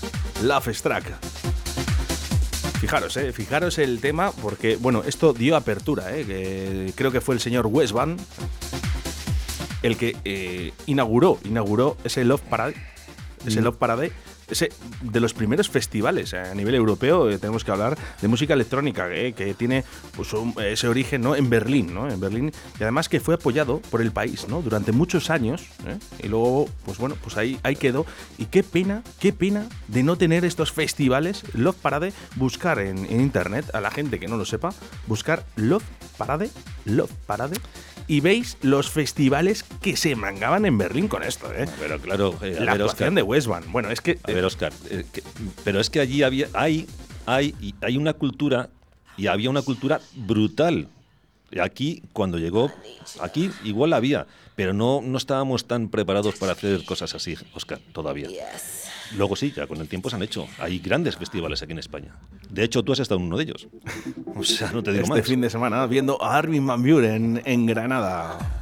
Love 0.43 0.69
Struck. 0.73 1.05
Fijaros, 2.81 3.19
¿eh? 3.19 3.31
Fijaros 3.35 3.79
el 3.79 4.01
tema, 4.01 4.33
porque, 4.33 4.77
bueno, 4.77 5.03
esto 5.07 5.35
dio 5.35 5.57
apertura, 5.57 6.17
¿eh? 6.17 6.25
Que 6.25 6.93
creo 6.97 7.13
que 7.13 7.21
fue 7.21 7.35
el 7.35 7.41
señor 7.43 7.67
Westban 7.67 8.17
el 9.83 9.99
que 9.99 10.17
eh, 10.25 10.73
inauguró, 10.87 11.39
inauguró 11.45 11.99
ese 12.03 12.25
Love 12.25 12.41
Parade, 12.41 12.77
ese 13.45 13.61
Mm. 13.61 13.65
Love 13.65 13.77
Parade 13.77 14.13
ese, 14.51 14.71
de 15.03 15.21
los 15.21 15.35
primeros 15.35 15.69
festivales 15.69 16.35
a 16.35 16.55
nivel 16.55 16.75
europeo, 16.75 17.31
eh, 17.31 17.39
tenemos 17.39 17.65
que 17.65 17.71
hablar 17.71 17.97
de 18.21 18.29
música 18.29 18.55
electrónica, 18.55 19.09
eh, 19.11 19.33
que 19.33 19.55
tiene 19.55 19.85
pues, 20.17 20.31
ese 20.65 20.89
origen 20.89 21.23
¿no? 21.23 21.37
en 21.37 21.51
Berlín, 21.51 21.95
¿no? 21.95 22.11
En 22.11 22.21
Berlín, 22.21 22.53
y 22.79 22.83
además 22.83 23.09
que 23.09 23.21
fue 23.21 23.35
apoyado 23.35 23.81
por 23.91 24.01
el 24.01 24.13
país, 24.13 24.49
¿no? 24.49 24.63
Durante 24.63 24.93
muchos 24.93 25.31
años, 25.31 25.63
¿eh? 25.87 25.99
y 26.23 26.29
luego, 26.29 26.69
pues 26.85 26.99
bueno, 26.99 27.17
pues 27.23 27.37
ahí, 27.37 27.59
ahí 27.63 27.77
quedó. 27.77 28.07
Y 28.39 28.47
qué 28.47 28.63
pena, 28.63 29.03
qué 29.19 29.33
pena 29.33 29.67
de 29.89 30.03
no 30.03 30.17
tener 30.17 30.45
estos 30.45 30.73
festivales, 30.73 31.43
Love 31.55 31.77
Parade, 31.77 32.13
buscar 32.37 32.79
en, 32.79 33.07
en 33.07 33.21
internet, 33.21 33.67
a 33.75 33.81
la 33.81 33.91
gente 33.91 34.19
que 34.19 34.29
no 34.29 34.37
lo 34.37 34.45
sepa, 34.45 34.73
buscar 35.07 35.45
Love 35.57 35.85
Parade, 36.17 36.51
Love 36.85 37.13
Parade, 37.27 37.57
y 38.11 38.19
veis 38.21 38.57
los 38.63 38.91
festivales 38.91 39.63
que 39.81 39.97
se 39.97 40.17
mangaban 40.17 40.67
en 40.67 40.77
Berlín 40.77 41.07
con 41.07 41.23
esto, 41.23 41.53
¿eh? 41.55 41.67
Pero 41.79 42.01
claro, 42.01 42.37
eh, 42.43 42.57
a 42.59 42.65
La 42.65 42.73
ver, 42.73 42.83
actuación 42.83 43.11
Óscar. 43.11 43.13
de 43.13 43.23
Westban. 43.23 43.71
Bueno, 43.71 43.89
es 43.93 44.01
que. 44.01 44.19
A 44.25 44.33
ver, 44.33 44.45
Oscar, 44.45 44.73
eh, 44.91 45.05
que- 45.13 45.23
pero 45.63 45.79
es 45.79 45.91
que 45.91 46.01
allí 46.01 46.25
había, 46.25 46.49
hay, 46.53 46.89
hay, 47.25 47.55
hay 47.81 47.97
una 47.97 48.13
cultura, 48.15 48.69
y 49.17 49.29
había 49.29 49.49
una 49.49 49.63
cultura 49.63 50.01
brutal. 50.17 50.89
Aquí, 51.63 52.03
cuando 52.13 52.39
llegó, 52.39 52.73
aquí 53.21 53.51
igual 53.65 53.93
había, 53.93 54.27
pero 54.57 54.73
no, 54.73 55.01
no 55.03 55.17
estábamos 55.17 55.67
tan 55.69 55.89
preparados 55.89 56.35
para 56.35 56.53
hacer 56.53 56.85
cosas 56.85 57.15
así, 57.15 57.37
Oscar, 57.55 57.79
todavía. 57.93 58.29
Luego 59.17 59.37
sí, 59.37 59.53
ya 59.55 59.67
con 59.67 59.79
el 59.81 59.89
tiempo 59.89 60.11
se 60.11 60.17
han 60.17 60.23
hecho. 60.23 60.47
Hay 60.59 60.79
grandes 60.79 61.17
festivales 61.17 61.63
aquí 61.63 61.73
en 61.73 61.79
España. 61.79 62.15
De 62.49 62.65
hecho, 62.65 62.83
tú 62.83 62.93
has 62.93 63.01
estado 63.01 63.21
en 63.21 63.27
uno 63.27 63.37
de 63.37 63.45
ellos. 63.45 63.69
O 64.35 64.45
sea, 64.45 64.73
no 64.73 64.83
te 64.83 64.93
digo 64.93 65.05
este 65.05 65.15
más. 65.15 65.27
fin 65.27 65.41
de 65.41 65.51
semana 65.51 65.87
viendo 65.87 66.23
a 66.23 66.37
Armin 66.37 66.67
Van 66.67 66.83
Buren 66.83 67.43
en 67.45 67.67
Granada. 67.67 68.60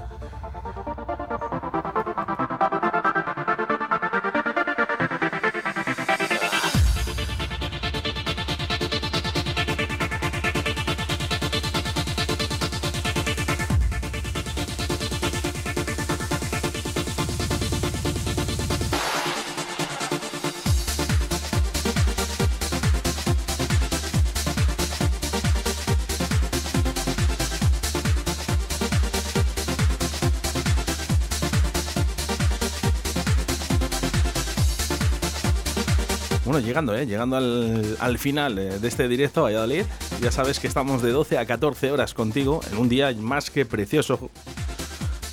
Llegando, 36.79 36.95
¿eh? 36.95 37.07
Llegando 37.07 37.37
al, 37.37 37.97
al 37.99 38.19
final 38.19 38.57
eh, 38.59 38.79
de 38.79 38.87
este 38.87 39.09
directo 39.09 39.43
Valladolid. 39.43 39.83
Ya 40.21 40.31
sabes 40.31 40.61
que 40.61 40.69
estamos 40.69 41.03
de 41.03 41.11
12 41.11 41.39
a 41.39 41.45
14 41.45 41.91
horas 41.91 42.15
contigo 42.15 42.61
en 42.71 42.79
un 42.79 42.89
día 42.89 43.13
más 43.19 43.51
que 43.51 43.67
precioso. 43.67 44.31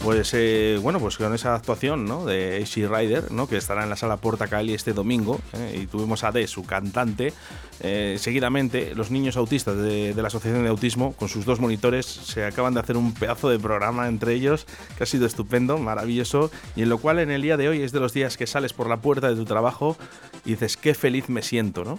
Pues 0.06 0.36
eh, 0.36 0.78
bueno, 0.84 0.99
pues 0.99 1.18
con 1.18 1.34
esa 1.34 1.56
actuación 1.56 2.06
de 2.28 2.62
AC 2.62 2.88
Rider, 2.88 3.32
¿no? 3.32 3.47
que 3.47 3.58
estará 3.58 3.82
en 3.82 3.89
la 3.89 3.95
sala 3.95 4.18
Porta 4.18 4.45
Cali 4.47 4.76
este 4.76 4.93
domingo, 4.93 5.41
¿eh? 5.53 5.80
y 5.82 5.88
tuvimos 5.88 6.24
a 6.24 6.32
D, 6.32 6.45
su 6.45 6.64
cantante. 6.64 7.34
Eh, 7.80 8.18
seguidamente, 8.20 8.93
los 8.93 9.10
niños 9.10 9.36
autistas 9.36 9.76
de, 9.76 10.14
la 10.16 10.28
Asociación 10.28 10.62
de 10.62 10.70
Autismo, 10.70 11.14
con 11.14 11.28
sus 11.28 11.43
dos 11.43 11.60
monitores, 11.60 12.06
se 12.06 12.45
acaban 12.45 12.76
de 12.76 12.82
hacer 12.82 12.97
un 12.97 13.16
pedazo 13.16 13.49
de 13.49 13.58
programa 13.58 14.08
entre 14.08 14.36
ellos, 14.36 14.68
que 14.95 15.06
ha 15.06 15.08
sido 15.08 15.26
estupendo, 15.26 15.80
maravilloso, 15.80 16.51
y 16.76 16.84
en 16.84 16.89
lo 16.89 16.99
cual 16.99 17.18
en 17.18 17.32
el 17.32 17.41
día 17.41 17.58
de 17.58 17.68
hoy 17.68 17.82
es 17.82 17.91
de 17.91 17.99
los 17.99 18.14
días 18.14 18.38
que 18.38 18.45
sales 18.45 18.74
por 18.74 18.88
la 18.88 18.97
puerta 18.97 19.28
de 19.28 19.36
tu 19.36 19.45
trabajo 19.45 19.97
y 20.45 20.51
dices, 20.51 20.78
qué 20.78 20.93
feliz 20.93 21.30
me 21.30 21.41
siento, 21.41 21.84
¿no? 21.84 21.97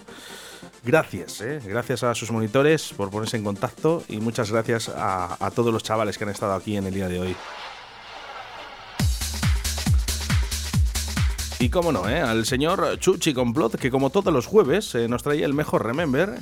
Gracias, 0.84 1.42
gracias 1.64 2.04
a 2.04 2.14
sus 2.14 2.30
monitores 2.30 2.92
por 2.96 3.10
ponerse 3.10 3.36
en 3.36 3.42
contacto 3.42 4.04
y 4.08 4.18
muchas 4.18 4.52
gracias 4.52 4.92
a 4.94 5.50
todos 5.52 5.72
los 5.72 5.82
chavales 5.82 6.16
que 6.16 6.22
han 6.22 6.30
estado 6.30 6.54
aquí 6.54 6.76
en 6.76 6.86
el 6.86 6.94
día 6.94 7.08
de 7.08 7.18
hoy. 7.18 7.36
Y 11.66 11.68
cómo 11.68 11.90
no, 11.90 12.08
¿eh? 12.08 12.20
al 12.20 12.46
señor 12.46 12.96
Chuchi 13.00 13.34
Complot, 13.34 13.74
que 13.74 13.90
como 13.90 14.10
todos 14.10 14.32
los 14.32 14.46
jueves 14.46 14.94
eh, 14.94 15.08
nos 15.08 15.24
traía 15.24 15.46
el 15.46 15.52
mejor 15.52 15.84
Remember 15.84 16.34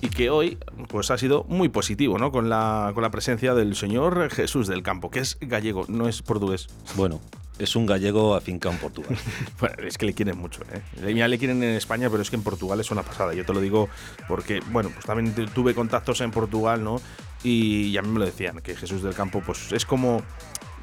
y 0.00 0.08
que 0.08 0.30
hoy 0.30 0.56
pues 0.88 1.10
ha 1.10 1.18
sido 1.18 1.44
muy 1.50 1.68
positivo, 1.68 2.16
¿no? 2.16 2.32
Con 2.32 2.48
la, 2.48 2.92
con 2.94 3.02
la 3.02 3.10
presencia 3.10 3.52
del 3.52 3.76
señor 3.76 4.30
Jesús 4.30 4.66
del 4.66 4.82
Campo, 4.82 5.10
que 5.10 5.18
es 5.18 5.36
gallego, 5.42 5.84
no 5.88 6.08
es 6.08 6.22
portugués. 6.22 6.68
Bueno, 6.96 7.20
es 7.58 7.76
un 7.76 7.84
gallego 7.84 8.36
afincado 8.36 8.72
en 8.74 8.80
Portugal. 8.80 9.18
Bueno, 9.60 9.76
es 9.86 9.98
que 9.98 10.06
le 10.06 10.14
quieren 10.14 10.38
mucho, 10.38 10.62
¿eh? 10.72 11.12
Ya 11.14 11.28
le 11.28 11.36
quieren 11.36 11.62
en 11.62 11.74
España, 11.74 12.08
pero 12.08 12.22
es 12.22 12.30
que 12.30 12.36
en 12.36 12.42
Portugal 12.42 12.80
es 12.80 12.90
una 12.90 13.02
pasada. 13.02 13.34
Yo 13.34 13.44
te 13.44 13.52
lo 13.52 13.60
digo 13.60 13.90
porque, 14.28 14.60
bueno, 14.70 14.88
pues 14.94 15.04
también 15.04 15.34
tu- 15.34 15.44
tuve 15.48 15.74
contactos 15.74 16.22
en 16.22 16.30
Portugal, 16.30 16.82
¿no? 16.82 17.02
Y, 17.44 17.94
a 17.98 18.02
mí 18.02 18.08
me 18.08 18.18
lo 18.20 18.24
decían, 18.24 18.60
que 18.62 18.74
Jesús 18.74 19.02
del 19.02 19.12
Campo, 19.14 19.42
pues 19.44 19.72
es 19.72 19.84
como, 19.84 20.22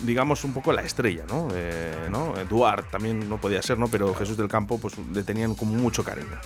digamos, 0.03 0.43
un 0.43 0.53
poco 0.53 0.71
la 0.73 0.81
estrella, 0.81 1.23
¿no? 1.27 1.47
Eh, 1.53 2.07
¿no? 2.09 2.37
Eduard 2.37 2.85
también 2.91 3.29
no 3.29 3.37
podía 3.37 3.61
ser, 3.61 3.77
¿no? 3.77 3.87
Pero 3.87 4.13
Jesús 4.13 4.37
del 4.37 4.47
Campo, 4.47 4.77
pues 4.77 4.95
le 5.13 5.23
tenían 5.23 5.55
como 5.55 5.73
mucho 5.73 6.03
cariño. 6.03 6.37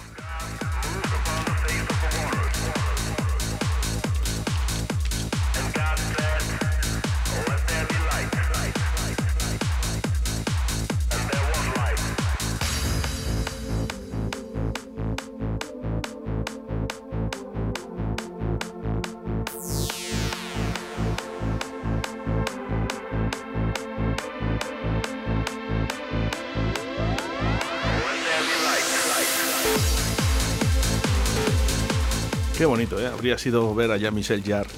Habría 33.20 33.38
sido 33.38 33.76
ver 33.76 33.92
a 33.92 33.98
Jean-Michel 33.98 34.42
Jarre. 34.46 34.70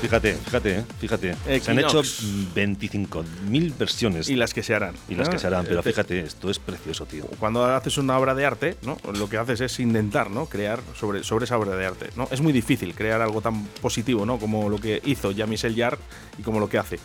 Fíjate, 0.00 0.34
fíjate, 0.34 0.78
¿eh? 0.78 0.84
fíjate. 1.00 1.34
Se 1.60 1.70
han 1.72 1.78
hecho 1.80 2.00
Equinox. 2.00 2.54
25.000 2.54 3.76
versiones. 3.76 4.28
Y 4.28 4.36
las 4.36 4.54
que 4.54 4.62
se 4.62 4.72
harán. 4.72 4.94
Y 5.08 5.16
las 5.16 5.28
que 5.28 5.40
se 5.40 5.48
harán, 5.48 5.64
pero 5.64 5.80
Eh, 5.80 5.82
fíjate, 5.82 6.20
esto 6.20 6.50
es 6.50 6.60
precioso, 6.60 7.04
tío. 7.06 7.24
cuando 7.40 7.64
haces 7.64 7.98
una 7.98 8.16
obra 8.16 8.36
de 8.36 8.46
arte, 8.46 8.76
¿no? 8.82 8.96
Lo 9.12 9.28
que 9.28 9.38
haces 9.38 9.60
es 9.60 9.80
intentar, 9.80 10.30
¿no? 10.30 10.46
Crear 10.46 10.80
sobre, 10.98 11.24
sobre 11.24 11.46
esa 11.46 11.58
obra 11.58 11.74
de 11.76 11.84
arte, 11.84 12.10
¿no? 12.16 12.28
Es 12.30 12.40
muy 12.40 12.52
difícil 12.52 12.94
crear 12.94 13.20
algo 13.22 13.40
tan 13.40 13.64
positivo, 13.80 14.24
¿no? 14.24 14.38
Como 14.38 14.68
lo 14.68 14.78
que 14.78 15.02
hizo 15.04 15.32
Jean-Michel 15.32 15.74
Jarre 15.76 15.98
y 16.38 16.42
como 16.42 16.60
lo 16.60 16.68
que 16.68 16.78
hace. 16.78 17.00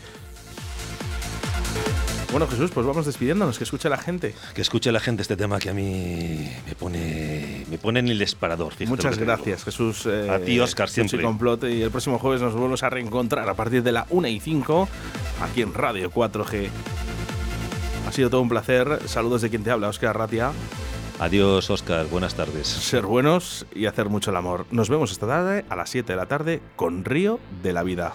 Bueno, 2.30 2.46
Jesús, 2.46 2.70
pues 2.72 2.84
vamos 2.86 3.06
despidiéndonos, 3.06 3.56
que 3.56 3.64
escuche 3.64 3.88
la 3.88 3.96
gente. 3.96 4.34
Que 4.54 4.60
escuche 4.60 4.92
la 4.92 5.00
gente 5.00 5.22
este 5.22 5.34
tema 5.34 5.58
que 5.58 5.70
a 5.70 5.72
mí 5.72 6.46
me 6.66 6.74
pone, 6.74 7.37
me 7.70 7.78
pone 7.78 8.00
en 8.00 8.08
el 8.08 8.18
disparador. 8.18 8.72
Muchas 8.86 9.18
gracias, 9.18 9.64
Jesús. 9.64 10.06
eh, 10.06 10.28
A 10.30 10.38
ti, 10.38 10.58
Chuchi 10.58 10.86
siempre. 10.88 11.22
Complot, 11.22 11.64
y 11.64 11.82
el 11.82 11.90
próximo 11.90 12.18
jueves 12.18 12.40
nos 12.40 12.54
volvemos 12.54 12.82
a 12.82 12.90
reencontrar 12.90 13.48
a 13.48 13.54
partir 13.54 13.82
de 13.82 13.92
la 13.92 14.06
1 14.10 14.28
y 14.28 14.40
5 14.40 14.88
aquí 15.42 15.62
en 15.62 15.74
Radio 15.74 16.10
4G. 16.10 16.68
Ha 18.06 18.12
sido 18.12 18.30
todo 18.30 18.40
un 18.40 18.48
placer. 18.48 19.00
Saludos 19.06 19.42
de 19.42 19.50
quien 19.50 19.62
te 19.64 19.70
habla, 19.70 19.88
Óscar 19.88 20.16
Ratia. 20.16 20.52
Adiós, 21.20 21.68
Oscar. 21.68 22.06
Buenas 22.06 22.34
tardes. 22.34 22.66
Ser 22.68 23.04
buenos 23.04 23.66
y 23.74 23.86
hacer 23.86 24.08
mucho 24.08 24.30
el 24.30 24.36
amor. 24.36 24.66
Nos 24.70 24.88
vemos 24.88 25.10
esta 25.10 25.26
tarde 25.26 25.64
a 25.68 25.76
las 25.76 25.90
7 25.90 26.12
de 26.12 26.16
la 26.16 26.26
tarde 26.26 26.60
con 26.76 27.04
Río 27.04 27.40
de 27.62 27.72
la 27.72 27.82
Vida. 27.82 28.12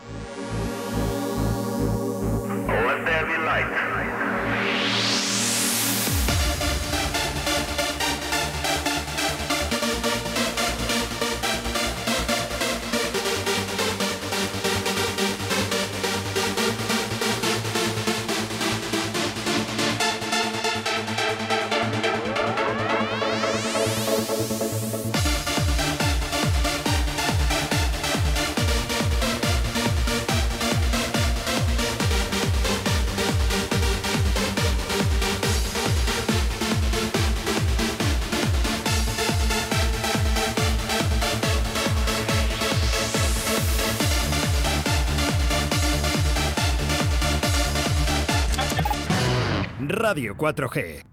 Radio 50.13 50.35
4G. 50.35 51.03